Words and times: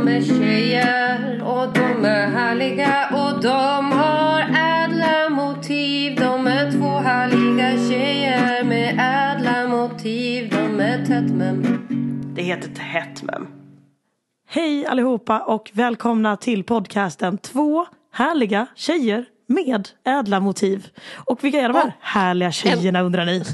De 0.00 0.08
är 0.08 0.22
tjejer 0.22 1.42
och 1.42 1.72
de 1.72 2.04
är 2.04 2.26
härliga 2.26 3.08
och 3.12 3.42
de 3.42 3.92
har 3.92 4.40
ädla 4.40 5.30
motiv 5.30 6.16
De 6.16 6.46
är 6.46 6.70
två 6.70 6.88
härliga 6.88 7.88
tjejer 7.88 8.64
med 8.64 8.94
ädla 8.98 9.68
motiv 9.68 10.50
De 10.50 10.80
är 10.80 11.06
tätt 11.06 11.38
Det 12.34 12.42
heter 12.42 12.68
Tätt 12.68 13.22
mem. 13.22 13.46
Hej 14.48 14.86
allihopa 14.86 15.38
och 15.40 15.70
välkomna 15.72 16.36
till 16.36 16.64
podcasten 16.64 17.38
Två 17.38 17.86
härliga 18.12 18.66
tjejer 18.74 19.24
med 19.46 19.88
ädla 20.04 20.40
motiv. 20.40 20.86
Och 21.24 21.44
vilka 21.44 21.60
är 21.60 21.68
de 21.68 21.76
här 21.76 21.92
härliga 22.00 22.52
tjejerna 22.52 23.00
undrar 23.00 23.24
ni? 23.24 23.44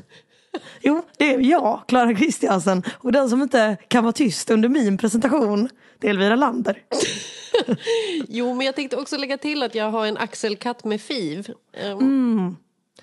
Jo, 0.81 1.03
det 1.19 1.35
är 1.35 1.41
jag, 1.41 1.83
Klara 1.89 2.15
Kristiansen. 2.15 2.83
Och 2.99 3.13
den 3.13 3.31
som 3.31 3.43
inte 3.43 3.77
kan 3.89 4.05
vara 4.05 4.13
tyst 4.13 4.51
under 4.51 4.69
min 4.69 4.99
presentation, 4.99 5.69
det 5.99 6.07
är 6.07 6.11
Elvira 6.11 6.37
Lander. 6.37 6.83
Jo, 8.29 8.55
men 8.55 8.67
jag 8.67 8.75
tänkte 8.77 8.97
också 8.97 9.17
lägga 9.17 9.39
till 9.39 9.63
att 9.63 9.75
jag 9.75 9.91
har 9.91 10.07
en 10.07 10.17
axelkatt 10.17 10.85
med 10.85 11.01
fiv. 11.01 11.49
Um, 11.85 12.57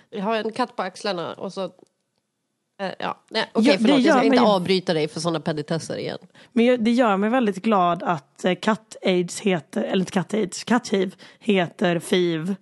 Jag 0.09 0.23
har 0.23 0.35
en 0.35 0.51
katt 0.51 0.75
på 0.75 0.81
axlarna 0.81 1.33
och 1.33 1.53
så... 1.53 1.63
eh, 2.81 2.91
ja, 2.99 3.19
nej, 3.29 3.49
okej 3.53 3.71
Ja, 3.71 3.77
förlåt, 3.81 4.01
jag 4.01 4.15
ska 4.17 4.25
inte 4.25 4.41
mig- 4.41 4.45
avbryta 4.49 4.93
dig 4.93 5.07
för 5.07 5.19
sådana 5.19 5.39
petitesser 5.39 5.97
igen. 5.97 6.17
Men 6.51 6.83
det 6.83 6.91
gör 6.91 7.17
mig 7.17 7.29
väldigt 7.29 7.63
glad 7.63 8.03
att 8.03 8.45
eh, 8.45 8.55
katt-aids 8.55 9.39
heter, 9.41 9.83
eller 9.83 9.99
inte 10.01 10.11
katt-aids, 10.11 10.63
katt-hiv 10.63 11.15
heter 11.39 11.99
FIV. 11.99 12.55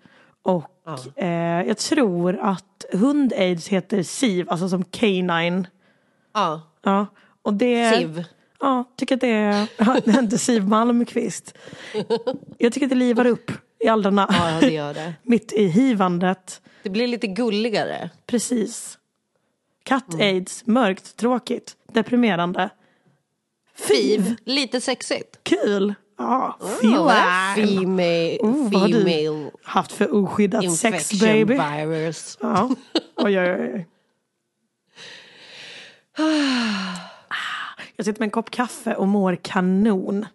Och 0.44 0.71
eh, 1.16 1.28
jag 1.68 1.78
tror 1.78 2.40
att 2.42 2.86
hund-aids 2.92 3.68
heter 3.68 4.04
SIV, 4.04 4.50
alltså 4.50 4.70
som 4.70 4.84
canine. 4.84 5.68
Ja, 6.34 6.62
Ja, 6.84 7.06
och 7.42 7.54
det... 7.54 7.92
SIV. 7.98 8.24
Ja, 8.60 8.84
tycker 8.98 9.16
att 9.16 9.22
det 9.22 9.28
är... 9.28 9.68
Ja, 9.78 10.02
det 10.06 10.12
är 10.12 10.20
inte 10.20 10.38
Siw 10.38 10.70
Malmkvist. 10.70 11.58
Jag 12.58 12.74
tycker 12.74 12.86
att 12.86 12.90
det 12.90 12.96
livar 12.96 13.26
upp 13.26 13.52
i 13.80 13.90
åldrarna. 13.90 14.28
Ja, 14.30 14.68
det 14.68 14.74
gör 14.74 14.94
det. 14.94 15.14
Mitt 15.24 15.54
i 15.54 15.66
hivandet. 15.68 16.62
Det 16.84 16.90
blir 16.90 17.08
lite 17.08 17.28
gulligare. 17.28 18.10
Precis. 18.26 18.98
Katt-aids, 19.84 20.66
mörkt, 20.66 21.16
tråkigt, 21.16 21.76
deprimerande. 21.94 22.70
Fiv, 23.76 24.36
lite 24.46 24.82
sexigt. 24.82 25.40
Kul! 25.44 25.94
Feel 26.82 27.10
female, 27.56 28.38
Oh, 28.42 28.72
vad 28.72 28.82
har 28.82 28.88
du 28.88 29.04
female 29.06 29.52
haft 29.64 29.92
för 29.92 30.16
oskyddat 30.16 30.72
sex 30.78 31.20
baby. 31.20 31.54
virus. 31.54 32.38
Ja. 32.42 32.70
Oj, 33.16 33.40
oj, 33.40 33.52
oj. 33.52 33.88
Jag 37.96 38.06
sitter 38.06 38.20
med 38.20 38.28
en 38.28 38.32
kopp 38.32 38.50
kaffe 38.52 38.96
och 38.96 39.08
mår 39.08 39.36
kanon. 39.36 40.26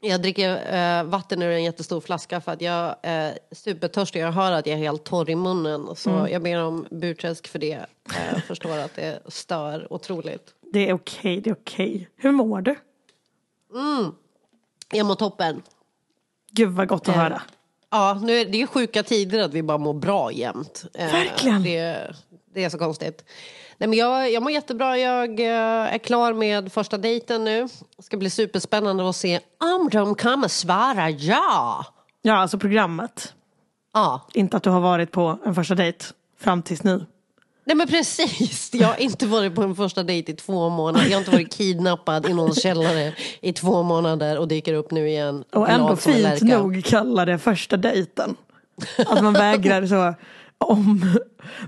Jag 0.00 0.22
dricker 0.22 0.74
eh, 0.74 1.04
vatten 1.04 1.42
ur 1.42 1.50
en 1.50 1.64
jättestor 1.64 2.00
flaska 2.00 2.40
för 2.40 2.52
att 2.52 2.60
jag 2.60 2.96
är 3.02 3.38
supertörstig. 3.52 4.20
Jag 4.20 4.32
hör 4.32 4.52
att 4.52 4.66
jag 4.66 4.74
är 4.74 4.78
helt 4.82 5.04
torr 5.04 5.30
i 5.30 5.34
munnen. 5.36 5.96
Så 5.96 6.10
Mm. 6.10 6.32
jag 6.32 6.42
ber 6.42 6.62
om 6.62 6.86
burträsk 6.90 7.48
för 7.48 7.58
det. 7.58 7.86
Jag 8.32 8.44
förstår 8.44 8.78
att 8.78 8.94
det 8.96 9.22
stör 9.26 9.92
otroligt. 9.92 10.54
Det 10.72 10.88
är 10.88 10.92
okej, 10.94 11.40
det 11.40 11.50
är 11.50 11.54
okej. 11.54 12.08
Hur 12.16 12.32
mår 12.32 12.60
du? 12.60 12.74
Jag 14.92 15.06
mår 15.06 15.14
toppen. 15.14 15.62
Gud 16.50 16.68
vad 16.68 16.88
gott 16.88 17.08
att 17.08 17.14
höra. 17.14 17.42
Ja, 17.90 18.20
nu 18.22 18.32
är 18.32 18.44
det 18.44 18.56
är 18.56 18.60
ju 18.60 18.66
sjuka 18.66 19.02
tider 19.02 19.40
att 19.40 19.54
vi 19.54 19.62
bara 19.62 19.78
mår 19.78 19.94
bra 19.94 20.32
jämt. 20.32 20.84
Eh, 20.94 21.12
Verkligen. 21.12 21.62
Det, 21.62 22.14
det 22.54 22.64
är 22.64 22.68
så 22.68 22.78
konstigt. 22.78 23.24
Nej, 23.78 23.88
men 23.88 23.98
jag, 23.98 24.32
jag 24.32 24.42
mår 24.42 24.52
jättebra. 24.52 24.98
Jag 24.98 25.40
eh, 25.40 25.94
är 25.94 25.98
klar 25.98 26.32
med 26.32 26.72
första 26.72 26.98
dejten 26.98 27.44
nu. 27.44 27.68
Det 27.96 28.02
ska 28.02 28.16
bli 28.16 28.30
superspännande 28.30 29.08
att 29.08 29.16
se 29.16 29.40
om 29.60 29.88
de 29.92 30.14
kommer 30.14 30.48
svara 30.48 31.10
ja. 31.10 31.86
Ja, 32.22 32.34
alltså 32.36 32.58
programmet. 32.58 33.34
Ja, 33.92 34.20
Inte 34.34 34.56
att 34.56 34.62
du 34.62 34.70
har 34.70 34.80
varit 34.80 35.10
på 35.10 35.38
en 35.44 35.54
första 35.54 35.74
dejt 35.74 36.04
fram 36.40 36.62
tills 36.62 36.82
nu. 36.82 37.06
Nej 37.64 37.76
men 37.76 37.86
precis, 37.86 38.70
jag 38.74 38.88
har 38.88 39.00
inte 39.00 39.26
varit 39.26 39.54
på 39.54 39.62
en 39.62 39.74
första 39.76 40.02
dejt 40.02 40.32
i 40.32 40.36
två 40.36 40.68
månader. 40.68 41.06
Jag 41.06 41.12
har 41.12 41.18
inte 41.18 41.30
varit 41.30 41.54
kidnappad 41.54 42.26
i 42.26 42.34
någon 42.34 42.54
källare 42.54 43.12
i 43.40 43.52
två 43.52 43.82
månader 43.82 44.38
och 44.38 44.48
dyker 44.48 44.74
upp 44.74 44.90
nu 44.90 45.08
igen. 45.08 45.44
Och 45.52 45.68
ändå 45.68 45.96
fint 45.96 46.42
nog 46.42 46.84
kalla 46.84 47.24
det 47.24 47.38
första 47.38 47.76
dejten. 47.76 48.36
Att 49.06 49.22
man 49.22 49.32
vägrar 49.32 49.86
så 49.86 50.14
om, 50.58 51.18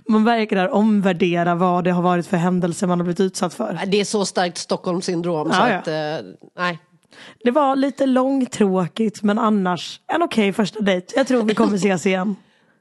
man 0.09 0.25
vägrar 0.25 0.69
omvärdera 0.69 1.55
vad 1.55 1.85
det 1.85 1.91
har 1.91 2.03
varit 2.03 2.27
för 2.27 2.37
händelser 2.37 2.87
man 2.87 2.99
har 2.99 3.05
blivit 3.05 3.21
utsatt 3.21 3.55
för. 3.55 3.81
Det 3.87 4.01
är 4.01 4.05
så 4.05 4.25
starkt 4.25 4.59
Stockholmssyndrom 4.59 5.53
så 5.53 5.59
Ja, 5.59 5.71
ja. 5.71 5.79
att, 5.79 5.89
eh, 5.89 6.27
nej. 6.59 6.79
Det 7.45 7.51
var 7.51 7.77
lite 7.77 8.07
långtråkigt 8.07 9.23
men 9.23 9.39
annars 9.39 10.01
en 10.07 10.23
okej 10.23 10.53
första 10.53 10.81
dejt. 10.81 11.13
Jag 11.17 11.27
tror 11.27 11.43
vi 11.43 11.55
kommer 11.55 11.77
ses 11.77 12.07
igen. 12.07 12.37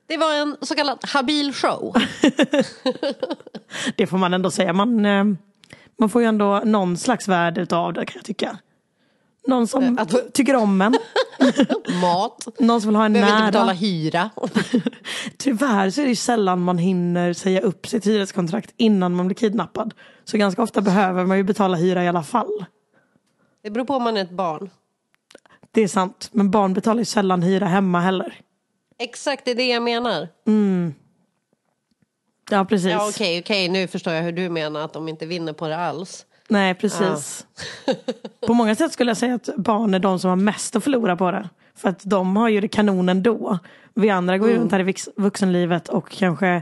Det 0.07 0.17
var 0.17 0.33
en 0.33 0.57
så 0.61 0.75
kallad 0.75 0.97
habil 1.13 1.53
show. 1.53 1.93
Det 3.95 4.07
får 4.07 4.17
man 4.17 4.33
ändå 4.33 4.51
säga. 4.51 4.73
Man, 4.73 5.05
eh, 5.05 5.23
man 5.99 6.09
får 6.09 6.21
ju 6.21 6.27
ändå 6.27 6.61
någon 6.65 6.97
slags 6.97 7.27
värde 7.27 7.61
utav 7.61 7.93
det 7.93 8.05
kan 8.05 8.15
jag 8.15 8.25
tycka. 8.25 8.57
Någon 9.47 9.67
som 9.67 9.83
Eh, 9.83 9.93
att- 10.01 10.33
tycker 10.33 10.55
om 10.55 10.81
en. 10.81 10.91
Mat. 12.01 12.47
Någon 12.59 12.81
som 12.81 12.87
vill 12.89 12.95
ha 12.95 13.05
en 13.05 13.13
Behöver 13.13 13.37
inte 13.37 13.45
betala 13.51 13.65
nära. 13.65 13.75
hyra. 13.75 14.29
Tyvärr 15.37 15.89
så 15.89 16.01
är 16.01 16.05
det 16.05 16.09
ju 16.09 16.15
sällan 16.15 16.61
man 16.63 16.77
hinner 16.77 17.33
säga 17.33 17.61
upp 17.61 17.87
sitt 17.87 18.07
hyreskontrakt 18.07 18.73
innan 18.77 19.15
man 19.15 19.27
blir 19.27 19.35
kidnappad. 19.35 19.93
Så 20.25 20.37
ganska 20.37 20.63
ofta 20.63 20.81
behöver 20.81 21.25
man 21.25 21.37
ju 21.37 21.43
betala 21.43 21.77
hyra 21.77 22.03
i 22.03 22.07
alla 22.07 22.23
fall. 22.23 22.65
Det 23.63 23.69
beror 23.69 23.85
på 23.85 23.93
om 23.95 24.03
man 24.03 24.17
är 24.17 24.21
ett 24.21 24.31
barn. 24.31 24.69
Det 25.71 25.81
är 25.81 25.87
sant. 25.87 26.29
Men 26.31 26.51
barn 26.51 26.73
betalar 26.73 26.99
ju 26.99 27.05
sällan 27.05 27.41
hyra 27.43 27.65
hemma 27.67 27.99
heller. 27.99 28.39
Exakt, 28.99 29.45
det 29.45 29.51
är 29.51 29.55
det 29.55 29.67
jag 29.67 29.83
menar. 29.83 30.27
Ja 32.49 32.65
precis. 32.65 32.91
Ja 32.91 33.09
okej, 33.09 33.39
okej, 33.39 33.69
nu 33.69 33.87
förstår 33.87 34.13
jag 34.13 34.23
hur 34.23 34.31
du 34.31 34.49
menar 34.49 34.81
att 34.81 34.93
de 34.93 35.07
inte 35.07 35.25
vinner 35.25 35.53
på 35.53 35.67
det 35.67 35.77
alls. 35.77 36.25
Nej 36.47 36.73
precis. 36.75 37.45
på 38.47 38.53
många 38.53 38.75
sätt 38.75 38.93
skulle 38.93 39.09
jag 39.09 39.17
säga 39.17 39.35
att 39.35 39.49
barn 39.57 39.93
är 39.93 39.99
de 39.99 40.19
som 40.19 40.29
har 40.29 40.35
mest 40.35 40.75
att 40.75 40.83
förlora 40.83 41.15
på 41.15 41.31
det. 41.31 41.49
För 41.75 41.89
att 41.89 42.01
de 42.03 42.37
har 42.37 42.49
ju 42.49 42.61
det 42.61 42.67
kanon 42.67 43.09
ändå. 43.09 43.59
Vi 43.93 44.09
andra 44.09 44.37
går 44.37 44.49
ju 44.49 44.57
runt 44.57 44.71
här 44.71 44.89
i 44.89 44.93
vuxenlivet 45.15 45.89
och 45.89 46.11
kanske 46.11 46.61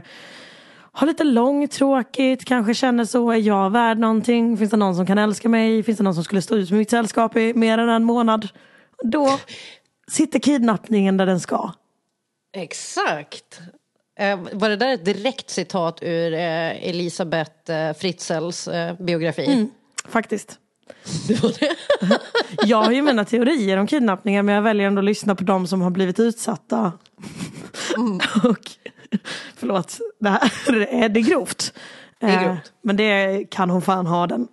har 0.92 1.06
lite 1.06 1.24
långtråkigt, 1.24 2.44
kanske 2.44 2.74
känner 2.74 3.04
så, 3.04 3.30
är 3.30 3.36
jag 3.36 3.70
värd 3.70 3.98
någonting? 3.98 4.56
Finns 4.56 4.70
det 4.70 4.76
någon 4.76 4.96
som 4.96 5.06
kan 5.06 5.18
älska 5.18 5.48
mig? 5.48 5.82
Finns 5.82 5.98
det 5.98 6.04
någon 6.04 6.14
som 6.14 6.24
skulle 6.24 6.42
stå 6.42 6.56
ut 6.56 6.70
med 6.70 6.78
mitt 6.78 6.90
sällskap 6.90 7.36
i 7.36 7.54
mer 7.54 7.78
än 7.78 7.88
en 7.88 8.04
månad? 8.04 8.48
Då 9.04 9.38
sitter 10.10 10.38
kidnappningen 10.38 11.16
där 11.16 11.26
den 11.26 11.40
ska. 11.40 11.72
Exakt. 12.52 13.60
Eh, 14.18 14.40
var 14.52 14.68
det 14.68 14.76
där 14.76 14.94
ett 14.94 15.04
direkt 15.04 15.50
citat 15.50 15.98
ur 16.02 16.34
eh, 16.34 16.88
Elisabeth 16.88 17.70
eh, 17.72 17.94
Fritzels 17.94 18.68
biografi? 18.98 19.68
Faktiskt. 20.08 20.58
Det 21.28 21.42
var 21.42 21.50
det. 21.60 21.76
Jag 22.66 22.82
har 22.82 22.92
ju 22.92 23.02
mina 23.02 23.24
teorier 23.24 23.76
om 23.76 23.86
kidnappningar 23.86 24.42
men 24.42 24.54
jag 24.54 24.62
väljer 24.62 24.86
ändå 24.86 24.98
att 24.98 25.04
lyssna 25.04 25.34
på 25.34 25.44
de 25.44 25.66
som 25.66 25.80
har 25.80 25.90
blivit 25.90 26.20
utsatta. 26.20 26.92
Och, 28.44 28.70
förlåt, 29.56 29.98
det 30.20 30.28
här 30.28 30.50
är, 30.88 31.08
det 31.08 31.20
är 31.20 31.24
grovt. 31.24 31.72
är 32.20 32.28
Eh, 32.28 32.44
grovt. 32.44 32.72
Men 32.82 32.96
det 32.96 33.44
kan 33.50 33.70
hon 33.70 33.82
fan 33.82 34.06
ha 34.06 34.26
den. 34.26 34.48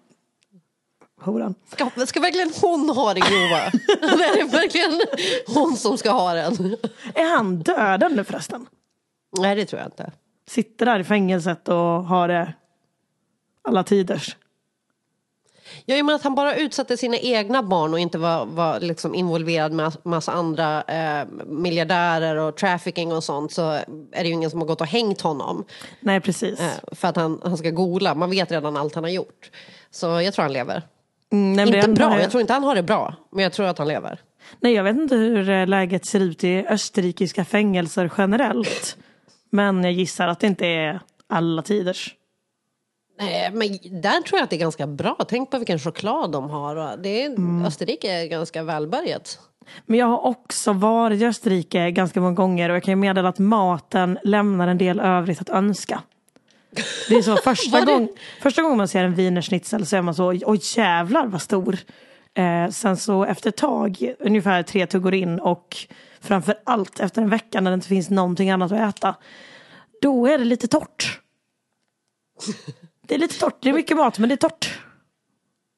Horan. 1.21 1.55
Ska, 1.71 2.05
ska 2.05 2.19
verkligen 2.19 2.51
hon 2.61 2.89
ha 2.89 3.13
det 3.13 3.19
grova? 3.19 3.57
är 4.25 4.37
det 4.37 4.51
verkligen 4.51 5.01
hon 5.47 5.77
som 5.77 5.97
ska 5.97 6.11
ha 6.11 6.33
den? 6.33 6.77
Är 7.15 7.35
han 7.35 7.59
död 7.59 8.11
nu 8.11 8.23
förresten? 8.23 8.65
Nej, 9.37 9.55
det 9.55 9.65
tror 9.65 9.81
jag 9.81 9.87
inte. 9.87 10.11
Sitter 10.49 10.85
där 10.85 10.99
i 10.99 11.03
fängelset 11.03 11.67
och 11.67 11.75
har 12.05 12.27
det 12.27 12.53
alla 13.61 13.83
tiders. 13.83 14.35
Jag 15.85 16.05
menar 16.05 16.15
att 16.15 16.23
han 16.23 16.35
bara 16.35 16.55
utsatte 16.55 16.97
sina 16.97 17.17
egna 17.17 17.63
barn 17.63 17.93
och 17.93 17.99
inte 17.99 18.17
var, 18.17 18.45
var 18.45 18.79
liksom 18.79 19.15
involverad 19.15 19.71
med 19.71 19.97
massa 20.03 20.31
andra 20.31 20.83
eh, 20.83 21.27
miljardärer 21.45 22.35
och 22.35 22.57
trafficking 22.57 23.11
och 23.11 23.23
sånt 23.23 23.51
så 23.51 23.71
är 24.11 24.23
det 24.23 24.27
ju 24.27 24.33
ingen 24.33 24.49
som 24.49 24.59
har 24.59 24.67
gått 24.67 24.81
och 24.81 24.87
hängt 24.87 25.21
honom. 25.21 25.65
Nej, 25.99 26.21
precis. 26.21 26.59
Eh, 26.59 26.71
för 26.91 27.07
att 27.07 27.15
han, 27.15 27.41
han 27.43 27.57
ska 27.57 27.69
gola. 27.69 28.15
Man 28.15 28.29
vet 28.29 28.51
redan 28.51 28.77
allt 28.77 28.95
han 28.95 29.03
har 29.03 29.11
gjort. 29.11 29.51
Så 29.91 30.05
jag 30.05 30.33
tror 30.33 30.43
han 30.43 30.53
lever. 30.53 30.83
Mm, 31.31 31.53
nej, 31.53 31.75
inte 31.75 31.89
bra, 31.89 32.21
jag 32.21 32.31
tror 32.31 32.41
inte 32.41 32.53
han 32.53 32.63
har 32.63 32.75
det 32.75 32.83
bra. 32.83 33.15
Men 33.31 33.43
jag 33.43 33.53
tror 33.53 33.65
att 33.65 33.77
han 33.77 33.87
lever. 33.87 34.19
Nej, 34.59 34.73
jag 34.73 34.83
vet 34.83 34.95
inte 34.95 35.15
hur 35.15 35.49
eh, 35.49 35.67
läget 35.67 36.05
ser 36.05 36.19
ut 36.19 36.43
i 36.43 36.65
österrikiska 36.69 37.45
fängelser 37.45 38.11
generellt. 38.17 38.97
Men 39.49 39.83
jag 39.83 39.93
gissar 39.93 40.27
att 40.27 40.39
det 40.39 40.47
inte 40.47 40.65
är 40.65 40.99
alla 41.27 41.61
tiders. 41.61 42.15
Nej, 43.19 43.51
men 43.53 43.67
där 44.01 44.21
tror 44.21 44.37
jag 44.39 44.43
att 44.43 44.49
det 44.49 44.55
är 44.55 44.59
ganska 44.59 44.87
bra. 44.87 45.17
Tänk 45.27 45.51
på 45.51 45.57
vilken 45.57 45.79
choklad 45.79 46.31
de 46.31 46.49
har. 46.49 46.97
Det 46.97 47.23
är, 47.23 47.65
Österrike 47.65 48.11
är 48.11 48.25
ganska 48.25 48.63
välbärgat. 48.63 49.39
Men 49.85 49.99
jag 49.99 50.07
har 50.07 50.25
också 50.25 50.73
varit 50.73 51.21
i 51.21 51.25
Österrike 51.25 51.91
ganska 51.91 52.21
många 52.21 52.33
gånger 52.33 52.69
och 52.69 52.75
jag 52.75 52.83
kan 52.83 52.91
ju 52.91 52.95
meddela 52.95 53.29
att 53.29 53.39
maten 53.39 54.19
lämnar 54.23 54.67
en 54.67 54.77
del 54.77 54.99
övrigt 54.99 55.41
att 55.41 55.49
önska. 55.49 56.03
Det 57.09 57.15
är 57.15 57.21
så 57.21 57.37
första, 57.37 57.81
gång, 57.85 58.09
första 58.41 58.61
gången 58.61 58.77
man 58.77 58.87
ser 58.87 59.03
en 59.03 59.15
wienerschnitzel 59.15 59.85
så 59.85 59.95
är 59.95 60.01
man 60.01 60.15
så, 60.15 60.27
oj 60.27 60.59
jävlar 60.77 61.27
vad 61.27 61.41
stor. 61.41 61.77
Eh, 62.33 62.69
sen 62.69 62.97
så 62.97 63.23
efter 63.25 63.49
ett 63.49 63.57
tag, 63.57 64.13
ungefär 64.19 64.63
tre 64.63 64.87
tuggor 64.87 65.13
in 65.13 65.39
och 65.39 65.77
framför 66.19 66.55
allt 66.63 66.99
efter 66.99 67.21
en 67.21 67.29
vecka 67.29 67.61
när 67.61 67.71
det 67.71 67.75
inte 67.75 67.87
finns 67.87 68.09
någonting 68.09 68.49
annat 68.49 68.71
att 68.71 68.95
äta. 68.95 69.15
Då 70.01 70.27
är 70.27 70.37
det 70.37 70.45
lite 70.45 70.67
torrt. 70.67 71.19
Det 73.01 73.15
är 73.15 73.19
lite 73.19 73.39
torrt, 73.39 73.57
det 73.59 73.69
är 73.69 73.73
mycket 73.73 73.97
mat 73.97 74.19
men 74.19 74.29
det 74.29 74.35
är 74.35 74.49
torrt. 74.49 74.79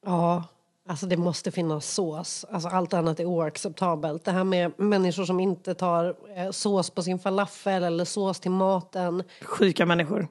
Ja, 0.06 0.44
alltså 0.88 1.06
det 1.06 1.16
måste 1.16 1.50
finnas 1.50 1.86
sås. 1.86 2.44
Alltså 2.50 2.68
allt 2.68 2.94
annat 2.94 3.20
är 3.20 3.24
oacceptabelt. 3.24 4.24
Det 4.24 4.30
här 4.30 4.44
med 4.44 4.72
människor 4.76 5.24
som 5.24 5.40
inte 5.40 5.74
tar 5.74 6.14
eh, 6.36 6.50
sås 6.50 6.90
på 6.90 7.02
sin 7.02 7.18
falafel 7.18 7.84
eller 7.84 8.04
sås 8.04 8.40
till 8.40 8.50
maten. 8.50 9.22
Sjuka 9.42 9.86
människor. 9.86 10.28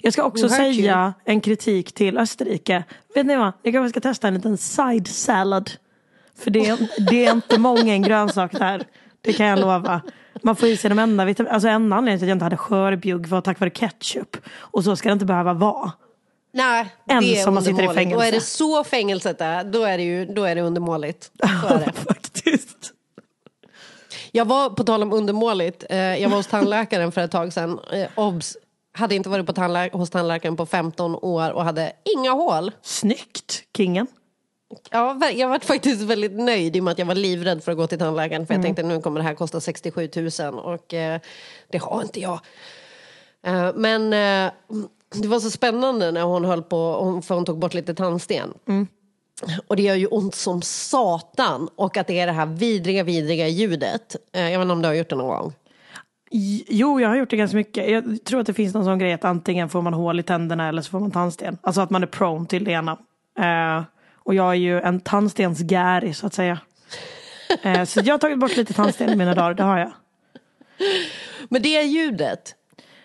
Jag 0.00 0.12
ska 0.12 0.22
också 0.22 0.46
you. 0.46 0.56
säga 0.56 1.14
en 1.24 1.40
kritik 1.40 1.92
till 1.92 2.18
Österrike. 2.18 2.84
Vet 3.14 3.26
ni 3.26 3.36
vad? 3.36 3.52
Jag 3.62 3.74
kanske 3.74 3.90
ska 3.90 4.08
testa 4.08 4.28
en 4.28 4.34
liten 4.34 4.58
side 4.58 5.08
salad. 5.08 5.70
För 6.38 6.50
det 6.50 6.68
är, 6.68 6.78
det 7.10 7.26
är 7.26 7.32
inte 7.32 7.58
många 7.58 7.92
en 7.92 8.02
grönsak 8.02 8.52
där. 8.52 8.84
Det 9.20 9.32
kan 9.32 9.46
jag 9.46 9.58
lova. 9.58 10.00
Man 10.42 10.56
får 10.56 10.68
i 10.68 10.76
sig 10.76 10.90
de 10.90 10.98
enda 10.98 11.24
vitamin... 11.24 11.52
Alltså 11.52 11.68
en 11.68 11.92
anledning 11.92 12.18
till 12.18 12.24
att 12.24 12.28
jag 12.28 12.34
inte 12.34 12.44
hade 12.44 12.56
skörbjugg 12.56 13.26
var 13.26 13.40
tack 13.40 13.60
vare 13.60 13.70
ketchup. 13.70 14.36
Och 14.56 14.84
så 14.84 14.96
ska 14.96 15.08
det 15.08 15.12
inte 15.12 15.24
behöva 15.24 15.52
vara. 15.52 15.92
Nej, 16.52 16.94
En 17.06 17.22
det 17.22 17.40
är 17.40 17.44
som 17.44 17.54
man 17.54 17.62
sitter 17.62 17.90
i 17.90 17.94
fängelse. 17.94 18.16
Och 18.16 18.24
är 18.24 18.32
det 18.32 18.40
så 18.40 18.84
fängelset 18.84 19.40
är, 19.40 19.64
då 19.64 19.84
är 19.84 19.98
det 19.98 20.04
ju 20.04 20.26
då 20.26 20.44
är 20.44 20.54
det 20.54 20.60
undermåligt. 20.60 21.30
Så 21.62 21.74
är 21.74 21.78
det. 21.78 21.92
Faktiskt. 22.08 22.92
Jag 24.32 24.44
var, 24.44 24.70
på 24.70 24.84
tal 24.84 25.02
om 25.02 25.12
undermåligt, 25.12 25.84
eh, 25.90 25.98
jag 25.98 26.28
var 26.28 26.36
hos 26.36 26.46
tandläkaren 26.46 27.12
för 27.12 27.20
ett 27.20 27.30
tag 27.30 27.52
sedan. 27.52 27.80
Eh, 27.92 28.08
obs! 28.14 28.56
Hade 28.92 29.14
inte 29.14 29.28
varit 29.28 29.46
på 29.46 29.52
tandlä- 29.52 29.92
hos 29.92 30.10
tandläkaren 30.10 30.56
på 30.56 30.66
15 30.66 31.14
år 31.14 31.50
och 31.50 31.64
hade 31.64 31.92
inga 32.16 32.30
hål. 32.30 32.72
Snyggt, 32.82 33.62
kingen. 33.76 34.06
Ja, 34.90 35.30
jag 35.34 35.48
var 35.48 35.58
faktiskt 35.58 36.02
väldigt 36.02 36.32
nöjd 36.32 36.76
i 36.76 36.80
och 36.80 36.84
med 36.84 36.92
att 36.92 36.98
jag 36.98 37.06
var 37.06 37.14
livrädd 37.14 37.64
för 37.64 37.72
att 37.72 37.78
gå 37.78 37.86
till 37.86 37.98
tandläkaren. 37.98 38.46
För 38.46 38.54
jag 38.54 38.62
tänkte 38.62 38.82
nu 38.82 39.00
kommer 39.00 39.20
det 39.20 39.24
här 39.26 39.34
kosta 39.34 39.60
67 39.60 40.10
000 40.40 40.58
och 40.58 40.94
eh, 40.94 41.20
det 41.68 41.78
har 41.78 42.02
inte 42.02 42.20
jag. 42.20 42.40
Eh, 43.46 43.70
men 43.74 44.02
eh, 44.12 44.52
det 45.14 45.28
var 45.28 45.40
så 45.40 45.50
spännande 45.50 46.10
när 46.12 46.22
hon 46.22 46.44
höll 46.44 46.62
på, 46.62 47.20
för 47.26 47.34
hon 47.34 47.44
tog 47.44 47.58
bort 47.58 47.74
lite 47.74 47.94
tandsten. 47.94 48.54
Och 49.66 49.76
det 49.76 49.82
gör 49.82 49.94
ju 49.94 50.06
ont 50.06 50.34
som 50.34 50.62
satan 50.62 51.68
och 51.76 51.96
att 51.96 52.06
det 52.06 52.20
är 52.20 52.26
det 52.26 52.32
här 52.32 52.46
vidriga, 52.46 53.02
vidriga 53.02 53.48
ljudet. 53.48 54.16
Eh, 54.32 54.50
jag 54.50 54.58
vet 54.58 54.64
inte 54.64 54.72
om 54.72 54.82
du 54.82 54.88
har 54.88 54.94
gjort 54.94 55.10
det 55.10 55.16
någon 55.16 55.28
gång? 55.28 55.52
Jo, 56.32 57.00
jag 57.00 57.08
har 57.08 57.16
gjort 57.16 57.30
det 57.30 57.36
ganska 57.36 57.56
mycket. 57.56 57.90
Jag 57.90 58.24
tror 58.24 58.40
att 58.40 58.46
det 58.46 58.54
finns 58.54 58.74
någon 58.74 58.84
sån 58.84 58.98
grej 58.98 59.12
att 59.12 59.24
antingen 59.24 59.68
får 59.68 59.82
man 59.82 59.94
hål 59.94 60.20
i 60.20 60.22
tänderna 60.22 60.68
eller 60.68 60.82
så 60.82 60.90
får 60.90 61.00
man 61.00 61.10
tandsten. 61.10 61.58
Alltså 61.60 61.80
att 61.80 61.90
man 61.90 62.02
är 62.02 62.06
prone 62.06 62.46
till 62.46 62.64
det 62.64 62.70
ena. 62.70 62.98
Eh, 63.38 63.82
och 64.16 64.34
jag 64.34 64.50
är 64.50 64.54
ju 64.54 64.80
en 64.80 65.00
tandstensgäri 65.00 66.14
så 66.14 66.26
att 66.26 66.34
säga. 66.34 66.58
Eh, 67.62 67.84
så 67.84 68.00
jag 68.04 68.14
har 68.14 68.18
tagit 68.18 68.38
bort 68.38 68.56
lite 68.56 68.72
tandsten 68.72 69.10
i 69.10 69.16
mina 69.16 69.34
dagar, 69.34 69.54
det 69.54 69.62
har 69.62 69.78
jag. 69.78 69.92
Men 71.48 71.62
det 71.62 71.82
ljudet, 71.82 72.54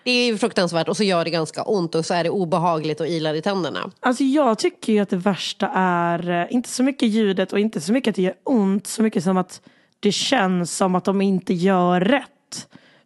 det 0.04 0.12
är 0.12 0.26
ju 0.26 0.38
fruktansvärt 0.38 0.88
och 0.88 0.98
så 0.98 1.04
gör 1.04 1.24
det 1.24 1.30
ganska 1.30 1.64
ont 1.64 1.96
och 1.96 2.06
så 2.06 2.14
är 2.14 2.24
det 2.24 2.30
obehagligt 2.30 3.00
och 3.00 3.08
ilar 3.08 3.34
i 3.34 3.42
tänderna. 3.42 3.92
Alltså 4.00 4.24
jag 4.24 4.60
tycker 4.60 4.94
ju 4.94 5.00
att 5.00 5.10
det 5.10 5.18
värsta 5.18 5.72
är 5.76 6.30
eh, 6.30 6.54
inte 6.54 6.70
så 6.70 6.84
mycket 6.84 7.10
ljudet 7.10 7.54
och 7.54 7.60
inte 7.60 7.82
så 7.82 7.94
mycket 7.94 8.12
att 8.12 8.16
det 8.16 8.22
gör 8.22 8.36
ont, 8.44 8.88
så 8.88 9.04
mycket 9.04 9.24
som 9.24 9.38
att 9.38 9.62
det 10.00 10.12
känns 10.12 10.78
som 10.78 10.96
att 10.96 11.06
de 11.06 11.22
inte 11.22 11.54
gör 11.54 12.02
rätt. 12.02 12.30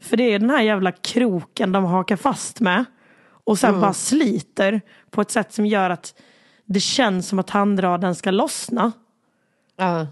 För 0.02 0.18
det 0.18 0.24
är 0.24 0.40
den 0.40 0.50
här 0.50 0.62
jävla 0.62 0.92
kroken 0.92 1.72
de 1.72 1.86
hakar 1.86 2.16
fast 2.16 2.60
med 2.60 2.86
och 3.44 3.60
sen 3.60 3.82
bara 3.82 3.94
sliter 3.94 4.82
på 5.10 5.22
ett 5.22 5.32
sätt 5.32 5.54
som 5.54 5.66
gör 5.66 5.90
att 5.90 6.14
det 6.66 6.80
känns 6.80 7.28
som 7.28 7.40
att 7.40 7.48
tandraden 7.48 8.16
ska 8.16 8.32
lossna. 8.32 8.92
Ja. 9.78 10.08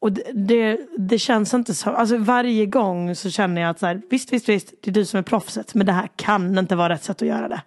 Och 0.00 0.12
det, 0.12 0.32
det, 0.32 0.80
det 0.98 1.18
känns 1.18 1.54
inte 1.54 1.74
så, 1.74 1.90
alltså 1.90 2.16
varje 2.16 2.66
gång 2.66 3.14
så 3.16 3.30
känner 3.30 3.62
jag 3.62 3.70
att 3.70 3.78
så 3.78 3.86
här, 3.86 4.02
visst, 4.10 4.32
visst, 4.32 4.48
visst, 4.48 4.72
det 4.80 4.90
är 4.90 4.92
du 4.92 5.04
som 5.04 5.18
är 5.18 5.22
proffset, 5.22 5.74
men 5.74 5.86
det 5.86 5.92
här 5.92 6.08
kan 6.16 6.58
inte 6.58 6.76
vara 6.76 6.88
rätt 6.88 7.04
sätt 7.04 7.22
att 7.22 7.28
göra 7.28 7.48
det. 7.48 7.62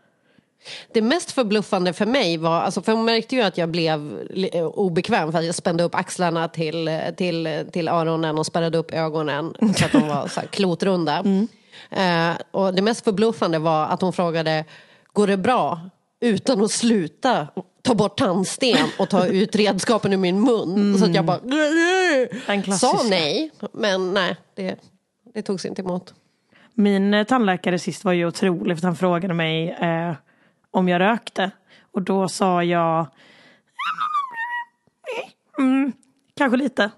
Det 0.93 1.01
mest 1.01 1.31
förbluffande 1.31 1.93
för 1.93 2.05
mig 2.05 2.37
var, 2.37 2.61
alltså 2.61 2.81
för 2.81 2.91
jag 2.91 3.05
märkte 3.05 3.35
ju 3.35 3.41
att 3.41 3.57
jag 3.57 3.69
blev 3.69 4.27
obekväm 4.73 5.31
för 5.31 5.39
att 5.39 5.45
jag 5.45 5.55
spände 5.55 5.83
upp 5.83 5.95
axlarna 5.95 6.47
till, 6.47 6.89
till, 7.17 7.65
till 7.71 7.87
öronen 7.87 8.37
och 8.37 8.45
spärrade 8.45 8.77
upp 8.77 8.93
ögonen 8.93 9.53
så 9.75 9.85
att 9.85 9.91
de 9.91 10.07
var 10.07 10.27
så 10.27 10.39
här 10.39 10.47
klotrunda. 10.51 11.19
Eh, 11.19 11.43
och 12.51 12.73
det 12.73 12.81
mest 12.81 13.03
förbluffande 13.03 13.59
var 13.59 13.85
att 13.85 14.01
hon 14.01 14.13
frågade, 14.13 14.65
går 15.13 15.27
det 15.27 15.37
bra? 15.37 15.79
Utan 16.19 16.63
att 16.63 16.71
sluta 16.71 17.47
ta 17.85 17.95
bort 17.95 18.17
tandsten 18.17 18.87
och 18.99 19.09
ta 19.09 19.25
ut 19.27 19.55
redskapen 19.55 20.13
ur 20.13 20.17
min 20.17 20.41
mun. 20.41 20.97
Så 20.99 21.05
att 21.05 21.15
jag 21.15 21.25
bara 21.25 21.39
Den 22.47 22.61
klassiska. 22.63 22.97
sa 22.97 23.03
nej, 23.09 23.51
men 23.73 24.13
nej, 24.13 24.37
det, 24.55 24.79
det 25.33 25.41
togs 25.41 25.65
inte 25.65 25.81
emot. 25.81 26.13
Min 26.73 27.13
eh, 27.13 27.23
tandläkare 27.23 27.79
sist 27.79 28.03
var 28.03 28.13
ju 28.13 28.25
otrolig 28.25 28.79
för 28.79 28.87
han 28.87 28.95
frågade 28.95 29.33
mig 29.33 29.69
eh, 29.69 30.13
om 30.71 30.89
jag 30.89 30.99
rökte. 30.99 31.51
Och 31.91 32.01
då 32.01 32.29
sa 32.29 32.63
jag 32.63 33.07
mm, 35.59 35.91
kanske 36.37 36.57
lite. 36.57 36.91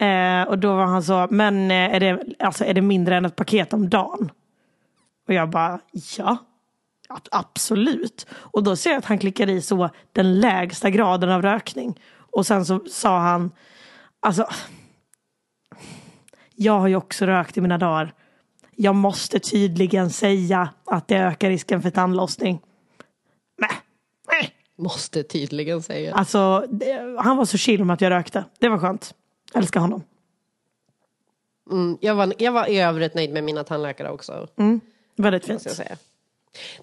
Eh, 0.00 0.42
och 0.48 0.58
då 0.58 0.76
var 0.76 0.84
han 0.86 1.02
så, 1.02 1.28
men 1.30 1.70
eh, 1.70 1.94
är 1.94 2.00
det, 2.00 2.22
alltså, 2.38 2.64
är 2.64 2.74
det 2.74 2.80
mindre 2.82 3.16
än 3.16 3.24
ett 3.24 3.36
paket 3.36 3.72
om 3.72 3.88
dagen? 3.88 4.30
Och 5.28 5.34
jag 5.34 5.50
bara, 5.50 5.80
ja. 6.18 6.36
ab- 7.08 7.28
Absolut. 7.30 8.26
Och 8.32 8.62
då 8.62 8.76
ser 8.76 8.90
jag 8.90 8.98
att 8.98 9.04
han 9.04 9.18
klickar 9.18 9.48
i 9.48 9.62
så 9.62 9.90
den 10.12 10.40
lägsta 10.40 10.90
graden 10.90 11.30
av 11.30 11.42
rökning. 11.42 12.00
Och 12.32 12.46
sen 12.46 12.64
så 12.66 12.80
sa 12.90 13.18
han, 13.18 13.50
alltså. 14.20 14.46
Jag 16.54 16.78
har 16.80 16.88
ju 16.88 16.96
också 16.96 17.26
rökt 17.26 17.56
i 17.56 17.60
mina 17.60 17.78
dagar. 17.78 18.14
Jag 18.76 18.94
måste 18.94 19.38
tydligen 19.38 20.10
säga 20.10 20.68
att 20.86 21.08
det 21.08 21.16
ökar 21.16 21.48
risken 21.50 21.82
för 21.82 21.90
tandlossning. 21.90 22.60
Nej, 23.58 23.70
nej. 24.32 24.50
Måste 24.78 25.22
tydligen 25.22 25.82
säga. 25.82 26.14
Alltså, 26.14 26.66
det, 26.70 27.16
han 27.18 27.36
var 27.36 27.44
så 27.44 27.58
chill 27.58 27.84
med 27.84 27.94
att 27.94 28.00
jag 28.00 28.10
rökte. 28.10 28.44
Det 28.58 28.68
var 28.68 28.78
skönt. 28.78 29.14
Älskar 29.54 29.80
honom. 29.80 30.02
Mm, 31.70 31.98
jag, 32.00 32.14
var, 32.14 32.34
jag 32.38 32.52
var 32.52 32.66
i 32.66 32.80
övrigt 32.80 33.14
nöjd 33.14 33.32
med 33.32 33.44
mina 33.44 33.64
tandläkare 33.64 34.10
också. 34.10 34.48
Väldigt 35.16 35.44
fint. 35.44 35.64
jag 35.64 35.74
säga. 35.74 35.96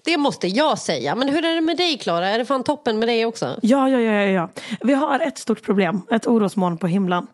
Det 0.04 0.16
måste 0.16 0.48
jag 0.48 0.78
säga. 0.78 1.14
Men 1.14 1.28
hur 1.28 1.44
är 1.44 1.54
det 1.54 1.60
med 1.60 1.76
dig 1.76 1.98
Klara? 1.98 2.28
Är 2.28 2.38
det 2.38 2.44
fan 2.44 2.64
toppen 2.64 2.98
med 2.98 3.08
dig 3.08 3.26
också? 3.26 3.58
Ja, 3.62 3.88
ja, 3.88 4.00
ja, 4.00 4.12
ja, 4.12 4.26
ja. 4.26 4.48
Vi 4.80 4.94
har 4.94 5.20
ett 5.20 5.38
stort 5.38 5.62
problem. 5.62 6.02
Ett 6.10 6.26
orosmoln 6.26 6.78
på 6.78 6.86
himlen. 6.86 7.26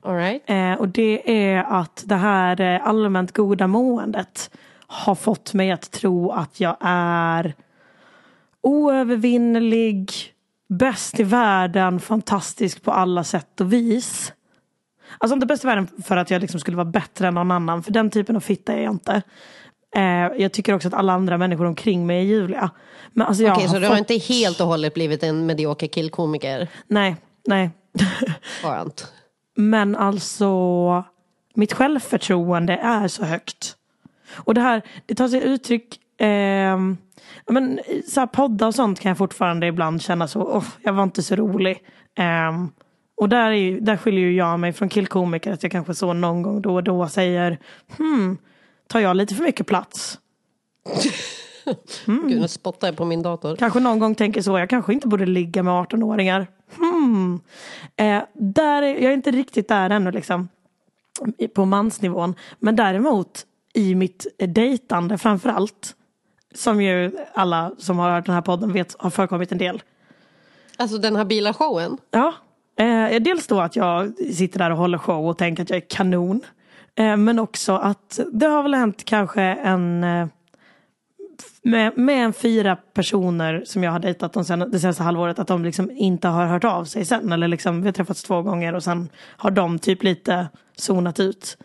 All 0.00 0.16
right. 0.16 0.42
Eh, 0.46 0.72
och 0.72 0.88
det 0.88 1.30
är 1.30 1.64
att 1.64 2.02
det 2.06 2.14
här 2.14 2.60
eh, 2.60 2.86
allmänt 2.86 3.32
goda 3.32 3.66
måendet 3.66 4.50
har 4.86 5.14
fått 5.14 5.54
mig 5.54 5.70
att 5.70 5.90
tro 5.90 6.30
att 6.30 6.60
jag 6.60 6.76
är 6.80 7.54
oövervinnelig, 8.60 10.12
bäst 10.68 11.20
i 11.20 11.22
världen, 11.22 12.00
fantastisk 12.00 12.82
på 12.82 12.92
alla 12.92 13.24
sätt 13.24 13.60
och 13.60 13.72
vis. 13.72 14.32
Alltså 15.18 15.34
inte 15.34 15.46
bäst 15.46 15.64
i 15.64 15.66
världen 15.66 15.88
för 16.04 16.16
att 16.16 16.30
jag 16.30 16.40
liksom 16.40 16.60
skulle 16.60 16.76
vara 16.76 16.84
bättre 16.84 17.28
än 17.28 17.34
någon 17.34 17.50
annan, 17.50 17.82
för 17.82 17.92
den 17.92 18.10
typen 18.10 18.36
av 18.36 18.40
fitta 18.40 18.72
är 18.72 18.82
jag 18.82 18.92
inte. 18.92 19.22
Eh, 19.96 20.02
jag 20.42 20.52
tycker 20.52 20.74
också 20.74 20.88
att 20.88 20.94
alla 20.94 21.12
andra 21.12 21.38
människor 21.38 21.64
omkring 21.64 22.06
mig 22.06 22.18
är 22.18 22.22
ljuvliga. 22.22 22.70
Men 23.12 23.26
alltså 23.26 23.50
Okej, 23.50 23.68
så 23.68 23.74
har 23.74 23.80
du 23.80 23.86
har 23.86 23.96
fått- 23.96 24.10
inte 24.10 24.34
helt 24.34 24.60
och 24.60 24.66
hållet 24.66 24.94
blivit 24.94 25.22
en 25.22 25.46
medioker 25.46 25.86
killkomiker? 25.86 26.68
Nej, 26.88 27.16
nej. 27.46 27.70
Skönt. 28.62 29.12
Men 29.56 29.96
alltså, 29.96 31.04
mitt 31.54 31.72
självförtroende 31.72 32.76
är 32.76 33.08
så 33.08 33.24
högt. 33.24 33.76
Och 34.36 34.54
det 34.54 34.60
här, 34.60 34.82
det 35.06 35.14
tar 35.14 35.28
sig 35.28 35.42
uttryck, 35.44 35.98
ja, 36.16 36.78
men, 37.50 37.80
så 38.08 38.20
här 38.20 38.26
poddar 38.26 38.66
och 38.66 38.74
sånt 38.74 39.00
kan 39.00 39.10
jag 39.10 39.18
fortfarande 39.18 39.66
ibland 39.66 40.02
känna 40.02 40.28
så, 40.28 40.40
oh, 40.42 40.64
jag 40.82 40.92
var 40.92 41.02
inte 41.02 41.22
så 41.22 41.36
rolig. 41.36 41.82
Ehm, 42.14 42.70
och 43.16 43.28
där, 43.28 43.50
är, 43.50 43.52
ju- 43.52 43.80
där 43.80 43.96
skiljer 43.96 44.24
ju 44.24 44.36
jag 44.36 44.60
mig 44.60 44.72
från 44.72 44.88
killkomiker, 44.88 45.52
att 45.52 45.62
jag 45.62 45.72
kanske 45.72 45.94
så 45.94 46.12
någon 46.12 46.42
gång 46.42 46.62
då 46.62 46.74
och 46.74 46.84
då 46.84 47.08
säger, 47.08 47.58
hmm, 47.96 48.38
tar 48.88 49.00
jag 49.00 49.16
lite 49.16 49.34
för 49.34 49.44
mycket 49.44 49.66
plats? 49.66 50.18
Gud, 52.06 52.40
nu 52.40 52.48
spottar 52.48 52.88
jag 52.88 52.96
på 52.96 53.04
min 53.04 53.22
dator. 53.22 53.56
Kanske 53.56 53.80
någon 53.80 53.98
gång 53.98 54.14
tänker 54.14 54.42
så, 54.42 54.58
jag 54.58 54.70
kanske 54.70 54.92
inte 54.92 55.08
borde 55.08 55.26
ligga 55.26 55.62
med 55.62 55.72
18-åringar. 55.74 56.46
Hmm. 56.76 57.40
Eh, 57.96 58.22
där 58.32 58.82
är, 58.82 58.94
jag 58.94 59.04
är 59.04 59.12
inte 59.12 59.30
riktigt 59.30 59.68
där 59.68 59.90
ännu 59.90 60.10
liksom. 60.10 60.48
På 61.54 61.64
mansnivån. 61.64 62.34
Men 62.58 62.76
däremot 62.76 63.46
i 63.74 63.94
mitt 63.94 64.26
dejtande 64.38 65.18
framförallt. 65.18 65.94
Som 66.54 66.82
ju 66.82 67.12
alla 67.34 67.72
som 67.78 67.98
har 67.98 68.10
hört 68.10 68.26
den 68.26 68.34
här 68.34 68.42
podden 68.42 68.72
vet 68.72 68.96
har 68.98 69.10
förekommit 69.10 69.52
en 69.52 69.58
del. 69.58 69.82
Alltså 70.76 70.98
den 70.98 71.16
här 71.16 71.24
bilashowen. 71.24 71.98
Ja, 72.10 72.34
eh, 72.78 73.22
dels 73.22 73.46
då 73.46 73.60
att 73.60 73.76
jag 73.76 74.16
sitter 74.16 74.58
där 74.58 74.70
och 74.70 74.76
håller 74.76 74.98
show 74.98 75.28
och 75.28 75.38
tänker 75.38 75.62
att 75.62 75.70
jag 75.70 75.76
är 75.76 75.88
kanon. 75.88 76.40
Eh, 76.94 77.16
men 77.16 77.38
också 77.38 77.72
att 77.72 78.20
det 78.32 78.46
har 78.46 78.62
väl 78.62 78.74
hänt 78.74 79.04
kanske 79.04 79.42
en 79.42 80.04
eh, 80.04 80.26
med, 81.62 81.98
med 81.98 82.24
en 82.24 82.32
fyra 82.32 82.76
personer 82.76 83.62
som 83.66 83.84
jag 83.84 83.90
har 83.90 83.98
dejtat 83.98 84.32
de 84.32 84.44
sen, 84.44 84.70
det 84.70 84.80
senaste 84.80 85.02
halvåret 85.02 85.38
att 85.38 85.48
de 85.48 85.64
liksom 85.64 85.90
inte 85.90 86.28
har 86.28 86.46
hört 86.46 86.64
av 86.64 86.84
sig 86.84 87.04
sen. 87.04 87.32
Eller 87.32 87.48
liksom, 87.48 87.80
vi 87.80 87.88
har 87.88 87.92
träffats 87.92 88.22
två 88.22 88.42
gånger 88.42 88.74
och 88.74 88.82
sen 88.82 89.08
har 89.16 89.50
de 89.50 89.78
typ 89.78 90.02
lite 90.02 90.48
zonat 90.76 91.20
ut. 91.20 91.58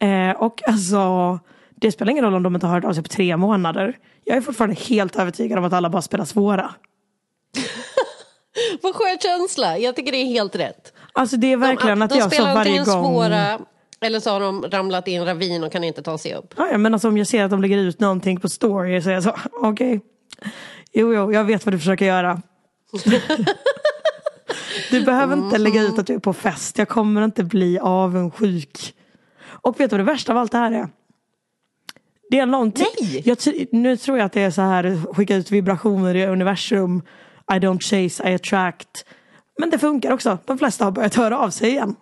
Eh, 0.00 0.30
och 0.30 0.68
alltså, 0.68 1.38
det 1.82 1.92
spelar 1.92 2.10
ingen 2.10 2.24
roll 2.24 2.34
om 2.34 2.42
de 2.42 2.54
inte 2.54 2.66
har 2.66 2.74
hört 2.74 2.84
av 2.84 2.92
sig 2.92 3.02
på 3.02 3.08
tre 3.08 3.36
månader. 3.36 3.98
Jag 4.24 4.36
är 4.36 4.40
fortfarande 4.40 4.76
helt 4.76 5.16
övertygad 5.16 5.58
om 5.58 5.64
att 5.64 5.72
alla 5.72 5.90
bara 5.90 6.02
spelar 6.02 6.24
svåra. 6.24 6.74
Vad 8.82 8.94
skön 8.94 9.18
känsla. 9.22 9.78
Jag 9.78 9.96
tycker 9.96 10.12
det 10.12 10.18
är 10.18 10.26
helt 10.26 10.56
rätt. 10.56 10.92
Alltså 11.12 11.36
det 11.36 11.52
är 11.52 11.56
verkligen 11.56 11.98
de, 11.98 12.04
att 12.04 12.10
de 12.10 12.18
jag 12.18 12.24
så 12.24 12.30
spelar 12.30 12.54
varje 12.54 12.84
gång... 12.84 13.04
svåra 13.04 13.58
eller 14.00 14.20
så 14.20 14.30
har 14.30 14.40
de 14.40 14.62
ramlat 14.62 15.08
i 15.08 15.14
en 15.14 15.24
ravin 15.24 15.64
och 15.64 15.72
kan 15.72 15.84
inte 15.84 16.02
ta 16.02 16.18
sig 16.18 16.34
upp. 16.34 16.54
Ja, 16.56 16.68
ja, 16.70 16.78
men 16.78 16.94
alltså 16.94 17.08
om 17.08 17.18
jag 17.18 17.26
ser 17.26 17.44
att 17.44 17.50
de 17.50 17.62
lägger 17.62 17.78
ut 17.78 18.00
någonting 18.00 18.40
på 18.40 18.48
story 18.48 19.02
så 19.02 19.10
är 19.10 19.14
jag 19.14 19.22
så, 19.22 19.36
okej. 19.52 20.00
Jo, 20.92 21.14
jo, 21.14 21.32
jag 21.32 21.44
vet 21.44 21.66
vad 21.66 21.74
du 21.74 21.78
försöker 21.78 22.06
göra. 22.06 22.42
du 24.90 25.04
behöver 25.04 25.36
inte 25.36 25.58
lägga 25.58 25.82
ut 25.82 25.98
att 25.98 26.06
du 26.06 26.14
är 26.14 26.18
på 26.18 26.32
fest. 26.32 26.78
Jag 26.78 26.88
kommer 26.88 27.24
inte 27.24 27.44
bli 27.44 27.78
avundsjuk. 27.78 28.94
Och 29.44 29.80
vet 29.80 29.90
du 29.90 29.96
vad 29.96 30.06
det 30.06 30.12
värsta 30.12 30.32
av 30.32 30.38
allt 30.38 30.52
det 30.52 30.58
här 30.58 30.72
är? 30.72 30.88
Det 32.32 32.38
är 32.38 32.46
någonting. 32.46 32.86
Nej! 33.00 33.22
Jag, 33.24 33.38
nu 33.72 33.96
tror 33.96 34.18
jag 34.18 34.24
att 34.24 34.32
det 34.32 34.40
är 34.40 34.50
så 34.50 34.62
här, 34.62 35.14
skicka 35.14 35.36
ut 35.36 35.50
vibrationer 35.50 36.14
i 36.14 36.26
universum. 36.26 37.02
I 37.52 37.54
don't 37.54 37.80
chase, 37.80 38.30
I 38.30 38.34
attract. 38.34 39.04
Men 39.58 39.70
det 39.70 39.78
funkar 39.78 40.12
också. 40.12 40.38
De 40.44 40.58
flesta 40.58 40.84
har 40.84 40.92
börjat 40.92 41.14
höra 41.14 41.38
av 41.38 41.50
sig 41.50 41.70
igen. 41.70 41.96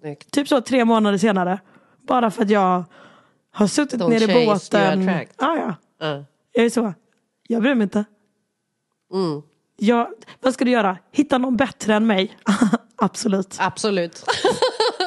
Snyggt. 0.00 0.30
Typ 0.30 0.48
så 0.48 0.60
tre 0.60 0.84
månader 0.84 1.18
senare. 1.18 1.60
Bara 2.08 2.30
för 2.30 2.42
att 2.42 2.50
jag 2.50 2.84
har 3.50 3.66
suttit 3.66 4.00
Don't 4.00 4.08
nere 4.08 4.42
i 4.42 4.46
båten. 4.46 5.08
attract. 5.08 5.34
Ja. 5.38 5.74
Ja. 6.00 6.24
Jag 6.52 6.64
är 6.64 6.70
så. 6.70 6.94
Jag 7.48 7.62
bryr 7.62 7.74
mig 7.74 7.82
inte. 7.82 8.04
Mm. 9.12 9.42
Jag, 9.76 10.08
vad 10.40 10.54
ska 10.54 10.64
du 10.64 10.70
göra? 10.70 10.98
Hitta 11.12 11.38
någon 11.38 11.56
bättre 11.56 11.94
än 11.94 12.06
mig? 12.06 12.38
Absolut. 12.96 13.56
Absolut. 13.60 14.24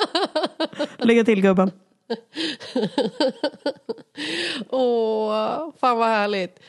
Lägga 0.98 1.24
till 1.24 1.42
gubben. 1.42 1.72
Åh, 4.70 5.70
fan 5.80 5.98
vad 5.98 6.08
härligt. 6.08 6.60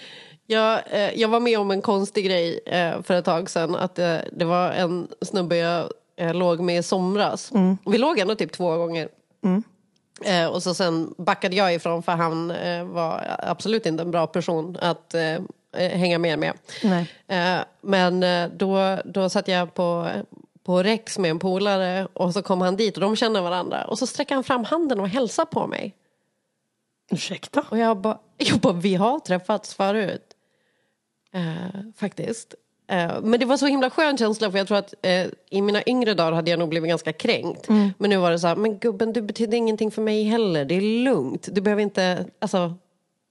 Jag, 0.46 0.80
eh, 0.90 1.20
jag 1.20 1.28
var 1.28 1.40
med 1.40 1.58
om 1.58 1.70
en 1.70 1.82
konstig 1.82 2.24
grej 2.24 2.60
eh, 2.66 3.02
för 3.02 3.14
ett 3.14 3.24
tag 3.24 3.50
sedan. 3.50 3.74
Att 3.74 3.98
eh, 3.98 4.16
det 4.32 4.44
var 4.44 4.70
en 4.70 5.08
snubbe 5.22 5.56
jag 5.56 5.90
eh, 6.16 6.34
låg 6.34 6.60
med 6.60 6.78
i 6.78 6.82
somras. 6.82 7.50
Vi 7.86 7.98
låg 7.98 8.18
ändå 8.18 8.34
typ 8.34 8.52
två 8.52 8.76
gånger. 8.76 9.08
Eh, 10.24 10.46
och 10.46 10.62
så 10.62 10.74
sen 10.74 11.14
backade 11.18 11.56
jag 11.56 11.74
ifrån 11.74 12.02
för 12.02 12.12
han 12.12 12.50
eh, 12.50 12.84
var 12.84 13.36
absolut 13.38 13.86
inte 13.86 14.02
en 14.02 14.10
bra 14.10 14.26
person 14.26 14.76
att 14.80 15.14
eh, 15.14 15.34
eh, 15.76 15.98
hänga 15.98 16.18
med 16.18 16.38
med. 16.38 16.52
Eh, 17.28 17.58
men 17.80 18.24
då, 18.58 18.98
då 19.04 19.28
satt 19.28 19.48
jag 19.48 19.74
på, 19.74 20.08
på 20.64 20.82
Rex 20.82 21.18
med 21.18 21.30
en 21.30 21.38
polare 21.38 22.08
och 22.12 22.32
så 22.32 22.42
kom 22.42 22.60
han 22.60 22.76
dit 22.76 22.96
och 22.96 23.00
de 23.00 23.16
kände 23.16 23.40
varandra. 23.40 23.84
Och 23.84 23.98
så 23.98 24.06
sträckte 24.06 24.34
han 24.34 24.44
fram 24.44 24.64
handen 24.64 25.00
och 25.00 25.08
hälsade 25.08 25.50
på 25.50 25.66
mig. 25.66 25.96
Ursäkta? 27.10 27.64
Och 27.68 27.78
jag 27.78 27.96
bara, 27.96 28.18
jag 28.36 28.58
bara 28.58 28.72
vi 28.72 28.94
har 28.94 29.18
träffats 29.18 29.74
förut. 29.74 30.36
Eh, 31.32 31.80
faktiskt. 31.96 32.54
Eh, 32.90 33.20
men 33.22 33.40
det 33.40 33.46
var 33.46 33.56
så 33.56 33.66
himla 33.66 33.90
skön 33.90 34.16
känsla 34.18 34.50
för 34.50 34.58
jag 34.58 34.66
tror 34.66 34.78
att 34.78 34.94
eh, 35.02 35.26
i 35.50 35.62
mina 35.62 35.82
yngre 35.86 36.14
dagar 36.14 36.32
hade 36.32 36.50
jag 36.50 36.58
nog 36.58 36.68
blivit 36.68 36.88
ganska 36.88 37.12
kränkt. 37.12 37.68
Men 37.68 38.10
nu 38.10 38.16
var 38.16 38.30
det 38.30 38.38
så 38.38 38.46
här, 38.46 38.56
men 38.56 38.78
gubben 38.78 39.12
du 39.12 39.22
betyder 39.22 39.56
ingenting 39.56 39.90
för 39.90 40.02
mig 40.02 40.22
heller. 40.22 40.64
Det 40.64 40.74
är 40.74 41.04
lugnt. 41.04 41.48
Du 41.52 41.60
behöver 41.60 41.82
inte, 41.82 42.26
alltså, 42.38 42.74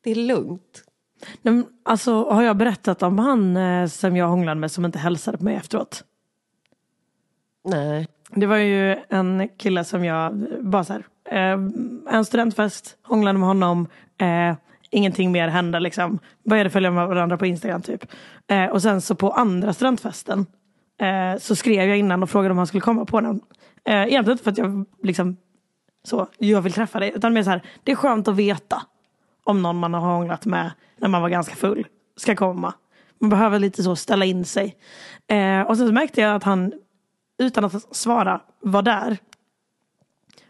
det 0.04 0.12
är 0.12 0.16
lugnt. 0.16 0.84
Nej, 1.42 1.64
Alltså, 1.84 2.24
har 2.24 2.44
jag 2.44 2.58
berättat 2.58 3.04
om 3.04 3.20
han 3.20 3.58
eh, 3.58 3.88
som 3.88 4.18
jag 4.18 4.28
hånglade 4.28 4.60
med 4.60 4.72
som 4.72 4.86
inte 4.86 5.00
hälsade 5.00 5.38
på 5.38 5.44
mig 5.44 5.56
efteråt? 5.56 6.04
Nej. 7.64 8.08
Det 8.30 8.46
var 8.46 8.58
ju 8.58 8.98
en 9.10 9.50
kille 9.58 9.84
som 9.84 10.06
jag 10.06 10.46
bara 10.62 10.84
så 10.84 10.94
här, 10.94 11.04
eh, 11.26 11.60
en 12.16 12.26
studentfest, 12.26 12.98
hånglade 13.04 13.40
med 13.40 13.48
honom, 13.48 13.88
eh, 14.18 14.56
ingenting 14.90 15.32
mer 15.32 15.48
hände 15.48 15.80
liksom. 15.80 16.20
Började 16.44 16.70
följa 16.70 16.92
med 16.92 17.08
varandra 17.08 17.38
på 17.38 17.46
Instagram 17.46 17.82
typ. 17.82 18.06
Eh, 18.48 18.66
och 18.66 18.82
sen 18.82 19.02
så 19.02 19.16
på 19.16 19.32
andra 19.32 19.74
studentfesten 19.74 20.46
eh, 21.02 21.40
så 21.40 21.56
skrev 21.56 21.90
jag 21.90 21.98
innan 21.98 22.24
och 22.24 22.30
frågade 22.30 22.52
om 22.52 22.58
han 22.58 22.68
skulle 22.68 22.82
komma 22.82 23.06
på 23.06 23.22
den. 23.22 23.42
Eh, 23.86 23.96
egentligen 23.96 24.32
inte 24.32 24.44
för 24.44 24.52
att 24.52 24.58
jag 24.58 24.86
liksom 25.04 25.38
så, 26.04 26.28
jag 26.38 26.62
vill 26.62 26.74
träffa 26.74 27.00
dig, 27.00 27.12
utan 27.16 27.34
mer 27.34 27.44
så 27.44 27.50
här, 27.50 27.62
det 27.84 27.92
är 27.92 27.96
skönt 27.96 28.28
att 28.28 28.36
veta 28.36 28.82
om 29.44 29.62
någon 29.62 29.78
man 29.80 29.94
har 29.94 30.02
hånglat 30.02 30.46
med 30.46 30.72
när 30.98 31.10
man 31.10 31.22
var 31.22 31.30
ganska 31.30 31.56
full 31.56 31.88
ska 32.18 32.36
komma. 32.36 32.74
Man 33.20 33.30
behöver 33.30 33.60
lite 33.60 33.84
så 33.84 33.96
ställa 33.96 34.26
in 34.26 34.46
sig. 34.46 34.76
Eh, 35.28 35.62
och 35.62 35.78
sen 35.78 35.88
så 35.88 35.94
märkte 35.94 36.22
jag 36.22 36.36
att 36.36 36.44
han 36.44 36.74
utan 37.40 37.66
att 37.66 37.96
svara 37.96 38.42
var 38.62 38.82
där. 38.82 39.18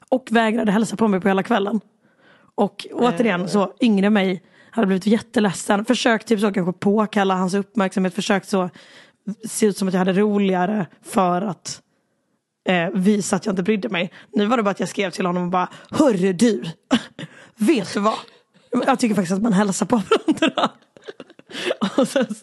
Och 0.09 0.27
vägrade 0.31 0.71
hälsa 0.71 0.95
på 0.95 1.07
mig 1.07 1.21
på 1.21 1.27
hela 1.27 1.43
kvällen. 1.43 1.81
Och 2.55 2.87
återigen 2.91 3.49
så 3.49 3.73
yngre 3.81 4.09
mig 4.09 4.43
hade 4.71 4.87
blivit 4.87 5.05
jätteledsen. 5.05 5.85
Försökt 5.85 6.27
typ 6.27 6.39
så 6.39 6.53
kanske 6.53 6.73
påkalla 6.73 7.35
hans 7.35 7.53
uppmärksamhet. 7.53 8.13
Försökt 8.13 8.49
så 8.49 8.69
se 9.47 9.65
ut 9.65 9.77
som 9.77 9.87
att 9.87 9.93
jag 9.93 9.99
hade 9.99 10.13
roligare 10.13 10.87
för 11.01 11.41
att 11.41 11.81
eh, 12.69 12.89
visa 12.93 13.35
att 13.35 13.45
jag 13.45 13.53
inte 13.53 13.63
brydde 13.63 13.89
mig. 13.89 14.11
Nu 14.33 14.45
var 14.45 14.57
det 14.57 14.63
bara 14.63 14.71
att 14.71 14.79
jag 14.79 14.89
skrev 14.89 15.11
till 15.11 15.25
honom 15.25 15.43
och 15.43 15.49
bara 15.49 15.69
Hörru 15.91 16.33
du! 16.33 16.63
Vet 17.55 17.93
du 17.93 17.99
vad? 17.99 18.17
Jag 18.71 18.99
tycker 18.99 19.15
faktiskt 19.15 19.33
att 19.33 19.41
man 19.41 19.53
hälsar 19.53 19.85
på 19.85 19.95
varandra. 19.95 20.71
Och 21.97 22.07
sen, 22.07 22.35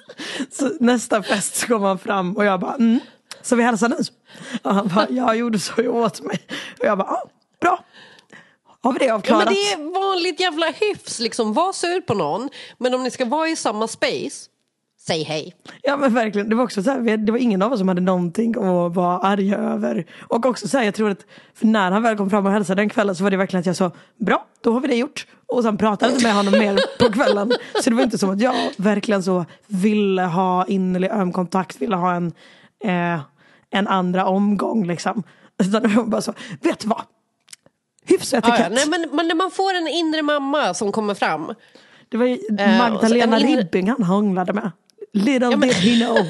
så 0.50 0.70
nästa 0.80 1.22
fest 1.22 1.54
så 1.54 1.66
kom 1.66 1.82
han 1.82 1.98
fram 1.98 2.36
och 2.36 2.44
jag 2.44 2.60
bara 2.60 2.74
mm, 2.74 3.00
så 3.46 3.56
vi 3.56 3.62
hälsar 3.62 3.88
nu? 3.88 3.96
Och 4.62 4.74
han 4.74 4.88
bara, 4.94 5.06
jag 5.10 5.36
gjorde 5.36 5.58
så 5.58 5.72
jag 5.82 5.94
åt 5.94 6.20
mig. 6.22 6.38
Och 6.80 6.86
jag 6.86 6.98
bara, 6.98 7.08
ah, 7.08 7.22
bra. 7.60 7.84
Har 8.82 8.92
vi 8.92 8.98
det 8.98 9.04
Ja, 9.04 9.14
avklarat? 9.14 9.44
men 9.44 9.54
det 9.54 9.72
är 9.72 9.94
vanligt 10.10 10.40
jävla 10.40 10.66
hyfs 10.66 11.20
liksom. 11.20 11.52
Var 11.52 11.72
sur 11.72 12.00
på 12.00 12.14
någon. 12.14 12.48
Men 12.78 12.94
om 12.94 13.02
ni 13.02 13.10
ska 13.10 13.24
vara 13.24 13.48
i 13.48 13.56
samma 13.56 13.88
space, 13.88 14.50
säg 15.06 15.22
hej. 15.22 15.54
Ja 15.82 15.96
men 15.96 16.14
verkligen, 16.14 16.48
det 16.48 16.54
var 16.56 16.64
också 16.64 16.82
så 16.82 16.90
här, 16.90 17.16
det 17.16 17.32
var 17.32 17.38
ingen 17.38 17.62
av 17.62 17.72
oss 17.72 17.78
som 17.78 17.88
hade 17.88 18.00
någonting 18.00 18.50
att 18.56 18.94
vara 18.94 19.18
arga 19.18 19.58
över. 19.58 20.06
Och 20.28 20.46
också 20.46 20.68
så 20.68 20.78
här, 20.78 20.84
jag 20.84 20.94
tror 20.94 21.10
att 21.10 21.26
för 21.54 21.66
när 21.66 21.90
han 21.90 22.02
väl 22.02 22.16
kom 22.16 22.30
fram 22.30 22.46
och 22.46 22.52
hälsade 22.52 22.82
den 22.82 22.88
kvällen 22.88 23.14
så 23.16 23.24
var 23.24 23.30
det 23.30 23.36
verkligen 23.36 23.60
att 23.60 23.66
jag 23.66 23.76
sa 23.76 23.90
bra, 24.20 24.46
då 24.60 24.72
har 24.72 24.80
vi 24.80 24.88
det 24.88 24.96
gjort. 24.96 25.26
Och 25.46 25.62
sen 25.62 25.78
pratade 25.78 26.12
jag 26.12 26.16
inte 26.16 26.26
med 26.26 26.34
honom 26.36 26.52
mer 26.58 26.78
på 26.98 27.12
kvällen. 27.12 27.52
Så 27.82 27.90
det 27.90 27.96
var 27.96 28.02
inte 28.02 28.18
som 28.18 28.30
att 28.30 28.40
jag 28.40 28.54
verkligen 28.76 29.22
så 29.22 29.44
ville 29.66 30.22
ha 30.22 30.66
innerlig 30.66 31.10
öm 31.10 31.32
kontakt, 31.32 31.82
ville 31.82 31.96
ha 31.96 32.14
en, 32.14 32.32
eh, 32.84 33.20
en 33.70 33.88
andra 33.88 34.26
omgång 34.26 34.86
liksom. 34.86 35.22
Utan 35.62 36.10
bara 36.10 36.20
så, 36.22 36.34
vet 36.60 36.78
du 36.80 36.88
vad? 36.88 37.02
Hyfs 38.04 38.32
och 38.32 38.38
Ja, 38.38 38.42
ja. 38.48 38.54
etikett. 38.54 38.72
Nej, 38.72 39.00
men, 39.00 39.16
men 39.16 39.28
när 39.28 39.34
man 39.34 39.50
får 39.50 39.74
en 39.74 39.88
inre 39.88 40.22
mamma 40.22 40.74
som 40.74 40.92
kommer 40.92 41.14
fram. 41.14 41.54
Det 42.08 42.16
var 42.16 42.26
ju 42.26 42.38
Eh, 42.58 42.78
Magdalena 42.78 43.36
en 43.36 43.42
inre- 43.46 43.56
Ribbing 43.56 43.88
han 43.90 44.02
hånglade 44.02 44.52
med. 44.52 44.70
Little 45.12 45.50
men- 45.56 45.60
did 45.60 45.72
he 45.72 46.04
know. 46.06 46.16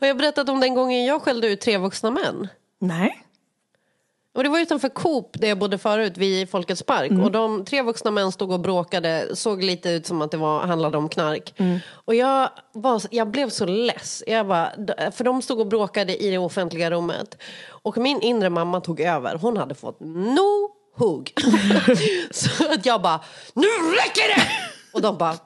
Har 0.00 0.06
jag 0.06 0.16
berättat 0.16 0.48
om 0.48 0.60
den 0.60 0.74
gången 0.74 1.04
jag 1.04 1.22
skällde 1.22 1.46
ut 1.48 1.60
tre 1.60 1.78
vuxna 1.78 2.10
män? 2.10 2.48
Nej. 2.80 3.24
Och 4.38 4.44
det 4.44 4.50
var 4.50 4.58
utanför 4.58 4.88
Coop 4.88 5.30
där 5.32 5.48
jag 5.48 5.58
bodde 5.58 5.78
förut, 5.78 6.12
vid 6.16 6.50
Folkets 6.50 6.82
park. 6.82 7.10
Och 7.10 7.30
de 7.30 7.64
tre 7.64 7.82
vuxna 7.82 8.10
män 8.10 8.32
stod 8.32 8.52
och 8.52 8.60
bråkade, 8.60 9.36
såg 9.36 9.62
lite 9.62 9.90
ut 9.90 10.06
som 10.06 10.22
att 10.22 10.30
det 10.30 10.36
var, 10.36 10.60
handlade 10.60 10.98
om 10.98 11.08
knark. 11.08 11.54
Och 11.90 12.14
jag, 12.14 12.50
var, 12.72 13.02
jag 13.10 13.28
blev 13.30 13.50
så 13.50 13.66
less. 13.66 14.22
Jag 14.26 14.46
bara, 14.46 14.72
för 15.12 15.24
de 15.24 15.42
stod 15.42 15.60
och 15.60 15.66
bråkade 15.66 16.16
i 16.16 16.30
det 16.30 16.38
offentliga 16.38 16.90
rummet. 16.90 17.42
Och 17.68 17.96
min 17.96 18.20
inre 18.20 18.50
mamma 18.50 18.80
tog 18.80 19.00
över. 19.00 19.34
Hon 19.34 19.56
hade 19.56 19.74
fått 19.74 20.00
no 20.00 20.70
hugg. 20.96 21.32
så 22.30 22.72
att 22.72 22.86
jag 22.86 23.02
bara, 23.02 23.20
nu 23.54 23.66
räcker 23.66 24.36
det! 24.36 24.42
Och 24.92 25.02
de 25.02 25.18
bara, 25.18 25.36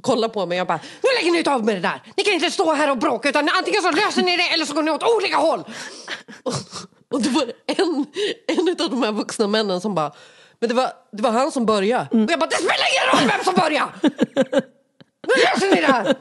kollar 0.00 0.28
på 0.28 0.46
mig 0.46 0.56
och 0.56 0.60
jag 0.60 0.66
bara, 0.66 0.80
nu 1.02 1.08
lägger 1.20 1.32
ni 1.32 1.56
av 1.56 1.64
med 1.64 1.74
det 1.76 1.80
där! 1.80 2.02
Ni 2.16 2.24
kan 2.24 2.34
inte 2.34 2.50
stå 2.50 2.72
här 2.72 2.90
och 2.90 2.98
bråka 2.98 3.28
utan 3.28 3.48
antingen 3.48 3.82
så 3.82 3.90
löser 3.90 4.22
ni 4.22 4.36
det 4.36 4.48
eller 4.48 4.64
så 4.64 4.74
går 4.74 4.82
ni 4.82 4.90
åt 4.90 5.02
olika 5.16 5.36
håll! 5.36 5.64
Och, 6.42 6.54
och 7.14 7.22
det 7.22 7.28
var 7.28 7.52
en, 7.66 8.06
en 8.46 8.68
av 8.68 8.90
de 8.90 9.02
här 9.02 9.12
vuxna 9.12 9.46
männen 9.46 9.80
som 9.80 9.94
bara, 9.94 10.12
men 10.60 10.68
det 10.68 10.74
var, 10.74 10.90
det 11.12 11.22
var 11.22 11.30
han 11.30 11.52
som 11.52 11.66
började. 11.66 12.08
Och 12.10 12.30
jag 12.30 12.40
bara, 12.40 12.50
det 12.50 12.56
spelar 12.56 12.86
ingen 12.92 13.20
roll 13.20 13.30
vem 13.36 13.44
som 13.44 13.54
började! 13.54 13.92
Nu 15.26 15.34
löser 15.44 15.74
ni 15.74 15.80
det 15.80 15.86
här! 15.92 16.14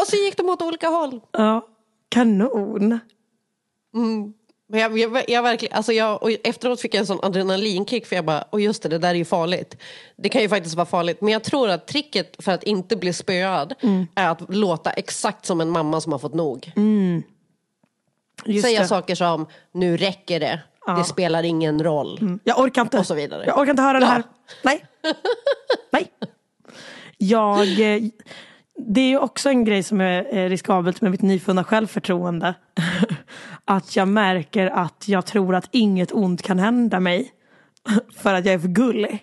Och 0.00 0.06
så 0.06 0.16
gick 0.16 0.36
de 0.36 0.48
åt 0.48 0.62
olika 0.62 0.88
håll. 0.88 1.20
Ja, 1.32 1.66
kanon. 2.08 3.00
Men 4.68 4.80
jag, 4.80 4.98
jag, 4.98 5.30
jag 5.30 5.42
verkligen, 5.42 5.76
alltså 5.76 5.92
jag, 5.92 6.22
och 6.22 6.30
efteråt 6.44 6.80
fick 6.80 6.94
jag 6.94 7.00
en 7.00 7.06
sån 7.06 7.18
adrenalinkick 7.22 8.06
för 8.06 8.16
jag 8.16 8.24
bara, 8.24 8.42
och 8.50 8.60
just 8.60 8.82
det, 8.82 8.88
det 8.88 8.98
där 8.98 9.08
är 9.10 9.14
ju 9.14 9.24
farligt. 9.24 9.76
Det 10.16 10.28
kan 10.28 10.42
ju 10.42 10.48
faktiskt 10.48 10.74
vara 10.74 10.86
farligt. 10.86 11.20
Men 11.20 11.32
jag 11.32 11.42
tror 11.42 11.68
att 11.68 11.86
tricket 11.86 12.44
för 12.44 12.52
att 12.52 12.62
inte 12.62 12.96
bli 12.96 13.12
spöad 13.12 13.74
är 14.14 14.28
att 14.28 14.54
låta 14.54 14.90
exakt 14.90 15.46
som 15.46 15.60
en 15.60 15.70
mamma 15.70 16.00
som 16.00 16.12
har 16.12 16.18
fått 16.18 16.34
nog. 16.34 16.72
Just 18.44 18.66
Säga 18.66 18.80
det. 18.80 18.86
saker 18.86 19.14
som, 19.14 19.46
nu 19.72 19.96
räcker 19.96 20.40
det, 20.40 20.60
det 20.96 21.04
spelar 21.04 21.42
ingen 21.42 21.82
roll. 21.82 22.38
Jag 22.44 22.58
orkar 22.58 22.82
inte. 22.82 22.98
Och 22.98 23.06
så 23.06 23.14
vidare. 23.14 23.44
Jag 23.46 23.58
orkar 23.58 23.70
inte 23.70 23.82
höra 23.82 24.00
det 24.00 24.06
Ja. 24.06 24.10
här. 24.12 24.22
Nej. 24.64 24.84
Nej. 25.92 26.06
Jag, 27.18 27.60
eh, 27.80 28.02
det 28.88 29.00
är 29.00 29.08
ju 29.08 29.18
också 29.18 29.48
en 29.48 29.64
grej 29.64 29.82
som 29.82 30.00
är 30.00 30.48
riskabelt 30.48 31.00
med 31.00 31.10
mitt 31.10 31.22
nyfunna 31.22 31.64
självförtroende. 31.64 32.54
Att 33.64 33.96
jag 33.96 34.08
märker 34.08 34.66
att 34.66 35.04
jag 35.08 35.26
tror 35.26 35.54
att 35.54 35.68
inget 35.70 36.12
ont 36.12 36.42
kan 36.42 36.58
hända 36.58 37.00
mig. 37.00 37.30
För 38.16 38.34
att 38.34 38.44
jag 38.44 38.54
är 38.54 38.58
för 38.58 38.68
gullig. 38.68 39.22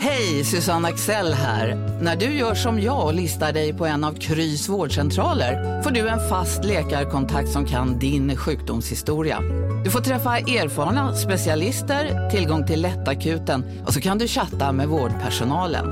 Hej, 0.00 0.44
Susanne 0.44 0.88
Axel 0.88 1.32
här. 1.32 1.74
När 2.02 2.16
du 2.16 2.26
gör 2.26 2.54
som 2.54 2.80
jag 2.80 3.06
och 3.06 3.14
listar 3.14 3.52
dig 3.52 3.72
på 3.72 3.86
en 3.86 4.04
av 4.04 4.12
Krys 4.12 4.68
vårdcentraler 4.68 5.82
får 5.82 5.90
du 5.90 6.08
en 6.08 6.28
fast 6.28 6.64
läkarkontakt 6.64 7.48
som 7.48 7.64
kan 7.64 7.98
din 7.98 8.36
sjukdomshistoria. 8.36 9.40
Du 9.84 9.90
får 9.90 10.00
träffa 10.00 10.38
erfarna 10.38 11.14
specialister, 11.14 12.30
tillgång 12.30 12.66
till 12.66 12.82
lättakuten 12.82 13.64
och 13.86 13.92
så 13.92 14.00
kan 14.00 14.18
du 14.18 14.28
chatta 14.28 14.72
med 14.72 14.88
vårdpersonalen. 14.88 15.86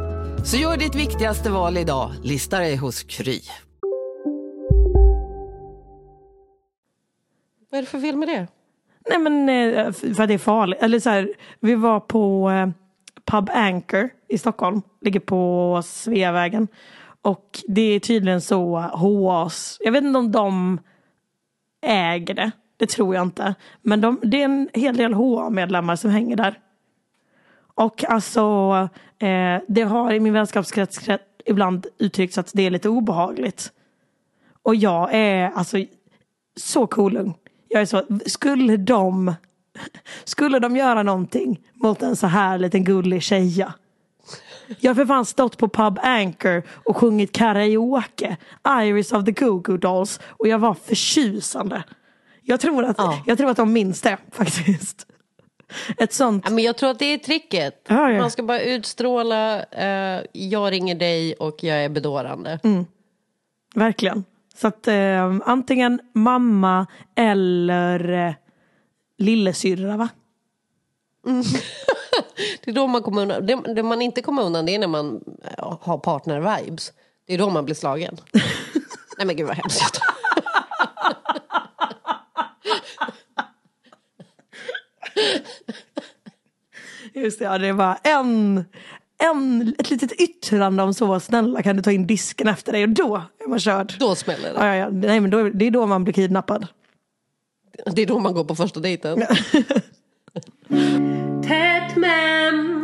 Så 0.45 0.57
gör 0.57 0.77
ditt 0.77 0.95
viktigaste 0.95 1.51
val 1.51 1.79
idag, 1.79 2.11
lista 2.23 2.59
dig 2.59 2.77
hos 2.77 3.03
Kry. 3.03 3.41
Vad 7.71 7.79
är 7.79 7.83
det 7.83 7.89
för 7.89 8.01
fel 8.01 8.17
med 8.17 8.29
det? 8.29 8.47
Nej 9.11 9.19
men 9.19 9.49
eh, 9.49 9.93
för 9.93 10.23
att 10.23 10.29
det 10.29 10.35
är 10.35 10.39
farligt. 10.39 10.79
Eller 10.83 11.01
så 11.01 11.11
här, 11.11 11.29
vi 11.61 11.75
var 11.75 12.01
på 12.01 12.51
eh, 12.51 12.69
Pub 13.27 13.51
Anchor 13.53 14.11
i 14.29 14.39
Stockholm. 14.39 14.83
Ligger 15.01 15.21
på 15.21 15.81
Sveavägen. 15.85 16.69
Och 17.23 17.61
det 17.69 17.83
är 17.83 18.01
tydligen 18.01 18.41
så 18.41 18.79
HAs, 18.79 19.79
jag 19.81 19.93
vet 19.93 20.05
inte 20.05 20.19
om 20.19 20.33
de 20.33 20.79
äger 21.83 22.35
det. 22.35 22.51
Det 22.77 22.87
tror 22.87 23.15
jag 23.15 23.23
inte. 23.23 23.55
Men 23.83 24.01
de, 24.01 24.21
det 24.23 24.41
är 24.41 24.45
en 24.45 24.69
hel 24.75 24.97
del 24.97 25.15
HA-medlemmar 25.15 25.97
som 25.97 26.11
hänger 26.11 26.37
där. 26.37 26.59
Och 27.75 28.05
alltså, 28.05 28.89
eh, 29.19 29.61
det 29.69 29.83
har 29.83 30.13
i 30.13 30.21
min 30.21 30.33
vänskapskrets 30.33 30.99
krets 30.99 31.25
ibland 31.47 31.87
uttryckts 31.99 32.39
att 32.39 32.51
det 32.55 32.63
är 32.63 32.71
lite 32.71 32.89
obehagligt. 32.89 33.73
Och 34.63 34.75
jag 34.75 35.15
är 35.15 35.51
alltså 35.51 35.85
så 36.57 36.87
cool. 36.87 37.33
Jag 37.69 37.83
är 37.83 37.87
så, 37.87 38.03
skulle 38.27 38.77
de, 38.77 39.35
skulle 40.25 40.59
de 40.59 40.77
göra 40.77 41.03
någonting 41.03 41.61
mot 41.75 42.03
en 42.03 42.17
så 42.17 42.27
här 42.27 42.59
liten 42.59 42.85
gullig 42.85 43.23
tjeja? 43.23 43.73
Jag 44.81 44.91
har 44.91 44.95
för 44.95 45.07
fan 45.07 45.25
stått 45.25 45.57
på 45.59 45.69
Pub 45.69 45.99
Anchor 46.03 46.63
och 46.71 46.97
sjungit 46.97 47.33
karaoke, 47.33 48.37
Iris 48.83 49.13
of 49.13 49.25
the 49.25 49.31
Goo-Goo 49.33 49.77
Dolls 49.79 50.21
och 50.29 50.49
jag 50.49 50.59
var 50.59 50.75
förtjusande. 50.75 51.85
Jag 52.43 52.61
tror 52.61 52.85
att, 52.85 52.99
Ja. 52.99 53.23
jag 53.27 53.39
tror 53.39 53.51
att 53.51 53.57
de 53.57 53.73
minns 53.73 54.01
det 54.03 54.19
faktiskt. 54.33 55.07
Ett 55.99 56.13
sånt, 56.13 56.45
Ja, 56.47 56.51
men 56.55 56.65
jag 56.65 56.77
tror 56.77 56.91
att 56.91 56.99
det 56.99 57.05
är 57.13 57.19
tricket. 57.19 57.85
Ja, 57.89 58.11
ja. 58.11 58.21
Man 58.21 58.31
ska 58.31 58.43
bara 58.43 58.61
utstråla, 58.61 59.63
eh, 59.65 60.23
jag 60.33 60.73
ringer 60.73 60.95
dig 60.95 61.35
och 61.35 61.65
jag 61.65 61.85
är 61.85 61.89
bedårande. 61.89 62.59
verkligen. 63.75 64.25
Så 64.57 64.67
att 64.69 64.89
eh, 64.89 65.35
antingen 65.45 66.01
mamma 66.15 66.87
eller 67.17 68.37
lillasyrra 69.19 69.97
va? 69.97 70.09
Det 72.65 72.71
är 72.71 72.75
då 72.75 72.87
man 72.87 73.03
kommer 73.03 73.23
undan. 73.23 73.47
Det, 73.47 73.75
det 73.75 73.83
man 73.83 74.03
inte 74.03 74.23
kommer 74.23 74.43
undan 74.43 74.67
det 74.67 74.75
är 74.75 74.79
när 74.79 74.87
man 74.87 75.25
har 75.81 75.99
partner-vibes. 75.99 76.93
Det 77.27 77.35
är 77.35 77.39
då 77.39 77.51
man 77.51 77.65
blir 77.65 77.75
slagen. 77.75 78.17
Nej 79.19 79.27
men 79.27 79.37
gud 79.37 79.47
vad 79.47 79.57
hemskt. 79.57 80.01
Just 87.15 87.39
det, 87.39 87.45
ja, 87.45 87.59
det 87.59 87.73
var 87.73 87.99
en, 88.03 88.65
en, 89.19 89.75
ett 89.79 89.91
litet 89.91 90.13
yttrande 90.13 90.83
om 90.83 90.95
så 90.95 91.21
snälla 91.21 91.63
kan 91.63 91.77
du 91.77 91.83
ta 91.83 91.93
in 91.93 92.07
disken 92.07 92.49
efter 92.49 92.73
dig 92.73 92.83
och 92.83 92.89
då 92.89 93.23
är 93.45 93.49
man 93.49 93.61
körd. 93.61 93.95
Då 93.99 94.15
smäller 94.15 94.53
det. 94.53 94.67
Ja, 94.67 94.77
ja. 94.77 94.89
Nej, 94.91 95.21
men 95.21 95.31
då, 95.31 95.43
det 95.49 95.67
är 95.67 95.71
då 95.71 95.87
man 95.87 96.05
blir 96.05 96.15
kidnappad. 96.15 96.67
Det 97.87 98.03
är 98.03 98.07
då 98.07 98.19
man 98.19 98.35
går 98.35 98.45
på 98.45 98.55
första 98.55 98.81
dejten. 98.81 99.19
Tätt 101.43 101.97
men. 101.97 102.77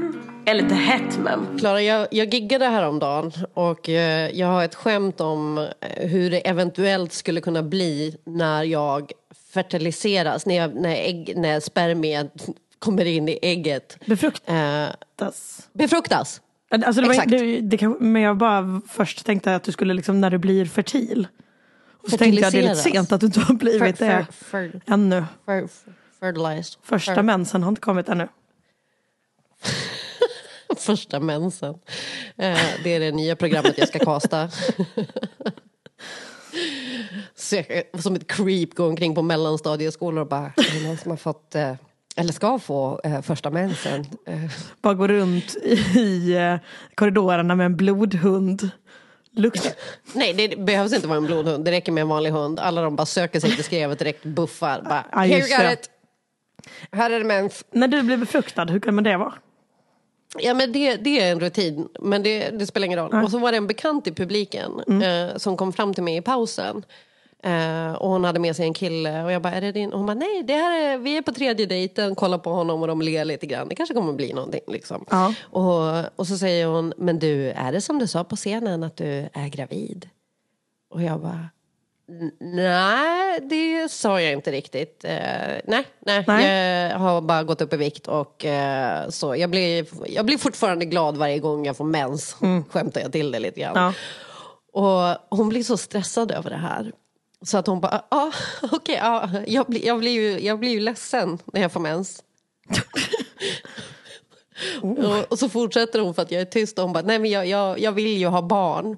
Eller 0.46 0.62
lite 0.62 0.74
hett 0.74 1.18
men. 1.18 1.58
Klara, 1.58 1.82
jag, 1.82 2.08
jag 2.10 2.34
giggade 2.34 2.66
häromdagen 2.66 3.32
och 3.54 3.88
eh, 3.88 4.30
jag 4.30 4.46
har 4.46 4.64
ett 4.64 4.74
skämt 4.74 5.20
om 5.20 5.58
eh, 5.58 6.08
hur 6.08 6.30
det 6.30 6.48
eventuellt 6.48 7.12
skulle 7.12 7.40
kunna 7.40 7.62
bli 7.62 8.16
när 8.24 8.62
jag 8.62 9.12
fertiliseras, 9.52 10.46
när, 10.46 10.54
jag, 10.54 10.74
när, 10.74 10.96
ägg, 10.96 11.32
när 11.36 11.60
spermiet 11.60 12.48
kommer 12.78 13.04
in 13.04 13.28
i 13.28 13.38
ägget. 13.42 13.98
Befruktas. 14.06 14.48
Eh, 14.48 15.78
befruktas. 15.78 16.40
Alltså 16.70 17.00
det 17.00 17.06
var, 17.06 17.14
Exakt. 17.14 17.30
det, 17.30 17.60
det 17.60 17.88
men 18.00 18.22
jag 18.22 18.36
bara 18.36 18.80
först 18.88 19.26
tänkte 19.26 19.54
att 19.54 19.62
du 19.62 19.72
skulle 19.72 19.94
liksom 19.94 20.20
när 20.20 20.30
du 20.30 20.38
blir 20.38 20.64
fertil. 20.66 21.26
Och 22.02 22.10
så 22.10 22.18
tänkte 22.18 22.40
jag 22.42 22.52
det 22.52 22.58
är 22.58 22.62
lite 22.62 22.74
sent 22.74 23.12
att 23.12 23.20
du 23.20 23.26
inte 23.26 23.40
har 23.40 23.54
blivit 23.54 23.98
det 23.98 24.26
ännu. 24.86 25.24
fer- 25.46 25.68
fertilized. 26.20 26.78
Första 26.82 27.14
Fer- 27.14 27.22
mensen 27.22 27.62
har 27.62 27.68
inte 27.68 27.80
kommit 27.80 28.08
ännu. 28.08 28.28
Första 30.76 31.20
mensen. 31.20 31.74
Eh, 32.36 32.58
det 32.84 32.90
är 32.94 33.00
det 33.00 33.12
nya 33.12 33.36
programmet 33.36 33.78
jag 33.78 33.88
ska 33.88 33.98
kasta. 33.98 34.48
Jag, 37.52 38.02
som 38.02 38.14
ett 38.14 38.26
creep 38.26 38.74
går 38.74 38.88
omkring 38.88 39.14
på 39.14 39.22
mellanstadieskolor 39.22 40.20
och 40.20 40.28
bara, 40.28 40.46
är 40.56 40.80
det 40.80 40.86
någon 40.88 40.96
som 40.96 41.10
har 41.10 41.16
fått, 41.16 41.54
eh, 41.54 41.72
eller 42.16 42.32
ska 42.32 42.58
få, 42.58 43.00
eh, 43.04 43.22
första 43.22 43.50
mensen? 43.50 44.06
Eh, 44.26 44.50
Bara 44.82 44.94
gå 44.94 45.06
runt 45.08 45.56
i 45.94 46.34
eh, 46.34 46.56
korridorerna 46.94 47.54
med 47.54 47.66
en 47.66 47.76
blodhund. 47.76 48.70
Luktar. 49.36 49.72
nej, 50.18 50.32
det 50.32 50.58
behövs 50.58 50.92
inte 50.92 51.08
vara 51.08 51.16
en 51.16 51.26
blodhund, 51.26 51.64
det 51.64 51.70
räcker 51.70 51.92
med 51.92 52.02
en 52.02 52.08
vanlig 52.08 52.30
hund. 52.30 52.60
Alla 52.60 52.82
de 52.82 52.96
bara 52.96 53.06
söker 53.06 53.40
sig 53.40 53.54
till 53.54 53.64
skrevet 53.64 53.98
direkt, 53.98 54.24
buffar. 54.24 54.82
Bara, 54.82 55.04
Ja, 55.12 55.18
Here 55.18 55.38
you 55.38 55.48
got 55.48 55.72
it! 55.72 55.90
Här 56.92 57.10
är 57.10 57.18
det 57.18 57.24
mens. 57.24 57.64
När 57.70 57.88
du 57.88 58.02
blir 58.02 58.16
befruktad, 58.16 58.64
hur 58.64 58.80
kan 58.80 58.94
man 58.94 59.04
det 59.04 59.16
vara? 59.16 59.34
Ja 60.38 60.54
men 60.54 60.72
det, 60.72 60.96
det 60.96 61.20
är 61.20 61.32
en 61.32 61.40
rutin, 61.40 61.88
men 62.00 62.22
det, 62.22 62.50
det 62.50 62.66
spelar 62.66 62.86
ingen 62.86 62.98
roll. 62.98 63.24
Och 63.24 63.30
så 63.30 63.38
var 63.38 63.50
det 63.52 63.56
en 63.56 63.66
bekant 63.66 64.06
i 64.06 64.12
publiken 64.12 65.02
eh, 65.02 65.36
som 65.36 65.56
kom 65.56 65.72
fram 65.72 65.94
till 65.94 66.02
mig 66.02 66.16
i 66.16 66.20
pausen. 66.22 66.84
Eh, 67.44 67.92
och 67.92 68.08
hon 68.10 68.24
hade 68.24 68.38
med 68.40 68.56
sig 68.56 68.66
en 68.66 68.74
kille 68.74 69.24
och 69.24 69.32
jag 69.32 69.42
bara, 69.42 69.52
är 69.52 69.60
det 69.60 69.72
din? 69.72 69.92
Och 69.92 69.98
hon 69.98 70.06
bara, 70.06 70.14
nej, 70.14 70.42
det 70.42 70.52
här 70.54 70.80
är, 70.80 70.98
vi 70.98 71.16
är 71.16 71.22
på 71.22 71.32
tredje 71.32 71.66
dejten, 71.66 72.14
kollar 72.14 72.38
på 72.38 72.50
honom 72.50 72.80
och 72.82 72.88
de 72.88 73.02
ler 73.02 73.24
lite 73.24 73.46
grann. 73.46 73.68
Det 73.68 73.74
kanske 73.74 73.94
kommer 73.94 74.12
bli 74.12 74.32
någonting 74.32 74.60
liksom. 74.68 75.04
Ja. 75.10 75.34
Och, 75.42 76.04
och 76.20 76.26
så 76.26 76.38
säger 76.38 76.66
hon, 76.66 76.92
men 76.96 77.18
du, 77.18 77.48
är 77.50 77.72
det 77.72 77.80
som 77.80 77.98
du 77.98 78.06
sa 78.06 78.24
på 78.24 78.36
scenen 78.36 78.82
att 78.82 78.96
du 78.96 79.28
är 79.32 79.48
gravid? 79.48 80.08
Och 80.90 81.02
jag 81.02 81.20
bara, 81.20 81.48
"N- 82.08 82.32
nej, 82.40 83.40
det 83.40 83.90
sa 83.92 84.20
jag 84.20 84.32
inte 84.32 84.52
riktigt. 84.52 85.04
Eh, 85.04 85.12
nej, 85.64 85.84
nej, 86.06 86.24
Nej. 86.26 86.90
jag 86.90 86.98
har 86.98 87.20
bara 87.20 87.42
gått 87.42 87.60
upp 87.60 87.72
i 87.72 87.76
vikt 87.76 88.06
och 88.08 88.44
eh, 88.44 89.08
så. 89.08 89.36
Jag 89.36 89.50
blir, 89.50 89.86
jag 90.06 90.26
blir 90.26 90.38
fortfarande 90.38 90.84
glad 90.84 91.16
varje 91.16 91.38
gång 91.38 91.66
jag 91.66 91.76
får 91.76 91.84
mens, 91.84 92.36
skämtar 92.68 93.00
jag 93.00 93.12
till 93.12 93.30
det 93.30 93.38
lite 93.38 93.60
grann. 93.60 93.72
Ja. 93.76 93.92
Och 94.74 95.16
hon 95.38 95.48
blir 95.48 95.62
så 95.62 95.76
stressad 95.76 96.30
över 96.30 96.50
det 96.50 96.56
här. 96.56 96.92
Så 97.42 97.58
att 97.58 97.66
hon 97.66 97.80
bara, 97.80 98.04
ah, 98.08 98.32
okej, 98.72 98.98
ja, 99.02 99.30
jag, 99.46 99.66
blir, 99.66 99.86
jag, 99.86 99.98
blir 99.98 100.10
ju, 100.10 100.40
jag 100.40 100.58
blir 100.58 100.70
ju 100.70 100.80
ledsen 100.80 101.38
när 101.52 101.60
jag 101.60 101.72
får 101.72 101.80
mens. 101.80 102.22
och, 104.82 105.32
och 105.32 105.38
så 105.38 105.48
fortsätter 105.48 105.98
hon 105.98 106.14
för 106.14 106.22
att 106.22 106.30
jag 106.30 106.40
är 106.40 106.44
tyst 106.44 106.78
och 106.78 106.84
hon 106.84 106.92
bara, 106.92 107.04
nej 107.04 107.18
men 107.18 107.30
jag, 107.30 107.46
jag, 107.46 107.78
jag 107.78 107.92
vill 107.92 108.18
ju 108.18 108.26
ha 108.26 108.42
barn. 108.42 108.96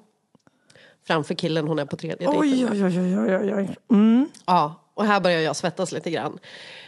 Framför 1.06 1.34
killen 1.34 1.68
hon 1.68 1.78
är 1.78 1.84
på 1.84 1.96
tredje 1.96 2.28
Oj, 2.28 2.66
oj, 2.70 2.84
oj, 2.84 2.98
oj, 2.98 3.36
oj, 3.36 3.54
oj. 3.54 3.76
Mm. 3.90 4.28
Ja, 4.46 4.74
och 4.94 5.04
här 5.04 5.20
börjar 5.20 5.40
jag 5.40 5.56
svettas 5.56 5.92
lite 5.92 6.10
grann. 6.10 6.38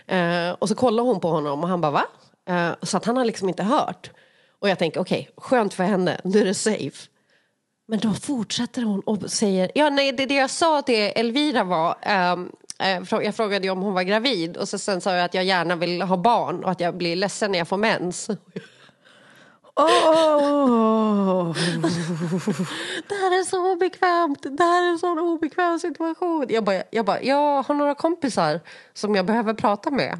Eh, 0.06 0.50
och 0.50 0.68
så 0.68 0.74
kollar 0.74 1.02
hon 1.02 1.20
på 1.20 1.28
honom 1.28 1.62
och 1.62 1.68
han 1.68 1.80
bara 1.80 1.92
va? 1.92 2.04
Eh, 2.48 2.70
så 2.82 2.96
att 2.96 3.04
han 3.04 3.16
har 3.16 3.24
liksom 3.24 3.48
inte 3.48 3.62
hört. 3.62 4.10
Och 4.58 4.68
jag 4.68 4.78
tänker 4.78 5.00
okej, 5.00 5.30
skönt 5.36 5.74
för 5.74 5.84
henne, 5.84 6.20
nu 6.24 6.40
är 6.40 6.44
det 6.44 6.54
safe. 6.54 7.08
Men 7.88 7.98
då 7.98 8.12
fortsätter 8.14 8.82
hon 8.82 9.00
och 9.00 9.30
säger, 9.30 9.70
ja 9.74 9.90
nej 9.90 10.12
det, 10.12 10.26
det 10.26 10.34
jag 10.34 10.50
sa 10.50 10.82
till 10.82 11.12
Elvira 11.16 11.64
var, 11.64 11.94
frå- 13.04 13.22
jag 13.22 13.34
frågade 13.34 13.64
ju 13.66 13.70
om 13.70 13.82
hon 13.82 13.94
var 13.94 14.02
gravid 14.02 14.56
och 14.56 14.68
så 14.68 14.78
sen 14.78 15.00
sa 15.00 15.14
jag 15.14 15.24
att 15.24 15.34
jag 15.34 15.44
gärna 15.44 15.76
vill 15.76 16.02
ha 16.02 16.16
barn 16.16 16.64
och 16.64 16.70
att 16.70 16.80
jag 16.80 16.96
blir 16.96 17.16
ledsen 17.16 17.52
när 17.52 17.58
jag 17.58 17.68
får 17.68 17.76
mens. 17.76 18.30
Åh. 19.76 21.52
Det 23.08 23.14
här 23.14 23.40
är 23.40 23.44
så 23.44 23.72
obekvämt, 23.72 24.42
det 24.58 24.64
här 24.64 24.82
är 24.82 24.88
en 24.90 24.98
sån 24.98 25.18
obekväm 25.18 25.78
situation. 25.78 26.46
Jag 26.48 26.64
bara, 26.64 26.82
jag 26.90 27.04
bara, 27.04 27.22
jag 27.22 27.62
har 27.62 27.74
några 27.74 27.94
kompisar 27.94 28.60
som 28.94 29.14
jag 29.14 29.26
behöver 29.26 29.54
prata 29.54 29.90
med. 29.90 30.18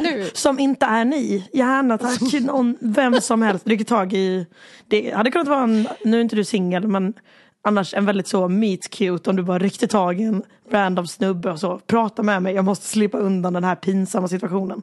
Nu. 0.00 0.30
Som 0.34 0.58
inte 0.58 0.86
är 0.86 1.04
ni. 1.04 1.48
Gärna 1.52 1.98
tack. 1.98 2.32
Någon, 2.40 2.76
vem 2.80 3.20
som 3.20 3.42
helst. 3.42 3.66
Rycker 3.66 3.84
tag 3.84 4.12
i. 4.12 4.46
Det 4.88 5.14
hade 5.14 5.30
kunnat 5.30 5.48
vara 5.48 5.62
en, 5.62 5.88
nu 6.04 6.16
är 6.16 6.20
inte 6.20 6.36
du 6.36 6.44
singel 6.44 6.88
men 6.88 7.14
annars 7.62 7.94
en 7.94 8.06
väldigt 8.06 8.28
så 8.28 8.48
meet 8.48 8.90
cute 8.90 9.30
om 9.30 9.36
du 9.36 9.42
bara 9.42 9.58
ryckte 9.58 9.86
tag 9.86 10.20
i 10.20 10.24
en 10.24 10.42
random 10.70 11.06
snubbe 11.06 11.50
och 11.50 11.60
så. 11.60 11.78
Prata 11.86 12.22
med 12.22 12.42
mig, 12.42 12.54
jag 12.54 12.64
måste 12.64 12.86
slippa 12.86 13.18
undan 13.18 13.52
den 13.52 13.64
här 13.64 13.74
pinsamma 13.74 14.28
situationen. 14.28 14.82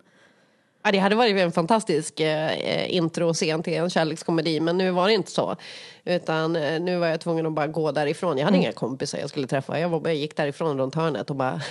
Ja, 0.83 0.91
det 0.91 0.97
hade 0.97 1.15
varit 1.15 1.37
en 1.37 1.51
fantastisk 1.51 2.19
eh, 2.19 2.95
introscen 2.95 3.63
till 3.63 3.73
en 3.73 3.89
kärlekskomedi 3.89 4.59
men 4.59 4.77
nu 4.77 4.91
var 4.91 5.07
det 5.07 5.13
inte 5.13 5.31
så. 5.31 5.55
Utan 6.05 6.55
eh, 6.55 6.79
nu 6.79 6.97
var 6.97 7.07
jag 7.07 7.19
tvungen 7.19 7.45
att 7.45 7.53
bara 7.53 7.67
gå 7.67 7.91
därifrån. 7.91 8.37
Jag 8.37 8.45
hade 8.45 8.57
inga 8.57 8.71
kompisar 8.71 9.19
jag 9.19 9.29
skulle 9.29 9.47
träffa. 9.47 9.79
Jag, 9.79 9.89
var, 9.89 10.01
jag 10.03 10.15
gick 10.15 10.37
därifrån 10.37 10.79
runt 10.79 10.95
hörnet 10.95 11.29
och 11.29 11.35
bara... 11.35 11.61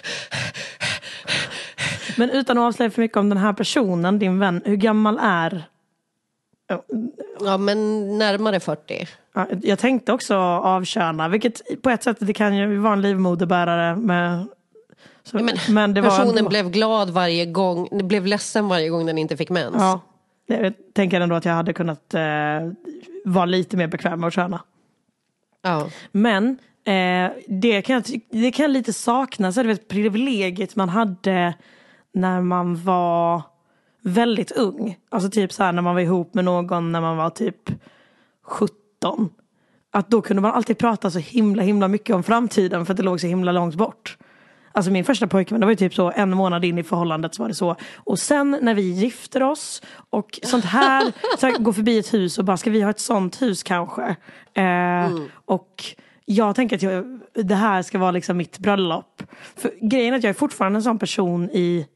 Men 2.18 2.30
utan 2.30 2.58
att 2.58 2.62
avslöja 2.64 2.90
för 2.90 3.02
mycket 3.02 3.16
om 3.16 3.28
den 3.28 3.38
här 3.38 3.52
personen, 3.52 4.18
din 4.18 4.38
vän, 4.38 4.62
hur 4.64 4.76
gammal 4.76 5.18
är 5.22 5.64
Ja 7.40 7.58
men 7.58 7.78
närmare 8.18 8.60
40. 8.60 9.08
Ja, 9.34 9.46
Jag 9.62 9.78
tänkte 9.78 10.12
också 10.12 10.36
avköna, 10.36 11.28
vilket 11.28 11.82
på 11.82 11.90
ett 11.90 12.02
sätt 12.02 12.16
det 12.20 12.32
kan 12.32 12.56
ju 12.56 12.76
vara 12.78 12.92
en 12.92 13.02
livmoderbärare 13.02 13.96
med 13.96 14.46
så, 15.22 15.36
Men, 15.36 15.56
men 15.68 15.94
det 15.94 16.00
var 16.00 16.10
personen 16.10 16.38
ändå- 16.38 16.48
blev 16.50 16.70
glad 16.70 17.10
varje 17.10 17.46
gång, 17.46 17.88
blev 18.08 18.26
ledsen 18.26 18.68
varje 18.68 18.88
gång 18.88 19.06
den 19.06 19.18
inte 19.18 19.36
fick 19.36 19.50
mens. 19.50 19.76
Ja, 19.78 20.00
jag 20.46 20.72
tänker 20.94 21.20
ändå 21.20 21.34
att 21.34 21.44
jag 21.44 21.52
hade 21.52 21.72
kunnat 21.72 22.14
eh, 22.14 22.20
vara 23.24 23.44
lite 23.46 23.76
mer 23.76 23.86
bekväm 23.86 24.20
med 24.20 24.26
att 24.28 24.34
köna. 24.34 24.62
Ja. 25.62 25.88
Men 26.12 26.58
eh, 26.84 27.30
det, 27.48 27.82
kan 27.82 27.94
jag, 27.94 28.20
det 28.30 28.50
kan 28.50 28.62
jag 28.62 28.70
lite 28.70 28.92
sakna, 28.92 29.52
så 29.52 29.62
du 29.62 29.68
vet, 29.68 29.88
privilegiet 29.88 30.76
man 30.76 30.88
hade 30.88 31.54
när 32.14 32.40
man 32.42 32.76
var 32.84 33.42
väldigt 34.02 34.52
ung. 34.52 34.96
Alltså 35.10 35.30
typ 35.30 35.52
så 35.52 35.62
här 35.62 35.72
när 35.72 35.82
man 35.82 35.94
var 35.94 36.02
ihop 36.02 36.34
med 36.34 36.44
någon 36.44 36.92
när 36.92 37.00
man 37.00 37.16
var 37.16 37.30
typ 37.30 37.70
17. 38.44 38.68
Att 39.90 40.10
då 40.10 40.22
kunde 40.22 40.42
man 40.42 40.52
alltid 40.52 40.78
prata 40.78 41.10
så 41.10 41.18
himla 41.18 41.62
himla 41.62 41.88
mycket 41.88 42.16
om 42.16 42.22
framtiden 42.22 42.86
för 42.86 42.92
att 42.92 42.96
det 42.96 43.02
låg 43.02 43.20
så 43.20 43.26
himla 43.26 43.52
långt 43.52 43.74
bort. 43.74 44.18
Alltså 44.72 44.90
min 44.90 45.04
första 45.04 45.26
pojkvän, 45.26 45.60
det 45.60 45.66
var 45.66 45.70
ju 45.72 45.76
typ 45.76 45.94
så 45.94 46.12
en 46.16 46.30
månad 46.30 46.64
in 46.64 46.78
i 46.78 46.82
förhållandet 46.82 47.34
så 47.34 47.42
var 47.42 47.48
det 47.48 47.54
så. 47.54 47.76
Och 47.96 48.18
sen 48.18 48.58
när 48.62 48.74
vi 48.74 48.82
gifter 48.82 49.42
oss 49.42 49.82
och 50.10 50.40
sånt 50.42 50.64
här, 50.64 51.12
så 51.38 51.46
här 51.46 51.58
går 51.58 51.72
förbi 51.72 51.98
ett 51.98 52.14
hus 52.14 52.38
och 52.38 52.44
bara 52.44 52.56
ska 52.56 52.70
vi 52.70 52.82
ha 52.82 52.90
ett 52.90 53.00
sånt 53.00 53.42
hus 53.42 53.62
kanske? 53.62 54.16
Eh, 54.54 55.10
Och 55.44 55.84
jag 56.24 56.56
tänker 56.56 56.76
att 56.76 56.82
jag, 56.82 57.20
det 57.34 57.54
här 57.54 57.82
ska 57.82 57.98
vara 57.98 58.10
liksom 58.10 58.36
mitt 58.36 58.58
bröllop. 58.58 59.22
För 59.56 59.88
grejen 59.88 60.14
är 60.14 60.18
att 60.18 60.24
jag 60.24 60.30
är 60.30 60.34
fortfarande 60.34 60.78
en 60.78 60.82
sån 60.82 60.98
person 60.98 61.50
i 61.50 61.86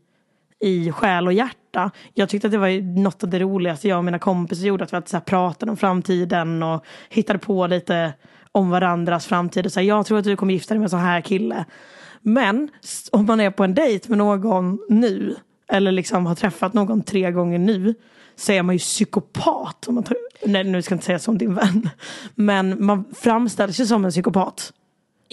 i 0.63 0.93
själ 0.93 1.27
och 1.27 1.33
hjärta. 1.33 1.91
Jag 2.15 2.29
tyckte 2.29 2.49
att 2.49 2.53
det 2.53 2.59
var 2.59 3.03
något 3.03 3.25
av 3.25 3.31
det 3.31 3.39
roligaste 3.39 3.89
jag 3.89 3.99
och 3.99 4.05
mina 4.05 4.19
kompisar 4.19 4.67
gjorde. 4.67 4.85
Att 4.85 4.93
vi 4.93 4.97
alltid 4.97 5.11
så 5.11 5.17
här 5.17 5.25
pratade 5.25 5.71
om 5.71 5.77
framtiden 5.77 6.63
och 6.63 6.85
hittade 7.09 7.39
på 7.39 7.67
lite 7.67 8.13
om 8.53 8.71
varandras 8.71 9.27
framtid. 9.27 9.73
Så 9.73 9.81
här, 9.81 9.87
jag 9.87 10.07
tror 10.07 10.19
att 10.19 10.25
du 10.25 10.37
kommer 10.37 10.55
gifta 10.55 10.75
dig 10.75 10.79
med 10.79 10.87
en 10.87 10.91
sån 10.91 11.01
här 11.01 11.21
kille. 11.21 11.65
Men 12.21 12.69
om 13.13 13.27
man 13.27 13.41
är 13.41 13.51
på 13.51 13.65
en 13.65 13.75
dejt 13.75 14.09
med 14.09 14.19
någon 14.19 14.79
nu 14.89 15.37
eller 15.69 15.93
liksom 15.93 16.27
har 16.27 16.35
träffat 16.35 16.75
någon 16.75 17.03
tre 17.03 17.31
gånger 17.31 17.59
nu 17.59 17.95
så 18.37 18.53
är 18.53 18.63
man 18.63 18.75
ju 18.75 18.79
psykopat. 18.79 19.89
Om 19.89 19.95
man 19.95 20.05
tar, 20.05 20.17
nej, 20.47 20.65
nu 20.65 20.83
ska 20.83 20.93
jag 20.93 20.97
inte 20.97 21.07
säga 21.07 21.19
som 21.19 21.39
din 21.39 21.55
vän. 21.55 21.89
Men 22.35 22.85
man 22.85 23.05
framställs 23.15 23.81
ju 23.81 23.87
som 23.87 24.05
en 24.05 24.11
psykopat. 24.11 24.73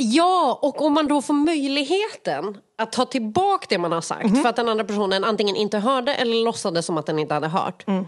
Ja, 0.01 0.59
och 0.61 0.81
om 0.85 0.93
man 0.93 1.07
då 1.07 1.21
får 1.21 1.33
möjligheten 1.33 2.57
att 2.77 2.91
ta 2.91 3.05
tillbaka 3.05 3.65
det 3.69 3.77
man 3.77 3.91
har 3.91 4.01
sagt 4.01 4.25
Mhm. 4.25 4.41
för 4.41 4.49
att 4.49 4.55
den 4.55 4.69
andra 4.69 4.83
personen 4.83 5.23
antingen 5.23 5.55
inte 5.55 5.77
hörde 5.79 6.13
eller 6.13 6.43
låtsades 6.45 6.85
som 6.85 6.97
att 6.97 7.05
den 7.05 7.19
inte 7.19 7.33
hade 7.33 7.47
hört. 7.47 7.87
Mm. 7.87 8.07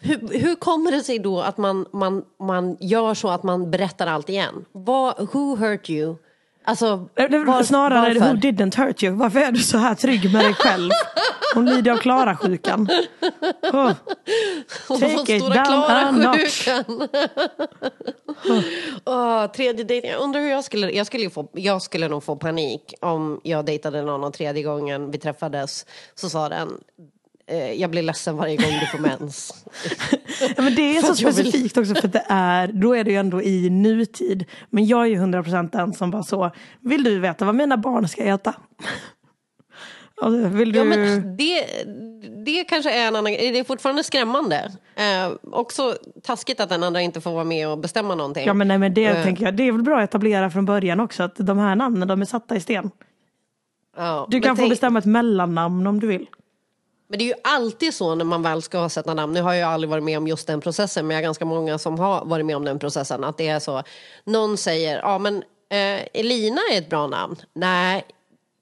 Hur, 0.00 0.28
hur 0.38 0.54
kommer 0.54 0.92
det 0.92 1.00
sig 1.02 1.18
då 1.18 1.40
att 1.40 1.58
man, 1.58 1.86
man, 1.92 2.22
man 2.42 2.76
gör 2.80 3.14
så 3.14 3.28
att 3.28 3.42
man 3.42 3.70
berättar 3.70 4.06
allt 4.06 4.28
igen? 4.28 4.64
Vad, 4.72 5.28
who 5.32 5.56
hurt 5.56 5.90
you? 5.90 6.16
Alltså, 6.64 7.08
Det 7.14 7.22
är 7.22 7.44
var- 7.44 7.62
Snarare 7.62 8.14
varför? 8.14 8.34
who 8.34 8.40
didn't 8.40 8.76
hurt 8.76 9.02
you. 9.02 9.14
Varför 9.14 9.40
är 9.40 9.52
du 9.52 9.58
så 9.58 9.78
här 9.78 9.94
trygg 9.94 10.32
med 10.32 10.44
dig 10.44 10.54
själv? 10.54 10.90
Hon 11.54 11.64
lider 11.66 11.92
av 11.92 11.96
Klara-sjukan. 11.96 12.88
Oh. 13.72 13.92
Take 14.88 15.36
it 15.36 15.42
down 15.42 15.84
a 15.90 16.10
notch. 16.10 16.68
Åh, 19.04 19.46
tredje 19.52 19.84
dejten. 19.84 20.10
Jag 20.10 20.20
undrar 20.20 20.40
hur 20.40 20.48
jag 20.48 20.64
skulle... 20.64 20.90
Jag 20.90 21.06
skulle, 21.06 21.30
få, 21.30 21.48
jag 21.52 21.82
skulle 21.82 22.08
nog 22.08 22.22
få 22.24 22.36
panik 22.36 22.94
om 23.00 23.40
jag 23.44 23.64
dejtade 23.64 24.02
någon 24.02 24.24
och 24.24 24.34
tredje 24.34 24.62
gången 24.62 25.10
vi 25.10 25.18
träffades 25.18 25.86
så 26.14 26.30
sa 26.30 26.48
den 26.48 26.68
eh, 27.46 27.72
jag 27.72 27.90
blir 27.90 28.02
ledsen 28.02 28.36
varje 28.36 28.56
gång 28.56 28.72
du 28.80 28.86
får 28.86 28.98
mens. 28.98 29.64
Ja, 30.56 30.62
men 30.62 30.74
det 30.74 30.96
är 30.96 31.02
så 31.02 31.24
vill- 31.26 31.34
specifikt 31.34 31.76
också 31.76 31.94
för 31.94 32.06
att 32.06 32.12
det 32.12 32.24
är, 32.28 32.68
då 32.72 32.96
är 32.96 33.04
det 33.04 33.10
ju 33.10 33.16
ändå 33.16 33.42
i 33.42 33.70
nutid. 33.70 34.44
Men 34.70 34.86
jag 34.86 35.02
är 35.02 35.06
ju 35.06 35.16
100% 35.16 35.70
den 35.72 35.92
som 35.94 36.10
bara 36.10 36.22
så, 36.22 36.50
vill 36.80 37.04
du 37.04 37.18
veta 37.18 37.44
vad 37.44 37.54
mina 37.54 37.76
barn 37.76 38.08
ska 38.08 38.22
äta? 38.24 38.54
Alltså, 40.22 40.48
vill 40.48 40.72
du... 40.72 40.78
Ja, 40.78 40.84
men 40.84 41.36
det, 41.36 41.66
det 42.44 42.64
kanske 42.64 42.90
är 42.92 43.08
en 43.08 43.16
annan. 43.16 43.24
Det 43.24 43.58
är 43.58 43.64
fortfarande 43.64 44.04
skrämmande. 44.04 44.72
Eh, 44.96 45.32
också 45.52 45.96
taskigt 46.22 46.60
att 46.60 46.68
den 46.68 46.82
andra 46.82 47.00
inte 47.00 47.20
får 47.20 47.30
vara 47.30 47.44
med 47.44 47.68
och 47.68 47.78
bestämma 47.78 48.14
någonting. 48.14 48.46
Ja 48.46 48.54
men 48.54 48.68
nej 48.68 48.78
men 48.78 48.94
det 48.94 49.04
Eh. 49.04 49.22
tänker 49.24 49.44
jag, 49.44 49.56
det 49.56 49.62
är 49.62 49.72
väl 49.72 49.82
bra 49.82 49.98
att 49.98 50.04
etablera 50.10 50.50
från 50.50 50.64
början 50.64 51.00
också 51.00 51.22
att 51.22 51.34
de 51.36 51.58
här 51.58 51.74
namnen 51.76 52.08
de 52.08 52.20
är 52.20 52.24
satta 52.26 52.56
i 52.56 52.60
sten. 52.60 52.90
Ja, 53.96 54.26
Du 54.30 54.40
kan 54.40 54.56
få 54.56 54.60
tänk- 54.60 54.70
bestämma 54.72 54.98
ett 54.98 55.04
mellannamn 55.04 55.86
om 55.86 56.00
du 56.00 56.06
vill. 56.06 56.26
Men 57.10 57.18
det 57.18 57.24
är 57.24 57.26
ju 57.28 57.34
alltid 57.44 57.94
så 57.94 58.14
när 58.14 58.24
man 58.24 58.42
väl 58.42 58.62
ska 58.62 58.88
sätta 58.88 59.14
namn. 59.14 59.32
Nu 59.32 59.42
har 59.42 59.54
jag 59.54 59.70
aldrig 59.72 59.90
varit 59.90 60.04
med 60.04 60.18
om 60.18 60.28
just 60.28 60.46
den 60.46 60.60
processen, 60.60 61.06
men 61.06 61.14
jag 61.14 61.18
har 61.22 61.24
ganska 61.24 61.44
många 61.44 61.78
som 61.78 61.98
har 61.98 62.24
varit 62.24 62.46
med 62.46 62.56
om 62.56 62.64
den 62.64 62.78
processen. 62.78 63.24
Att 63.24 63.36
det 63.38 63.48
är 63.48 63.58
så, 63.58 63.82
någon 64.24 64.56
säger, 64.56 64.98
ja 64.98 65.18
men 65.18 65.36
eh, 65.70 66.00
Elina 66.14 66.60
är 66.72 66.78
ett 66.78 66.90
bra 66.90 67.06
namn. 67.06 67.36
Nej, 67.54 68.04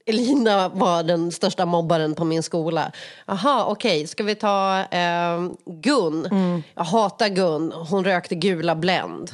Elina 0.09 0.69
var 0.69 1.03
den 1.03 1.33
största 1.33 1.67
mobbaren 1.67 2.15
på 2.15 2.25
min 2.25 2.43
skola. 2.43 2.93
Aha, 3.27 3.67
okej, 3.69 4.07
ska 4.07 4.25
vi 4.25 4.35
ta 4.35 4.81
eh, 4.81 5.51
Gun? 5.67 6.29
Jag 6.75 6.85
hatar 6.85 7.29
Gun, 7.29 7.73
hon 7.73 8.05
rökte 8.05 8.35
gula 8.35 8.77
Blend. 8.77 9.33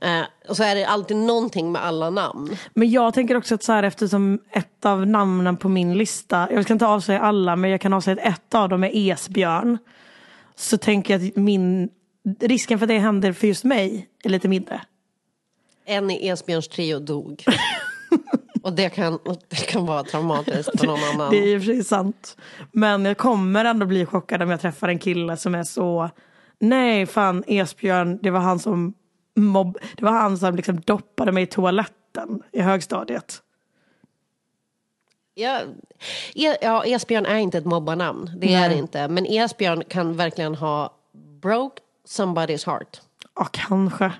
Eh, 0.00 0.20
och 0.48 0.56
så 0.56 0.62
är 0.62 0.74
det 0.74 0.84
alltid 0.84 1.16
någonting 1.16 1.72
med 1.72 1.84
alla 1.84 2.10
namn. 2.10 2.56
Men 2.74 2.90
jag 2.90 3.14
tänker 3.14 3.36
också 3.36 3.54
att 3.54 3.62
så 3.62 3.72
här 3.72 3.82
eftersom 3.82 4.38
ett 4.50 4.84
av 4.84 5.06
namnen 5.06 5.56
på 5.56 5.68
min 5.68 5.98
lista, 5.98 6.48
jag 6.50 6.64
ska 6.64 6.72
inte 6.72 6.86
avslöja 6.86 7.20
alla 7.20 7.56
men 7.56 7.70
jag 7.70 7.80
kan 7.80 7.92
avslöja 7.92 8.22
att 8.22 8.28
ett 8.34 8.54
av 8.54 8.68
dem 8.68 8.84
är 8.84 8.90
Esbjörn. 9.12 9.78
Så 10.56 10.78
tänker 10.78 11.14
jag 11.14 11.28
att 11.28 11.36
min, 11.36 11.88
risken 12.40 12.78
för 12.78 12.84
att 12.86 12.88
det 12.88 12.98
händer 12.98 13.32
för 13.32 13.46
just 13.46 13.64
mig 13.64 14.08
är 14.24 14.28
lite 14.28 14.48
mindre. 14.48 14.80
En 15.86 16.10
i 16.10 16.28
Esbjörns 16.28 16.68
trio 16.68 16.98
dog. 16.98 17.44
Och 18.64 18.72
det 18.72 18.88
kan, 18.90 19.18
det 19.48 19.56
kan 19.66 19.86
vara 19.86 20.02
traumatiskt 20.02 20.80
för 20.80 20.86
någon 20.86 21.00
annan. 21.14 21.30
Det 21.30 21.36
är 21.36 21.46
i 21.46 21.58
och 21.58 21.62
för 21.62 21.66
sig 21.66 21.84
sant. 21.84 22.36
Men 22.72 23.04
jag 23.04 23.18
kommer 23.18 23.64
ändå 23.64 23.86
bli 23.86 24.06
chockad 24.06 24.42
om 24.42 24.50
jag 24.50 24.60
träffar 24.60 24.88
en 24.88 24.98
kille 24.98 25.36
som 25.36 25.54
är 25.54 25.64
så 25.64 26.10
Nej 26.58 27.06
fan 27.06 27.44
Esbjörn, 27.46 28.18
det 28.22 28.30
var 28.30 28.40
han 28.40 28.58
som 28.58 28.94
mobb... 29.36 29.78
Det 29.96 30.04
var 30.04 30.12
han 30.12 30.38
som 30.38 30.56
liksom 30.56 30.80
doppade 30.80 31.32
mig 31.32 31.42
i 31.42 31.46
toaletten 31.46 32.42
i 32.52 32.60
högstadiet. 32.60 33.42
Ja, 35.34 35.60
E- 36.34 36.56
ja, 36.62 36.84
Esbjörn 36.84 37.26
är 37.26 37.36
inte 37.36 37.58
ett 37.58 37.64
mobbarnamn. 37.64 38.30
Det 38.36 38.54
är 38.54 38.68
det 38.68 38.74
inte. 38.74 39.08
Men 39.08 39.26
Esbjörn 39.26 39.82
kan 39.88 40.16
verkligen 40.16 40.54
ha 40.54 40.94
broke 41.42 41.82
somebody's 42.08 42.66
heart. 42.66 43.00
Ja, 43.36 43.48
kanske. 43.52 44.12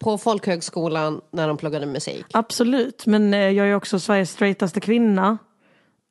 På 0.00 0.18
folkhögskolan 0.18 1.20
när 1.30 1.48
de 1.48 1.56
pluggade 1.56 1.86
musik. 1.86 2.26
Absolut, 2.32 3.06
men 3.06 3.34
eh, 3.34 3.40
jag 3.40 3.68
är 3.68 3.74
också 3.74 4.00
Sveriges 4.00 4.30
straightaste 4.30 4.80
kvinna. 4.80 5.38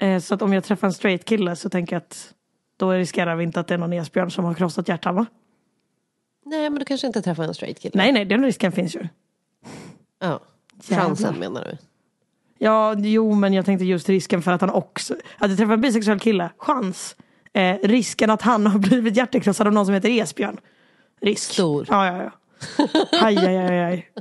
Eh, 0.01 0.19
Så 0.19 0.33
att 0.35 0.41
om 0.41 0.53
jag 0.53 0.63
träffar 0.63 0.87
en 0.87 0.93
straight 0.93 1.25
kille 1.25 1.55
så 1.55 1.69
tänker 1.69 1.95
jag 1.95 2.01
att 2.01 2.33
då 2.77 2.91
riskerar 2.91 3.35
vi 3.35 3.43
inte 3.43 3.59
att 3.59 3.67
det 3.67 3.73
är 3.73 3.77
någon 3.77 3.93
Esbjörn 3.93 4.31
som 4.31 4.45
har 4.45 4.53
krossat 4.53 4.87
hjärtan 4.87 5.15
va? 5.15 5.25
Nej, 6.45 6.69
men 6.69 6.79
du 6.79 6.85
kanske 6.85 7.07
inte 7.07 7.21
träffar 7.21 7.43
en 7.43 7.53
straight 7.53 7.79
kille. 7.79 7.91
Nej, 7.95 8.11
nej, 8.11 8.25
den 8.25 8.43
risken 8.45 8.71
finns 8.71 8.95
ju. 8.95 9.07
Ja. 10.19 10.39
Chansen 10.89 11.35
menar 11.39 11.65
du? 11.65 11.77
Ja, 12.57 12.95
jo, 12.97 13.33
men 13.33 13.53
jag 13.53 13.65
tänkte 13.65 13.85
just 13.85 14.09
risken 14.09 14.41
för 14.41 14.51
att 14.51 14.61
han 14.61 14.69
också... 14.69 15.13
Att 15.37 15.49
jag 15.49 15.57
träffar 15.57 15.73
en 15.73 15.81
bisexuell 15.81 16.19
kille, 16.19 16.49
chans. 16.57 17.15
Eh, 17.53 17.77
risken 17.83 18.29
att 18.29 18.41
han 18.41 18.67
har 18.67 18.79
blivit 18.89 19.17
hjärtekrossad 19.17 19.67
av 19.67 19.73
någon 19.73 19.85
som 19.85 19.95
heter 19.95 20.09
Esbjörn. 20.09 20.59
Risk. 21.21 21.51
Stor. 21.53 21.85
Ja, 21.89 22.05
ja, 22.07 22.23
ja. 22.23 22.31
Aj, 23.11 23.37
aj, 23.37 23.57
aj, 23.57 23.79
aj. 23.79 24.11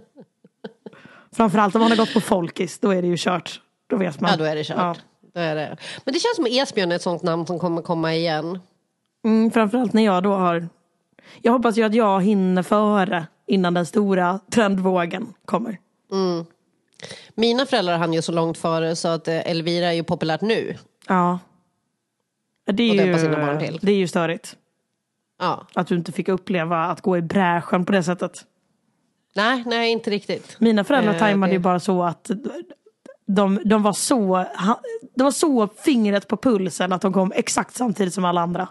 Framförallt 1.32 1.74
om 1.74 1.82
han 1.82 1.90
har 1.90 1.96
gått 1.96 2.14
på 2.14 2.20
folkis, 2.20 2.78
då 2.78 2.90
är 2.90 3.02
det 3.02 3.08
ju 3.08 3.16
kört. 3.18 3.60
Då 3.86 3.96
vet 3.96 4.20
man. 4.20 4.30
Ja, 4.30 4.36
då 4.36 4.44
är 4.44 4.56
det 4.56 4.64
kört. 4.64 4.76
Ja. 4.76 4.96
Då 5.34 5.40
är 5.40 5.54
det. 5.54 5.76
Men 6.04 6.14
det 6.14 6.20
känns 6.20 6.36
som 6.36 6.46
Esbjörn 6.46 6.92
är 6.92 6.96
ett 6.96 7.02
sånt 7.02 7.22
namn 7.22 7.46
som 7.46 7.58
kommer 7.58 7.82
komma 7.82 8.14
igen. 8.14 8.58
Mm, 9.24 9.50
framförallt 9.50 9.92
när 9.92 10.04
jag 10.04 10.22
då 10.22 10.32
har... 10.32 10.68
Jag 11.42 11.52
hoppas 11.52 11.76
ju 11.76 11.82
att 11.82 11.94
jag 11.94 12.22
hinner 12.22 12.62
före 12.62 13.26
innan 13.46 13.74
den 13.74 13.86
stora 13.86 14.40
trendvågen 14.50 15.34
kommer. 15.44 15.78
Mina 17.34 17.66
föräldrar 17.66 17.98
hann 17.98 18.12
ju 18.12 18.22
så 18.22 18.32
långt 18.32 18.58
före 18.58 18.96
så 18.96 19.08
att 19.08 19.28
eh, 19.28 19.50
Elvira 19.50 19.86
är 19.86 19.92
ju 19.92 20.04
populärt 20.04 20.40
nu. 20.40 20.76
Ja. 21.08 21.38
Det 22.64 22.82
är, 22.82 22.94
ju, 22.94 23.78
det 23.80 23.92
är 23.92 23.96
ju 23.96 24.08
störigt. 24.08 24.56
Ja. 25.38 25.66
Att 25.74 25.86
du 25.86 25.94
inte 25.94 26.12
fick 26.12 26.28
uppleva 26.28 26.84
att 26.84 27.00
gå 27.00 27.16
i 27.16 27.22
bräschen 27.22 27.84
på 27.84 27.92
det 27.92 28.02
sättet. 28.02 28.44
Nej, 29.34 29.62
nej, 29.66 29.90
inte 29.92 30.10
riktigt. 30.10 30.56
Mina 30.60 30.84
föräldrar 30.84 31.12
Eh, 31.12 31.18
tajmade 31.18 31.50
det- 31.52 31.54
ju 31.54 31.58
bara 31.58 31.80
så 31.80 32.02
att 32.02 32.30
de, 33.26 33.60
de, 33.64 33.82
var 33.82 33.92
så, 33.92 34.44
de 35.16 35.22
var 35.24 35.30
så 35.30 35.66
fingret 35.68 36.28
på 36.28 36.36
pulsen 36.36 36.92
att 36.92 37.02
de 37.02 37.12
kom 37.12 37.32
exakt 37.34 37.74
samtidigt 37.76 38.14
som 38.14 38.24
alla 38.24 38.40
andra. 38.40 38.68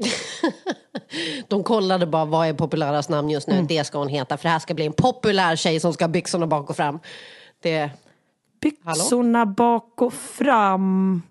De 1.48 1.62
kollade 1.64 2.06
bara 2.06 2.24
vad 2.24 2.46
är 2.48 2.54
populärast 2.54 3.08
namn 3.10 3.30
just 3.30 3.48
nu. 3.48 3.54
Mm. 3.54 3.66
Det 3.66 3.84
ska 3.84 3.98
hon 3.98 4.08
heta 4.08 4.36
för 4.36 4.42
det 4.42 4.48
här 4.48 4.58
ska 4.58 4.74
bli 4.74 4.86
en 4.86 4.92
populär 4.92 5.56
tjej 5.56 5.80
som 5.80 5.92
ska 5.92 6.04
ha 6.04 6.08
byxorna 6.08 6.46
bak 6.46 6.70
och 6.70 6.76
fram. 6.76 6.98
Det... 7.62 7.90
Byxorna 8.60 9.46
bak 9.46 10.02
och 10.02 10.12
fram. 10.14 11.22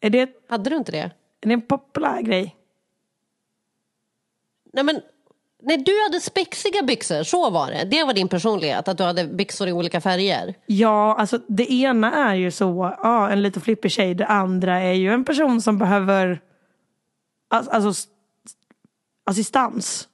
Är 0.00 0.10
det, 0.10 0.30
Hade 0.48 0.70
du 0.70 0.76
inte 0.76 0.92
det? 0.92 0.98
är 1.40 1.48
det 1.48 1.52
en 1.52 1.62
populär 1.66 2.22
grej? 2.22 2.56
Nej 4.72 4.84
men, 4.84 5.00
när 5.62 5.76
du 5.76 6.02
hade 6.02 6.20
spexiga 6.20 6.82
byxor, 6.82 7.22
så 7.22 7.50
var 7.50 7.70
det. 7.70 7.84
Det 7.84 8.04
var 8.04 8.12
din 8.12 8.28
personlighet, 8.28 8.88
att 8.88 8.98
du 8.98 9.04
hade 9.04 9.24
byxor 9.24 9.68
i 9.68 9.72
olika 9.72 10.00
färger. 10.00 10.54
Ja, 10.66 11.16
alltså 11.18 11.40
det 11.46 11.72
ena 11.72 12.30
är 12.30 12.34
ju 12.34 12.50
så, 12.50 12.96
ja, 13.02 13.30
en 13.30 13.42
lite 13.42 13.60
flippig 13.60 13.90
tjej. 13.92 14.14
Det 14.14 14.26
andra 14.26 14.80
är 14.80 14.92
ju 14.92 15.12
en 15.12 15.24
person 15.24 15.62
som 15.62 15.78
behöver 15.78 16.40
alltså, 17.48 18.10
assistans. 19.26 20.08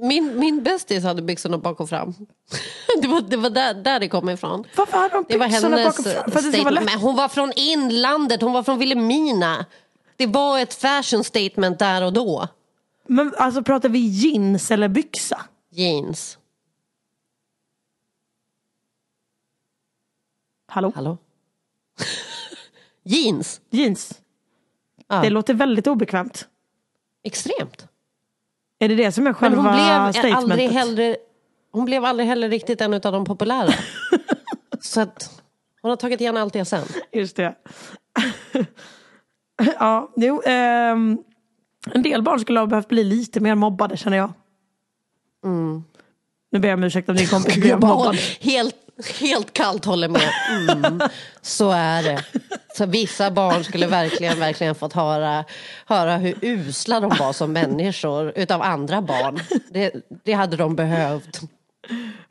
Min, 0.00 0.38
min 0.38 0.62
bästis 0.62 1.04
hade 1.04 1.22
byxorna 1.22 1.58
bak 1.58 1.80
och 1.80 1.88
fram. 1.88 2.14
Det 3.02 3.08
var, 3.08 3.20
det 3.20 3.36
var 3.36 3.50
där, 3.50 3.74
där 3.74 4.00
det 4.00 4.08
kom 4.08 4.28
ifrån. 4.28 4.64
Varför 4.76 4.98
hade 4.98 5.14
de 5.14 5.24
Det 5.28 5.38
var 5.38 5.48
byxorna 5.48 5.76
hennes 5.76 5.96
bak 5.96 6.06
och 6.06 6.12
fram? 6.12 6.30
För 6.30 6.42
det 6.42 6.52
ska 6.52 6.62
vara 6.62 6.72
statement. 6.72 6.74
lätt. 6.74 6.84
Men 6.84 7.00
hon 7.00 7.16
var 7.16 7.28
från 7.28 7.52
inlandet, 7.56 8.42
hon 8.42 8.52
var 8.52 8.62
från 8.62 8.78
Vilhelmina. 8.78 9.66
Det 10.16 10.26
var 10.26 10.58
ett 10.58 10.74
fashion 10.74 11.24
statement 11.24 11.78
där 11.78 12.04
och 12.04 12.12
då. 12.12 12.48
Men 13.08 13.34
alltså 13.38 13.62
pratar 13.62 13.88
vi 13.88 13.98
jeans 13.98 14.70
eller 14.70 14.88
byxa? 14.88 15.40
Jeans. 15.70 16.38
Hallå? 20.66 20.92
Hallå? 20.94 21.18
Jeans. 23.02 23.60
Jeans. 23.70 24.20
Ja. 25.08 25.20
Det 25.20 25.30
låter 25.30 25.54
väldigt 25.54 25.86
obekvämt. 25.86 26.48
Extremt. 27.22 27.86
Är 28.78 28.88
det 28.88 28.94
det 28.94 29.12
som 29.12 29.22
är 29.22 29.24
Men 29.24 29.34
själva 29.34 29.62
hon 29.62 29.72
blev, 29.72 30.12
statementet? 30.12 30.50
aldrig 30.50 30.70
heller, 30.70 31.16
hon 31.72 31.84
blev 31.84 32.04
aldrig 32.04 32.28
heller 32.28 32.48
riktigt 32.48 32.80
en 32.80 32.94
av 32.94 33.00
de 33.00 33.24
populära. 33.24 33.72
Så 34.80 35.00
att 35.00 35.42
hon 35.82 35.88
har 35.90 35.96
tagit 35.96 36.20
igen 36.20 36.36
allt 36.36 36.52
det 36.52 36.64
sen. 36.64 36.84
Just 37.12 37.36
det. 37.36 37.54
ja, 39.78 40.12
jo. 40.16 40.42
ehm, 40.44 41.18
en 41.92 42.02
del 42.02 42.22
barn 42.22 42.40
skulle 42.40 42.60
ha 42.60 42.66
behövt 42.66 42.88
bli 42.88 43.04
lite 43.04 43.40
mer 43.40 43.54
mobbade 43.54 43.96
känner 43.96 44.16
jag. 44.16 44.32
Nu 46.54 46.60
ber 46.60 46.68
jag 46.68 46.76
om 46.76 46.84
ursäkt 46.84 47.08
om 47.08 47.16
din 47.16 47.28
kompis 47.28 47.56
blev 47.56 47.80
mobbad. 47.80 48.16
helt, 48.40 48.76
helt 49.20 49.52
kallt 49.52 49.84
håller 49.84 50.08
med. 50.08 50.30
Mm, 50.50 51.00
så 51.42 51.70
är 51.70 52.02
det. 52.02 52.24
Så 52.76 52.86
vissa 52.86 53.30
barn 53.30 53.64
skulle 53.64 53.86
verkligen, 53.86 54.38
verkligen 54.38 54.74
fått 54.74 54.92
höra, 54.92 55.44
höra 55.86 56.16
hur 56.16 56.34
usla 56.42 57.00
de 57.00 57.08
var 57.18 57.32
som 57.32 57.52
människor 57.52 58.32
utav 58.36 58.62
andra 58.62 59.02
barn. 59.02 59.38
Det, 59.70 59.94
det 60.24 60.32
hade 60.32 60.56
de 60.56 60.76
behövt. 60.76 61.40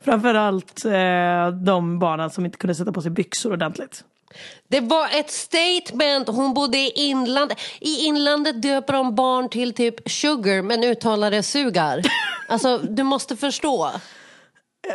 Framförallt 0.00 0.84
eh, 0.84 1.48
de 1.64 1.98
barnen 1.98 2.30
som 2.30 2.44
inte 2.44 2.58
kunde 2.58 2.74
sätta 2.74 2.92
på 2.92 3.02
sig 3.02 3.10
byxor 3.10 3.52
ordentligt. 3.52 4.04
Det 4.68 4.80
var 4.80 5.08
ett 5.18 5.30
statement. 5.30 6.28
Hon 6.28 6.54
bodde 6.54 6.78
i 6.78 6.92
inlandet. 6.94 7.58
I 7.80 8.04
inlandet 8.04 8.62
döper 8.62 8.92
de 8.92 9.14
barn 9.14 9.48
till 9.48 9.74
typ 9.74 10.10
sugar 10.10 10.62
men 10.62 10.84
uttalar 10.84 11.30
det 11.30 11.42
sugar. 11.42 12.02
Alltså, 12.48 12.78
du 12.78 13.02
måste 13.02 13.36
förstå. 13.36 13.90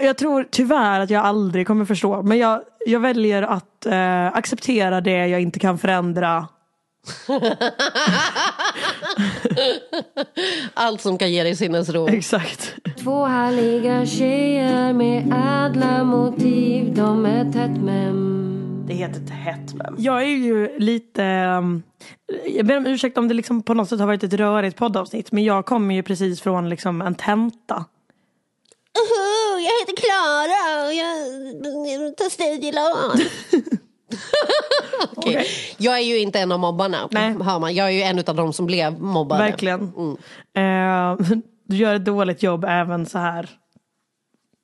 Jag 0.01 0.17
tror 0.17 0.47
tyvärr 0.51 0.99
att 0.99 1.09
jag 1.09 1.25
aldrig 1.25 1.67
kommer 1.67 1.85
förstå. 1.85 2.21
Men 2.21 2.37
jag, 2.37 2.61
jag 2.85 2.99
väljer 2.99 3.41
att 3.43 3.85
eh, 3.85 4.25
acceptera 4.27 5.01
det 5.01 5.27
jag 5.27 5.41
inte 5.41 5.59
kan 5.59 5.77
förändra. 5.77 6.47
Allt 10.73 11.01
som 11.01 11.17
kan 11.17 11.31
ge 11.31 11.43
dig 11.43 11.55
sinnesro. 11.55 12.09
Exakt. 12.09 12.75
Två 13.03 13.25
härliga 13.25 14.05
tjejer 14.05 14.93
med 14.93 15.33
ädla 15.65 16.03
motiv 16.03 16.95
De 16.95 17.25
är 17.25 17.51
tätt 17.51 17.83
mem 17.83 18.48
Det 18.89 18.95
heter 18.95 19.19
tätt 19.19 19.73
mem. 19.73 19.95
Jag 19.97 20.21
är 20.21 20.27
ju 20.27 20.79
lite... 20.79 21.23
um, 21.57 21.83
Jag 22.55 22.65
ber 22.65 22.77
om 22.77 22.85
ursäkt 22.85 23.17
om 23.17 23.27
det 23.27 23.33
liksom 23.33 23.61
på 23.63 23.73
något 23.73 23.89
sätt 23.89 23.99
har 23.99 24.07
varit 24.07 24.23
ett 24.23 24.33
rörigt 24.33 24.77
poddavsnitt. 24.77 25.31
Men 25.31 25.43
jag 25.43 25.65
kommer 25.65 25.95
ju 25.95 26.03
precis 26.03 26.41
från 26.41 26.69
liksom 26.69 27.01
en 27.01 27.15
tenta. 27.15 27.85
Jag 29.53 29.79
heter 29.79 29.95
Klara 30.01 30.85
och 30.87 30.93
jag 30.93 32.17
tar 32.17 32.29
studielån. 32.29 33.19
Okej. 35.15 35.45
Jag 35.77 35.95
är 35.97 36.01
ju 36.03 36.19
inte 36.19 36.39
en 36.39 36.51
av 36.51 36.59
mobbarna, 36.59 37.07
Nej. 37.11 37.35
hör 37.43 37.59
man. 37.59 37.75
Jag 37.75 37.87
är 37.87 37.91
ju 37.91 38.01
en 38.01 38.19
av 38.27 38.35
de 38.35 38.53
som 38.53 38.65
blev 38.65 39.01
mobbade. 39.01 39.43
Verkligen. 39.43 39.81
Eh, 40.53 41.15
du 41.63 41.77
gör 41.77 41.95
ett 41.95 42.05
dåligt 42.05 42.43
jobb 42.43 42.65
även 42.67 43.05
så 43.05 43.17
här 43.17 43.49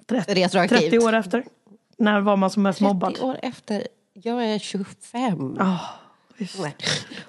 30, 0.09 0.33
Retroaktivt. 0.33 0.79
30 0.79 0.99
år 0.99 1.13
efter. 1.13 1.43
När 1.97 2.19
var 2.21 2.35
man 2.37 2.49
som 2.49 2.63
mest 2.63 2.79
30 2.79 2.93
mobbad? 2.93 3.19
år 3.21 3.39
efter. 3.41 3.87
Jag 4.25 4.45
är 4.45 4.59
25. 4.59 5.57
Ah, 5.59 5.79
visst. 6.37 6.59
Nej. 6.59 6.75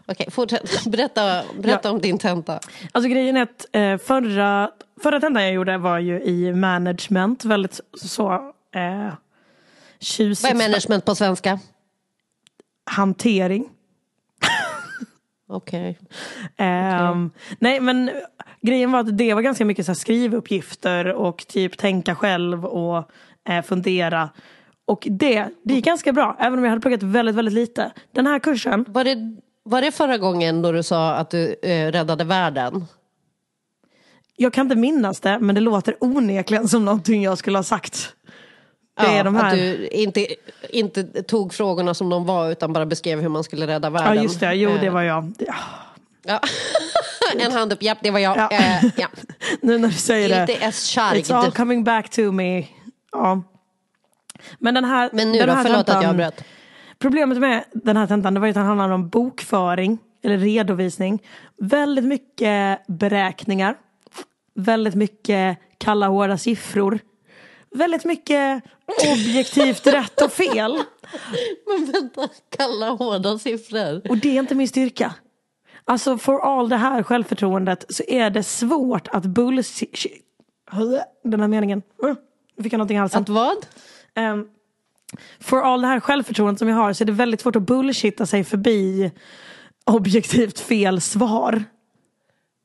Okej, 0.07 0.31
fortsätt. 0.31 0.85
Berätta, 0.87 1.43
berätta 1.59 1.91
om 1.91 2.01
din 2.01 2.19
tenta. 2.19 2.61
Alltså 2.93 3.09
grejen 3.09 3.37
är 3.37 3.43
att 3.43 3.67
eh, 3.73 3.99
förra, 3.99 4.71
förra 5.03 5.21
tentan 5.21 5.43
jag 5.43 5.53
gjorde 5.53 5.79
var 5.79 5.99
ju 5.99 6.23
i 6.23 6.53
management. 6.53 7.45
Väldigt 7.45 7.81
så 7.95 8.33
eh, 8.75 9.15
tjusigt. 9.99 10.55
Vad 10.55 10.63
är 10.63 10.69
management 10.69 11.05
på 11.05 11.15
svenska? 11.15 11.59
Hantering. 12.91 13.69
Okej. 15.49 15.99
Ehm, 16.57 17.31
Nej 17.59 17.81
men 17.81 18.11
grejen 18.61 18.93
var 18.93 19.01
att 19.01 19.19
det 19.19 19.35
var 19.35 19.43
ganska 19.43 19.65
mycket 19.65 19.87
så 19.87 19.93
här 19.93 19.97
skrivuppgifter 19.97 21.13
och 21.13 21.47
typ 21.47 21.79
tänka 21.79 22.15
själv 22.15 22.67
och 22.67 23.11
eh, 23.49 23.63
fundera. 23.63 24.31
Och 24.87 25.07
det, 25.11 25.49
det 25.63 25.75
gick 25.75 25.85
ganska 25.85 26.13
bra, 26.13 26.37
även 26.41 26.59
om 26.59 26.65
jag 26.65 26.71
hade 26.71 26.81
pluggat 26.81 27.03
väldigt, 27.03 27.35
väldigt 27.35 27.55
lite. 27.55 27.93
Den 28.13 28.27
här 28.27 28.39
kursen, 28.39 28.85
Var, 28.89 29.05
det, 29.05 29.17
var 29.63 29.83
det 29.83 29.93
förra 29.93 30.19
gången 30.19 30.63
då 30.63 30.73
du 30.73 30.83
sa 30.83 31.15
att 31.15 31.31
du 31.31 31.57
eh, 31.63 31.93
räddade 31.93 32.25
världen? 32.25 32.87
jag 34.37 34.53
kan 34.53 34.67
inte 34.67 34.77
minnas 34.77 35.21
det, 35.21 35.39
men 35.39 35.55
det 35.55 35.61
låter 35.61 35.97
onekligen 36.01 36.69
som 36.69 36.85
någonting 36.85 37.23
jag 37.23 37.39
skulle 37.39 37.59
ha 37.59 37.63
sagt. 37.63 38.13
Det 39.01 39.07
är 39.07 39.17
Ja, 39.17 39.23
de 39.23 39.37
här. 39.37 39.47
Att 39.47 39.53
du 39.53 39.89
inte, 39.89 40.27
inte 40.71 41.23
tog 41.23 41.55
frågorna 41.55 41.95
som 41.95 42.09
de 42.09 42.27
var 42.27 42.51
utan 42.51 42.73
bara 42.73 42.87
beskrev 42.87 43.21
hur 43.21 43.29
man 43.29 43.45
skulle 43.45 43.67
rädda 43.67 43.91
världen. 43.91 44.17
Ja 44.17 44.23
just 44.23 44.41
det, 44.41 44.55
jo 44.55 44.71
det 44.81 44.87
Eh, 44.87 44.93
var 44.93 45.03
jag. 45.03 45.33
Ja. 45.39 45.55
Ja. 46.23 46.41
en 47.47 47.53
hand 47.53 47.73
upp, 47.73 47.83
japp 47.83 47.99
det 48.03 48.11
var 48.11 48.19
jag. 48.19 48.37
Ja. 48.37 48.51
Eh, 48.51 48.85
ja. 48.97 49.09
Nu 49.61 49.79
när 49.79 49.89
du 49.89 49.95
säger 49.95 50.29
det. 50.29 50.47
Lite 50.47 50.65
S-kärgd. 50.65 51.25
It's 51.25 51.35
all 51.35 51.53
coming 51.53 51.85
back 51.85 52.11
to 52.11 52.33
me. 52.33 52.65
Ja. 53.13 53.43
Men 54.59 54.75
den 54.75 54.85
här, 54.85 55.11
Men 55.13 55.33
nu 55.33 55.39
den 55.39 55.49
då, 55.49 55.55
här 55.55 55.63
förlåt 55.65 55.79
att 55.81 55.89
jag 55.89 55.97
tentan- 55.97 56.11
avbröt. 56.11 56.45
Problemet 56.99 57.39
med 57.39 57.65
den 57.73 57.97
här 57.97 58.07
tentan 58.07 58.35
det 58.35 58.41
var 58.41 58.47
ju 58.47 58.51
att 58.51 58.55
den 58.55 58.67
handlade 58.67 58.95
om 58.95 59.09
bokföring 59.09 59.99
eller 60.23 60.39
redovisning. 60.39 61.23
Väldigt 61.59 62.05
mycket 62.05 62.87
beräkningar. 62.87 63.75
Väldigt 64.55 64.95
mycket 64.95 65.59
kalla 65.79 66.09
hårda 66.09 66.39
siffror. 66.39 66.99
Väldigt 67.75 68.05
mycket 68.05 68.63
objektivt 69.13 69.87
rätt 69.87 70.23
och 70.23 70.33
fel. 70.33 70.73
Men 71.67 71.93
vänta, 71.93 72.29
kalla 72.57 72.91
hårda 72.91 73.39
siffror. 73.39 74.03
Och 74.11 74.17
det 74.17 74.29
är 74.37 74.41
inte 74.41 74.55
min 74.55 74.69
styrka. 74.69 75.15
Alltså 75.85 76.19
for 76.19 76.59
all 76.59 76.69
det 76.69 76.77
här 76.77 77.03
självförtroendet 77.03 77.85
så 77.89 78.03
är 78.09 78.31
det 78.31 78.43
svårt 78.43 79.09
att 79.09 79.25
bullshit. 79.25 80.07
Den 81.25 81.41
här 81.41 81.49
meningen. 81.49 81.83
Nu 82.57 82.63
fick 82.63 82.73
jag 82.73 82.79
någonting 82.79 82.97
i 82.97 83.01
halsen. 83.01 83.23
Att 83.23 83.29
vad? 83.29 83.57
Um, 84.21 84.49
för 85.41 85.63
all 85.63 85.81
det 85.81 85.87
här 85.87 86.01
självförtroendet 86.01 86.59
som 86.59 86.69
jag 86.69 86.77
har 86.77 86.93
så 86.93 87.05
är 87.05 87.07
det 87.07 87.13
väldigt 87.13 87.41
svårt 87.41 87.57
att 87.57 87.63
bullshitta 87.63 88.27
sig 88.27 88.45
förbi 88.45 89.11
objektivt 89.85 90.59
fel 90.59 91.01
svar. 91.01 91.65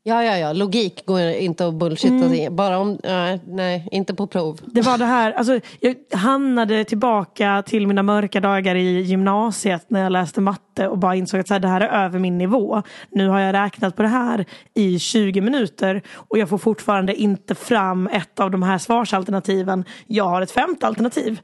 Ja, 0.03 0.23
ja, 0.23 0.37
ja, 0.37 0.53
logik 0.53 1.05
går 1.05 1.19
inte 1.21 1.67
att 1.67 1.73
bullshitta 1.73 2.25
Mm. 2.25 2.55
Bara 2.55 2.77
om, 2.79 2.97
nej, 3.03 3.39
nej, 3.47 3.87
inte 3.91 4.13
på 4.13 4.27
prov. 4.27 4.59
Det 4.65 4.81
var 4.81 4.97
det 4.97 5.05
här, 5.05 5.31
alltså, 5.31 5.59
jag 5.79 5.95
hamnade 6.11 6.83
tillbaka 6.83 7.63
till 7.65 7.87
mina 7.87 8.03
mörka 8.03 8.39
dagar 8.39 8.75
i 8.75 9.01
gymnasiet 9.01 9.85
när 9.87 10.03
jag 10.03 10.11
läste 10.11 10.41
matte 10.41 10.87
och 10.87 10.97
bara 10.97 11.15
insåg 11.15 11.39
att 11.39 11.47
så 11.47 11.53
här, 11.53 11.59
det 11.59 11.67
här 11.67 11.81
är 11.81 12.05
över 12.05 12.19
min 12.19 12.37
nivå. 12.37 12.81
Nu 13.11 13.27
har 13.27 13.39
jag 13.39 13.53
räknat 13.53 13.95
på 13.95 14.01
det 14.01 14.07
här 14.07 14.45
i 14.73 14.99
20 14.99 15.41
minuter 15.41 16.01
och 16.13 16.37
jag 16.37 16.49
får 16.49 16.57
fortfarande 16.57 17.15
inte 17.15 17.55
fram 17.55 18.07
ett 18.07 18.39
av 18.39 18.51
de 18.51 18.63
här 18.63 18.77
svarsalternativen. 18.77 19.85
Jag 20.07 20.25
har 20.25 20.41
ett 20.41 20.51
femte 20.51 20.87
alternativ. 20.87 21.41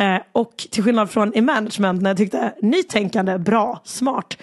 Eh, 0.00 0.18
och 0.32 0.56
till 0.56 0.82
skillnad 0.82 1.10
från 1.10 1.34
i 1.34 1.40
management 1.40 2.02
när 2.02 2.10
jag 2.10 2.16
tyckte 2.16 2.54
nytänkande, 2.62 3.38
bra, 3.38 3.80
smart. 3.84 4.36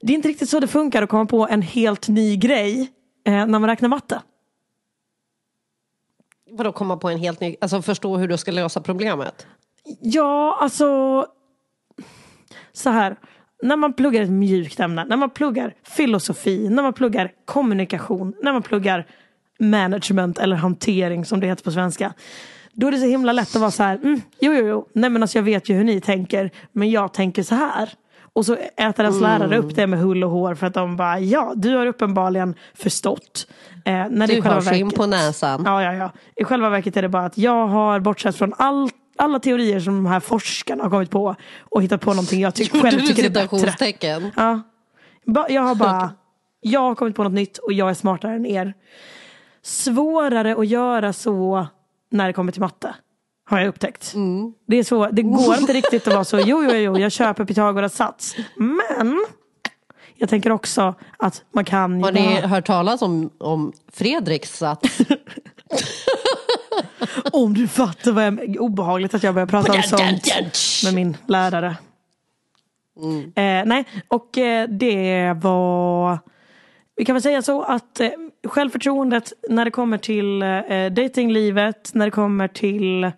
Det 0.00 0.12
är 0.12 0.14
inte 0.14 0.28
riktigt 0.28 0.48
så 0.48 0.60
det 0.60 0.66
funkar 0.66 1.02
att 1.02 1.08
komma 1.08 1.26
på 1.26 1.48
en 1.48 1.62
helt 1.62 2.08
ny 2.08 2.36
grej 2.36 2.92
eh, 3.26 3.32
när 3.32 3.58
man 3.58 3.66
räknar 3.66 3.88
matte. 3.88 4.22
Vadå 6.50 6.72
komma 6.72 6.96
på 6.96 7.08
en 7.08 7.18
helt 7.18 7.40
ny, 7.40 7.56
alltså 7.60 7.82
förstå 7.82 8.16
hur 8.16 8.28
du 8.28 8.36
ska 8.36 8.52
lösa 8.52 8.80
problemet? 8.80 9.46
Ja, 10.00 10.58
alltså. 10.60 11.26
Så 12.72 12.90
här. 12.90 13.16
När 13.62 13.76
man 13.76 13.92
pluggar 13.92 14.22
ett 14.22 14.30
mjukt 14.30 14.80
ämne, 14.80 15.04
när 15.04 15.16
man 15.16 15.30
pluggar 15.30 15.74
filosofi, 15.82 16.68
när 16.68 16.82
man 16.82 16.92
pluggar 16.92 17.32
kommunikation, 17.44 18.34
när 18.42 18.52
man 18.52 18.62
pluggar 18.62 19.06
management 19.58 20.38
eller 20.38 20.56
hantering 20.56 21.24
som 21.24 21.40
det 21.40 21.46
heter 21.46 21.64
på 21.64 21.70
svenska. 21.70 22.14
Då 22.72 22.86
är 22.86 22.92
det 22.92 22.98
så 22.98 23.06
himla 23.06 23.32
lätt 23.32 23.54
att 23.54 23.60
vara 23.60 23.70
så 23.70 23.82
här, 23.82 23.96
mm, 23.96 24.20
jo, 24.40 24.52
jo, 24.52 24.66
jo, 24.66 24.88
nej 24.92 25.10
men 25.10 25.22
alltså 25.22 25.38
jag 25.38 25.42
vet 25.42 25.68
ju 25.68 25.74
hur 25.74 25.84
ni 25.84 26.00
tänker, 26.00 26.50
men 26.72 26.90
jag 26.90 27.12
tänker 27.12 27.42
så 27.42 27.54
här. 27.54 27.90
Och 28.36 28.46
så 28.46 28.54
äter 28.76 29.04
ens 29.04 29.20
lärare 29.20 29.58
upp 29.58 29.74
det 29.76 29.86
med 29.86 29.98
hull 29.98 30.24
och 30.24 30.30
hår 30.30 30.54
för 30.54 30.66
att 30.66 30.74
de 30.74 30.96
bara, 30.96 31.18
ja, 31.20 31.52
du 31.56 31.76
har 31.76 31.86
uppenbarligen 31.86 32.54
förstått. 32.74 33.46
Eh, 33.84 33.92
när 33.92 34.26
det 34.26 34.26
Du 34.26 34.42
själva 34.42 34.54
har 34.54 34.60
skinn 34.60 34.90
på 34.90 35.06
näsan. 35.06 35.62
Ja, 35.66 35.82
ja, 35.82 35.94
ja. 35.94 36.10
I 36.36 36.44
själva 36.44 36.68
verket 36.70 36.96
är 36.96 37.02
det 37.02 37.08
bara 37.08 37.24
att 37.24 37.38
jag 37.38 37.66
har 37.66 38.00
bortsett 38.00 38.36
från 38.36 38.54
all, 38.58 38.88
alla 39.16 39.38
teorier 39.38 39.80
som 39.80 39.94
de 39.94 40.06
här 40.06 40.20
forskarna 40.20 40.82
har 40.82 40.90
kommit 40.90 41.10
på 41.10 41.34
och 41.60 41.82
hittat 41.82 42.00
på 42.00 42.10
någonting 42.10 42.40
jag 42.40 42.54
ty- 42.54 42.68
själv 42.80 42.98
tycker 43.00 43.24
är 43.24 43.30
bättre. 43.30 43.70
Ja. 44.36 44.60
Ba- 45.26 45.46
Jag 45.48 45.62
har 45.62 45.74
bara, 45.74 46.10
jag 46.60 46.80
har 46.80 46.94
kommit 46.94 47.16
på 47.16 47.22
något 47.24 47.32
nytt 47.32 47.58
och 47.58 47.72
jag 47.72 47.90
är 47.90 47.94
smartare 47.94 48.34
än 48.34 48.46
er. 48.46 48.74
Svårare 49.62 50.56
att 50.58 50.66
göra 50.66 51.12
så 51.12 51.66
när 52.10 52.26
det 52.26 52.32
kommer 52.32 52.52
till 52.52 52.60
matte. 52.60 52.94
Har 53.44 53.58
jag 53.58 53.68
upptäckt. 53.68 54.14
Mm. 54.14 54.52
Det, 54.66 54.76
är 54.76 54.84
så, 54.84 55.06
det 55.06 55.22
går 55.22 55.58
inte 55.58 55.72
riktigt 55.72 56.06
att 56.08 56.14
vara 56.14 56.24
så, 56.24 56.38
jo, 56.38 56.64
jo, 56.64 56.70
jo, 56.72 56.98
jag 56.98 57.12
köper 57.12 57.44
Pythagoras 57.44 57.94
sats. 57.94 58.36
Men 58.56 59.26
jag 60.14 60.28
tänker 60.28 60.52
också 60.52 60.94
att 61.16 61.42
man 61.52 61.64
kan 61.64 62.02
Har 62.02 62.12
ni 62.12 62.34
bara- 62.40 62.46
hört 62.46 62.66
talas 62.66 63.02
om, 63.02 63.30
om 63.38 63.72
Fredriks 63.92 64.58
sats? 64.58 64.98
Om 67.32 67.54
du 67.54 67.68
fattar 67.68 68.12
vad 68.12 68.24
jag 68.24 68.56
Obehagligt 68.60 69.14
att 69.14 69.22
jag 69.22 69.34
börjar 69.34 69.46
prata 69.46 69.72
om 69.72 69.82
sånt 69.82 70.26
med 70.84 70.94
min 70.94 71.16
lärare. 71.26 71.76
Eh, 73.34 73.64
nej, 73.66 73.84
och 74.08 74.38
eh, 74.38 74.68
det 74.68 75.32
var... 75.42 76.18
Vi 76.96 77.04
kan 77.04 77.14
väl 77.14 77.22
säga 77.22 77.42
så 77.42 77.62
att 77.62 78.00
eh, 78.00 78.10
självförtroendet 78.44 79.32
när 79.48 79.64
det 79.64 79.70
kommer 79.70 79.98
till 79.98 80.42
eh, 80.42 80.86
datinglivet, 80.92 81.90
när 81.94 82.04
det 82.04 82.10
kommer 82.10 82.48
till 82.48 83.12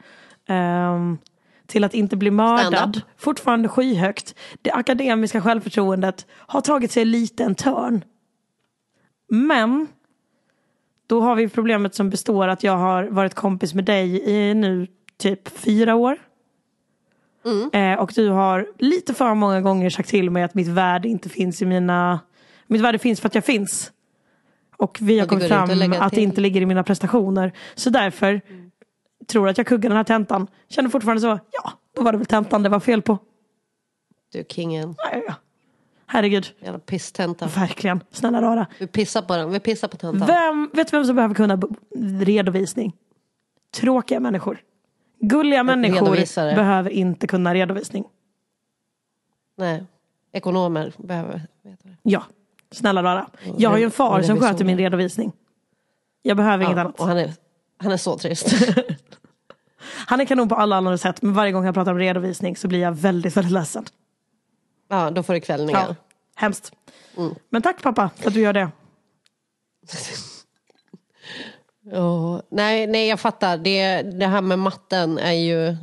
ehm, 0.49 1.19
till 1.67 1.85
att 1.85 1.95
inte 1.95 2.17
bli 2.17 2.31
mördad, 2.31 3.01
fortfarande 3.17 3.69
skyhögt. 3.69 4.35
Det 4.63 4.73
akademiska 4.73 5.41
självförtroendet 5.41 6.27
har 6.31 6.61
tagit 6.61 6.93
sig 6.93 7.05
lite 7.05 7.45
en 7.45 7.55
törn. 7.55 8.05
Men 9.29 9.87
då 11.07 11.21
har 11.21 11.35
vi 11.35 11.49
problemet 11.49 11.95
som 11.95 12.11
består 12.11 12.49
att 12.49 12.63
jag 12.63 12.77
har 12.77 13.05
varit 13.05 13.35
kompis 13.35 13.75
med 13.75 13.85
dig 13.85 14.31
i 14.31 14.55
nu 14.55 14.87
typ 15.19 15.49
fyra 15.49 15.95
år. 15.95 16.19
Eh, 17.73 17.99
och 17.99 18.13
du 18.15 18.29
har 18.29 18.67
lite 18.79 19.15
för 19.15 19.35
många 19.35 19.61
gånger 19.61 19.91
sagt 19.91 20.09
till 20.09 20.31
mig 20.31 20.43
att 20.43 20.55
mitt 20.55 20.69
värde 20.69 21.09
inte 21.09 21.29
finns 21.29 21.63
i 21.63 21.67
mina... 21.67 22.21
Mitt 22.67 22.81
värde 22.81 22.99
finns 22.99 23.21
för 23.21 23.29
att 23.29 23.35
jag 23.35 23.45
finns. 23.45 23.93
Och 24.77 24.99
vi 25.03 25.19
har 25.19 25.27
kommit 25.27 25.49
fram 25.49 25.71
att 25.93 26.01
att 26.01 26.13
det 26.13 26.21
inte 26.23 26.41
ligger 26.41 26.61
i 26.61 26.67
mina 26.67 26.83
prestationer. 26.83 27.53
Så 27.75 27.91
därför 27.91 28.41
tror 29.27 29.49
att 29.49 29.59
jag 29.59 29.67
kuggar 29.67 29.91
den 29.91 29.97
här 29.97 30.05
tentan. 30.05 30.47
Känner 30.69 30.89
fortfarande 30.89 31.21
så, 31.21 31.39
ja, 31.53 31.73
då 31.95 32.03
var 32.03 32.13
det 32.13 32.19
väl 32.19 32.27
tentan 32.27 32.63
det 32.63 32.69
var 32.69 32.81
fel 32.81 33.03
på. 33.03 33.19
Du 34.33 34.45
kingen. 34.49 34.95
Ja, 34.99 35.23
ja. 35.27 35.35
Herregud, 36.07 36.55
Jävla 36.61 36.79
pisstenta. 36.79 37.47
verkligen. 37.47 38.01
Snälla 38.11 38.43
rara. 38.43 38.67
Vi 38.79 38.87
pissar 38.87 39.23
på 39.23 39.37
den. 39.37 39.51
Vi 39.51 39.61
pissar 39.61 39.89
på 39.89 39.97
tentan. 39.97 40.27
Vem, 40.29 40.71
vet 40.73 40.91
du 40.91 40.97
vem 40.97 41.07
som 41.07 41.17
behöver 41.17 41.35
kunna 41.35 41.61
redovisning? 42.25 42.93
Tråkiga 43.71 44.21
människor. 44.21 44.59
Gulliga 45.21 45.63
människor 45.63 46.07
redovisare. 46.07 46.55
behöver 46.55 46.91
inte 46.91 47.27
kunna 47.27 47.55
redovisning. 47.55 48.05
Nej. 49.57 49.85
Ekonomer 50.33 50.93
behöver 50.99 51.43
veta 51.63 51.89
det. 51.89 51.97
Ja, 52.03 52.25
snälla 52.77 53.03
rara. 53.03 53.27
Jag 53.59 53.71
har 53.71 53.79
ju 53.79 53.85
en 53.85 53.91
far 53.91 54.23
som 54.23 54.41
sköter 54.41 54.65
min 54.65 54.79
redovisning. 54.79 55.33
Jag 56.23 56.37
behöver 56.37 56.65
inget 56.65 56.79
annat. 56.79 57.01
och 57.01 57.07
han 57.07 57.19
är, 57.19 57.33
han 57.79 57.93
är 57.93 57.97
så 57.97 58.19
trist. 58.19 58.55
Han 60.09 60.21
är 60.21 60.25
kanon 60.25 60.49
på 60.49 60.55
alla 60.55 60.77
andra 60.77 60.99
sätt 60.99 61.23
men 61.23 61.35
varje 61.35 61.53
gång 61.53 61.65
han 61.65 61.75
pratar 61.75 61.93
om 61.93 61.99
redovisning 61.99 62.57
så 62.57 62.69
blir 62.69 62.81
jag 62.81 62.93
väldigt, 62.93 63.37
väldigt 63.37 63.53
ledsen. 63.53 63.85
ja, 64.89 65.11
då 65.11 65.23
får 65.23 65.35
du 65.35 65.41
kvällningar. 65.41 65.85
Ja, 65.89 65.95
hemskt. 66.35 66.73
Mm. 67.17 67.35
Men 67.51 67.63
tack 67.63 67.83
pappa 67.83 68.11
för 68.17 68.29
att 68.29 68.35
du 68.35 68.41
gör 68.41 68.53
det. 68.53 68.71
Ja, 71.93 72.43
nej, 72.51 72.87
nej, 72.87 73.09
jag 73.09 73.21
fattar. 73.21 73.57
Det, 73.57 74.03
det 74.03 74.27
här 74.27 74.41
med 74.41 74.59
matten 74.59 75.19
är 75.19 75.33
ju... 75.33 75.77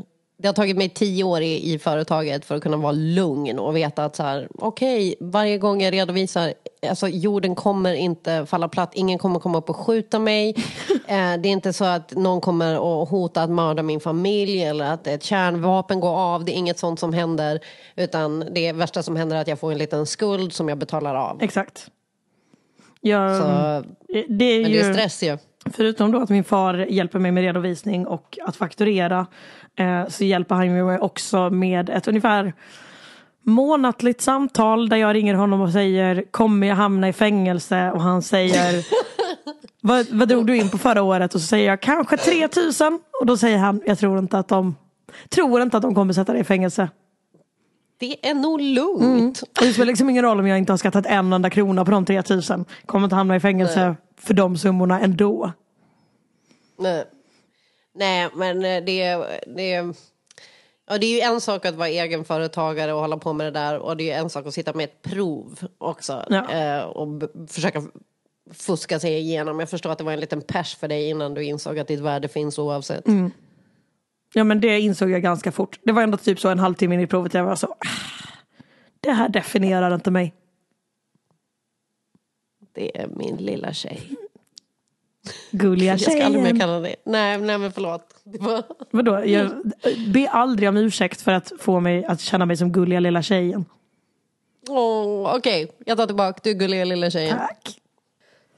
Det 0.43 0.47
har 0.47 0.53
tagit 0.53 0.77
mig 0.77 0.89
tio 0.89 1.23
år 1.23 1.41
i, 1.41 1.73
i 1.73 1.79
företaget 1.79 2.45
för 2.45 2.55
att 2.55 2.63
kunna 2.63 2.77
vara 2.77 2.91
lugn 2.91 3.59
och 3.59 3.75
veta 3.75 4.05
att 4.05 4.15
så 4.15 4.23
här, 4.23 4.47
okej, 4.55 5.15
varje 5.19 5.57
gång 5.57 5.81
jag 5.81 5.93
redovisar, 5.93 6.53
alltså 6.89 7.07
jorden 7.07 7.55
kommer 7.55 7.93
inte 7.93 8.45
falla 8.45 8.67
platt, 8.67 8.91
ingen 8.93 9.19
kommer 9.19 9.39
komma 9.39 9.57
upp 9.57 9.69
och 9.69 9.75
skjuta 9.75 10.19
mig. 10.19 10.49
eh, 11.07 11.15
det 11.15 11.17
är 11.17 11.45
inte 11.45 11.73
så 11.73 11.85
att 11.85 12.11
någon 12.11 12.41
kommer 12.41 12.73
att 13.03 13.09
hota 13.09 13.43
att 13.43 13.49
mörda 13.49 13.83
min 13.83 13.99
familj 13.99 14.63
eller 14.63 14.85
att 14.85 15.07
ett 15.07 15.23
kärnvapen 15.23 15.99
går 15.99 16.15
av, 16.15 16.45
det 16.45 16.51
är 16.51 16.55
inget 16.57 16.79
sånt 16.79 16.99
som 16.99 17.13
händer. 17.13 17.59
Utan 17.95 18.45
det 18.51 18.71
värsta 18.71 19.03
som 19.03 19.15
händer 19.15 19.35
är 19.35 19.41
att 19.41 19.47
jag 19.47 19.59
får 19.59 19.71
en 19.71 19.77
liten 19.77 20.05
skuld 20.05 20.53
som 20.53 20.69
jag 20.69 20.77
betalar 20.77 21.15
av. 21.15 21.43
Exakt. 21.43 21.87
Jag, 23.01 23.37
Så, 23.37 23.43
det 24.27 24.45
är 24.45 24.61
men 24.61 24.71
ju... 24.71 24.81
det 24.81 24.87
är 24.87 24.93
stress 24.93 25.23
ju. 25.23 25.37
Förutom 25.71 26.11
då 26.11 26.19
att 26.21 26.29
min 26.29 26.43
far 26.43 26.73
hjälper 26.73 27.19
mig 27.19 27.31
med 27.31 27.43
redovisning 27.43 28.07
och 28.07 28.37
att 28.45 28.55
fakturera 28.55 29.27
eh, 29.75 30.07
så 30.07 30.23
hjälper 30.23 30.55
han 30.55 30.85
mig 30.85 30.99
också 30.99 31.49
med 31.49 31.89
ett 31.89 32.07
ungefär 32.07 32.53
månatligt 33.45 34.21
samtal 34.21 34.89
där 34.89 34.97
jag 34.97 35.13
ringer 35.13 35.33
honom 35.33 35.61
och 35.61 35.71
säger 35.71 36.23
kommer 36.31 36.67
jag 36.67 36.75
hamna 36.75 37.09
i 37.09 37.13
fängelse? 37.13 37.91
Och 37.91 38.01
han 38.01 38.21
säger 38.21 38.85
vad, 39.81 40.07
vad 40.11 40.27
drog 40.27 40.47
du 40.47 40.57
in 40.57 40.69
på 40.69 40.77
förra 40.77 41.01
året? 41.01 41.35
Och 41.35 41.41
så 41.41 41.47
säger 41.47 41.69
jag 41.69 41.81
kanske 41.81 42.17
3000 42.17 42.99
och 43.19 43.25
då 43.25 43.37
säger 43.37 43.57
han 43.57 43.81
jag 43.85 43.99
tror 43.99 44.19
inte 44.19 44.39
att 44.39 44.47
de 44.47 44.75
tror 45.29 45.61
inte 45.61 45.77
att 45.77 45.83
de 45.83 45.95
kommer 45.95 46.13
sätta 46.13 46.31
dig 46.31 46.41
i 46.41 46.45
fängelse. 46.45 46.89
Det 48.03 48.29
är 48.29 48.33
nog 48.33 48.61
lugnt. 48.61 49.01
Mm. 49.01 49.33
Det 49.59 49.73
spelar 49.73 49.85
liksom 49.85 50.09
ingen 50.09 50.23
roll 50.23 50.39
om 50.39 50.47
jag 50.47 50.57
inte 50.57 50.71
har 50.71 50.77
skattat 50.77 51.05
en 51.05 51.33
enda 51.33 51.49
krona 51.49 51.85
på 51.85 51.91
de 51.91 52.05
3000. 52.05 52.65
Kommer 52.85 53.05
inte 53.05 53.15
hamna 53.15 53.35
i 53.35 53.39
fängelse 53.39 53.87
Nej. 53.87 53.95
för 54.17 54.33
de 54.33 54.57
summorna 54.57 54.99
ändå. 54.99 55.51
Nej. 56.79 57.05
Nej, 57.95 58.29
men 58.35 58.57
eh, 58.65 58.83
det, 58.83 59.15
det, 59.55 59.81
Och 60.91 60.99
det 60.99 61.05
är 61.05 61.15
ju 61.15 61.19
en 61.19 61.41
sak 61.41 61.65
att 61.65 61.75
vara 61.75 61.89
egenföretagare 61.89 62.93
och 62.93 62.99
hålla 62.99 63.17
på 63.17 63.33
med 63.33 63.47
det 63.47 63.59
där 63.59 63.79
och 63.79 63.97
det 63.97 64.03
är 64.03 64.05
ju 64.05 64.23
en 64.23 64.29
sak 64.29 64.47
att 64.47 64.53
sitta 64.53 64.73
med 64.73 64.83
ett 64.83 65.01
prov 65.01 65.59
också 65.77 66.25
Ja. 66.29 66.51
eh, 66.51 66.83
och 66.83 67.07
försöka 67.49 67.83
fuska 68.53 68.99
sig 68.99 69.17
igenom. 69.17 69.59
Jag 69.59 69.69
förstår 69.69 69.89
att 69.91 69.97
det 69.97 70.03
var 70.03 70.13
en 70.13 70.19
liten 70.19 70.41
pers 70.41 70.75
för 70.75 70.87
dig 70.87 71.09
innan 71.09 71.33
du 71.33 71.43
insåg 71.43 71.79
att 71.79 71.87
ditt 71.87 71.99
värde 71.99 72.27
finns 72.27 72.59
oavsett. 72.59 73.07
Mm. 73.07 73.31
Ja 74.33 74.43
men 74.43 74.61
det 74.61 74.79
insåg 74.81 75.09
jag 75.11 75.21
ganska 75.21 75.51
fort. 75.51 75.79
Det 75.83 75.91
var 75.91 76.03
ändå 76.03 76.17
typ 76.17 76.39
så 76.39 76.49
en 76.49 76.59
halvtimme 76.59 76.95
in 76.95 77.01
i 77.01 77.07
provet 77.07 77.33
jag 77.33 77.43
var 77.45 77.55
så. 77.55 77.67
"Ah, 77.67 78.33
Det 78.99 79.11
här 79.11 79.29
definierar 79.29 79.95
inte 79.95 80.11
mig. 80.11 80.33
Det 82.73 82.99
är 83.01 83.07
min 83.07 83.35
lilla 83.35 83.73
tjej. 83.73 84.01
Gulliga 85.51 85.91
Jag 85.93 85.99
ska 86.01 86.11
aldrig 86.25 86.43
mer 86.43 86.49
tjejen. 86.49 86.59
kalla 86.59 86.79
det. 86.79 86.95
Nej, 87.05 87.37
nej 87.37 87.57
men 87.57 87.71
förlåt. 87.71 88.15
Det 88.23 88.37
var... 88.41 88.63
Vadå? 88.91 89.25
Jag 89.25 89.51
be 90.13 90.29
aldrig 90.29 90.69
om 90.69 90.77
ursäkt 90.77 91.21
för 91.21 91.31
att 91.31 91.51
få 91.59 91.79
mig 91.79 92.05
att 92.05 92.19
känna 92.21 92.45
mig 92.45 92.57
som 92.57 92.71
gulliga 92.71 92.99
lilla 92.99 93.21
tjejen. 93.21 93.65
Åh, 94.69 95.35
Okej, 95.35 95.71
jag 95.85 95.97
tar 95.97 96.05
tillbaka. 96.07 96.39
Du 96.43 96.49
är 96.49 96.53
gulliga 96.53 96.85
lilla 96.85 97.09
tjejen. 97.09 97.37
Tack. 97.37 97.79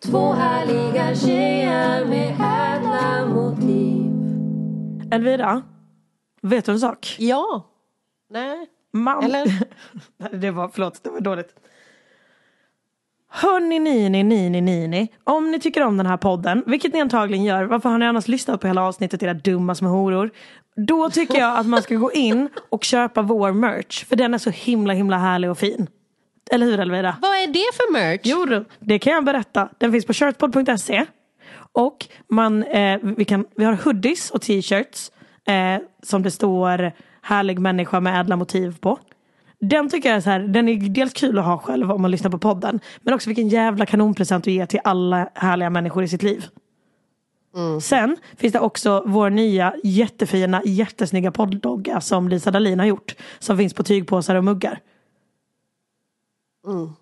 Två 0.06 0.34
härliga 0.34 1.16
tjejer 1.16 2.06
med 2.06 2.30
ädla 2.30 3.26
motiv. 3.26 4.05
Elvira, 5.12 5.62
vet 6.42 6.66
du 6.66 6.72
en 6.72 6.80
sak? 6.80 7.16
Ja. 7.20 7.66
Nej. 8.30 8.68
Man... 8.94 9.24
Eller? 9.24 9.46
Nej, 10.18 10.30
det 10.34 10.52
var, 10.52 10.70
förlåt, 10.74 11.04
det 11.04 11.10
var 11.10 11.20
dåligt. 11.20 11.56
Hörni, 13.30 13.80
nini, 13.80 14.24
nini, 14.24 14.62
nini. 14.62 15.08
Om 15.24 15.52
ni 15.52 15.60
tycker 15.60 15.82
om 15.84 15.98
den 15.98 16.06
här 16.06 16.18
podden, 16.18 16.64
vilket 16.66 16.94
ni 16.94 17.02
antagligen 17.02 17.44
gör, 17.46 17.64
varför 17.64 17.90
har 17.90 17.98
ni 17.98 18.06
annars 18.06 18.28
lyssnat 18.28 18.62
på 18.62 18.68
hela 18.68 18.84
avsnittet 18.84 19.24
era 19.24 19.34
dumma 19.34 19.76
små 19.76 19.90
horor? 19.90 20.32
Då 20.76 21.10
tycker 21.10 21.40
jag 21.40 21.58
att 21.58 21.66
man 21.66 21.82
ska 21.82 21.96
gå 21.96 22.12
in 22.12 22.50
och 22.70 22.84
köpa 22.84 23.22
vår 23.22 23.52
merch, 23.52 24.06
för 24.06 24.16
den 24.16 24.34
är 24.34 24.38
så 24.38 24.50
himla 24.50 24.94
himla 24.94 25.18
härlig 25.18 25.52
och 25.52 25.58
fin. 25.58 25.88
Eller 26.52 26.66
hur 26.66 26.80
Elvira? 26.80 27.16
Vad 27.22 27.32
är 27.32 27.48
det 27.48 27.76
för 27.76 27.94
merch? 27.94 28.22
Jo, 28.24 28.66
det 28.80 29.00
kan 29.00 29.14
jag 29.14 29.26
berätta. 29.26 29.70
Den 29.78 29.92
finns 29.92 30.06
på 30.06 30.14
shirtpod.se. 30.14 31.06
Och 31.76 32.08
man, 32.28 32.64
eh, 32.64 33.00
vi, 33.02 33.26
kan, 33.26 33.46
vi 33.56 33.66
har 33.66 33.74
hoodies 33.74 34.32
och 34.32 34.42
t-shirts 34.42 35.12
eh, 35.48 35.82
som 36.04 36.24
det 36.24 36.32
står 36.32 36.92
härlig 37.22 37.60
människa 37.60 38.00
med 38.00 38.20
ädla 38.20 38.36
motiv 38.36 38.78
på. 38.80 39.00
Den 39.60 39.90
tycker 39.90 40.10
jag 40.10 40.18
är 40.18 40.22
så 40.22 40.30
här, 40.30 40.40
den 40.40 40.70
är 40.70 40.90
dels 40.90 41.14
kul 41.14 41.40
att 41.40 41.46
ha 41.46 41.58
själv 41.58 41.92
om 41.92 42.02
man 42.02 42.12
lyssnar 42.12 42.32
på 42.32 42.38
podden. 42.38 42.80
Men 43.02 43.14
också 43.14 43.30
vilken 43.30 43.50
jävla 43.50 43.86
kanonpresent 43.86 44.44
du 44.44 44.52
ger 44.52 44.66
till 44.66 44.80
alla 44.84 45.30
härliga 45.34 45.70
människor 45.70 46.04
i 46.04 46.08
sitt 46.08 46.24
liv. 46.24 46.46
Sen 47.82 48.18
finns 48.38 48.54
det 48.54 48.60
också 48.60 49.04
vår 49.06 49.30
nya 49.30 49.76
jättefina, 49.84 50.62
jättesnygga 50.66 51.32
poddlogga 51.32 52.02
som 52.02 52.30
Lisa 52.30 52.52
Dahlin 52.52 52.80
har 52.80 52.86
gjort. 52.86 53.16
Som 53.40 53.58
finns 53.58 53.74
på 53.74 53.84
tygpåsar 53.84 54.36
och 54.36 54.44
muggar. 54.44 54.80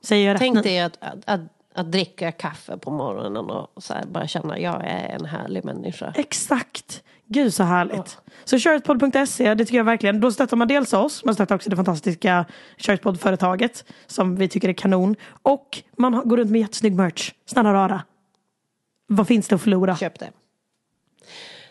Säger 0.01 0.27
jag 0.27 0.33
rätt 0.33 0.39
Tänk 0.39 0.63
dig 0.63 0.79
att, 0.79 0.97
att, 1.01 1.19
att, 1.25 1.41
att 1.75 1.91
dricka 1.91 2.31
kaffe 2.31 2.77
på 2.77 2.91
morgonen 2.91 3.49
och 3.49 3.83
så 3.83 3.93
bara 4.07 4.27
känna 4.27 4.59
jag 4.59 4.81
är 4.85 5.15
en 5.19 5.25
härlig 5.25 5.65
människa. 5.65 6.13
Exakt. 6.15 7.03
Gud 7.25 7.53
så 7.53 7.63
härligt. 7.63 8.17
Så 8.43 8.59
shirtpod.se, 8.59 9.53
det 9.53 9.65
tycker 9.65 9.77
jag 9.77 9.83
verkligen. 9.83 10.19
Då 10.19 10.31
stöttar 10.31 10.57
man 10.57 10.67
dels 10.67 10.93
oss, 10.93 11.25
man 11.25 11.33
stöttar 11.33 11.55
också 11.55 11.69
det 11.69 11.75
fantastiska 11.75 12.45
Shirtpod-företaget 12.77 13.85
som 14.07 14.35
vi 14.35 14.47
tycker 14.47 14.69
är 14.69 14.73
kanon. 14.73 15.15
Och 15.41 15.83
man 15.97 16.21
går 16.25 16.37
runt 16.37 16.51
med 16.51 16.61
jättesnygg 16.61 16.95
merch. 16.95 17.31
Snälla 17.45 17.73
rara. 17.73 18.03
Vad 19.07 19.27
finns 19.27 19.47
det 19.47 19.55
att 19.55 19.61
förlora? 19.61 19.95
Köp 19.95 20.19
det. 20.19 20.29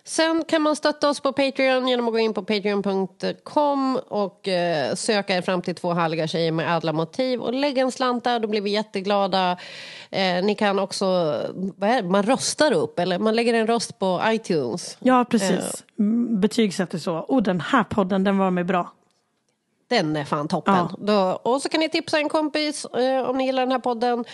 Sen 0.05 0.45
kan 0.49 0.63
man 0.63 0.77
stötta 0.77 1.11
oss 1.11 1.21
på 1.21 1.33
Patreon 1.33 1.89
genom 1.89 2.09
att 2.09 2.13
gå 2.13 2.19
in 2.19 2.35
på 2.35 2.43
patreon.com 2.43 3.99
och 4.09 4.49
eh, 4.49 4.95
söka 4.95 5.37
er 5.37 5.43
fram 5.43 5.63
till 5.63 5.75
två 5.75 5.93
härliga 5.93 6.27
tjejer 6.27 6.53
med 6.53 6.77
ädla 6.77 6.93
motiv 6.93 7.41
och 7.41 7.55
lägga 7.55 7.83
en 7.83 7.93
slant 7.93 8.25
där, 8.25 8.41
då 8.41 8.49
blir 8.49 8.61
vi 8.61 8.71
jätteglada. 8.71 9.57
Eh, 10.11 10.45
ni 10.45 10.55
kan 10.55 10.79
också, 10.79 11.07
vad 11.55 11.91
är 11.91 12.03
det? 12.03 12.09
man 12.09 12.23
röstar 12.23 12.73
upp 12.73 12.99
eller 12.99 13.19
man 13.19 13.35
lägger 13.37 13.55
en 13.55 13.67
röst 13.67 13.99
på 13.99 14.23
iTunes. 14.27 14.97
Ja, 15.01 15.25
precis. 15.31 15.85
Mm, 15.99 16.41
Betygsätter 16.41 16.99
så. 16.99 17.15
Och 17.17 17.43
den 17.43 17.61
här 17.61 17.85
podden, 17.85 18.25
den 18.25 18.39
var 18.39 18.51
mig 18.51 18.65
bra. 18.65 18.93
Den 19.93 20.17
är 20.17 20.25
fan 20.25 20.49
toppen. 20.49 20.75
Ja. 20.75 20.91
Då, 20.99 21.51
och 21.51 21.63
så 21.63 21.69
kan 21.69 21.81
ni 21.81 21.89
tipsa 21.89 22.19
en 22.19 22.29
kompis 22.29 22.85
eh, 22.85 23.23
om 23.23 23.39
ni 23.39 23.47
gillar 23.47 23.63
den 23.63 23.73
här 23.73 23.79
podden. 23.79 24.25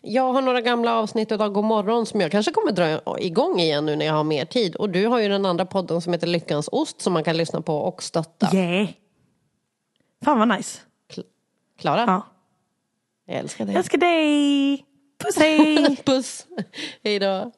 Jag 0.00 0.32
har 0.32 0.42
några 0.42 0.60
gamla 0.60 0.94
avsnitt 0.94 1.32
av 1.32 1.48
God 1.48 1.64
morgon 1.64 2.06
som 2.06 2.20
jag 2.20 2.30
kanske 2.30 2.52
kommer 2.52 2.72
dra 2.72 3.18
igång 3.18 3.60
igen 3.60 3.86
nu 3.86 3.96
när 3.96 4.06
jag 4.06 4.12
har 4.12 4.24
mer 4.24 4.44
tid. 4.44 4.76
Och 4.76 4.90
du 4.90 5.06
har 5.06 5.18
ju 5.18 5.28
den 5.28 5.46
andra 5.46 5.66
podden 5.66 6.00
som 6.00 6.12
heter 6.12 6.26
Lyckans 6.26 6.68
ost 6.72 7.00
som 7.00 7.12
man 7.12 7.24
kan 7.24 7.36
lyssna 7.36 7.60
på 7.60 7.76
och 7.76 8.02
stötta. 8.02 8.56
Yeah. 8.56 8.88
Fan 10.24 10.38
vad 10.38 10.48
nice. 10.48 10.80
Klara? 11.78 12.04
Ja. 12.06 12.26
Jag 13.26 13.36
älskar 13.36 13.64
dig. 13.64 13.74
Jag 13.74 13.78
älskar 13.78 13.98
dig. 13.98 14.84
Puss 15.18 15.36
hej. 15.36 15.96
Puss. 16.04 16.46
Hej 17.04 17.18
då. 17.18 17.52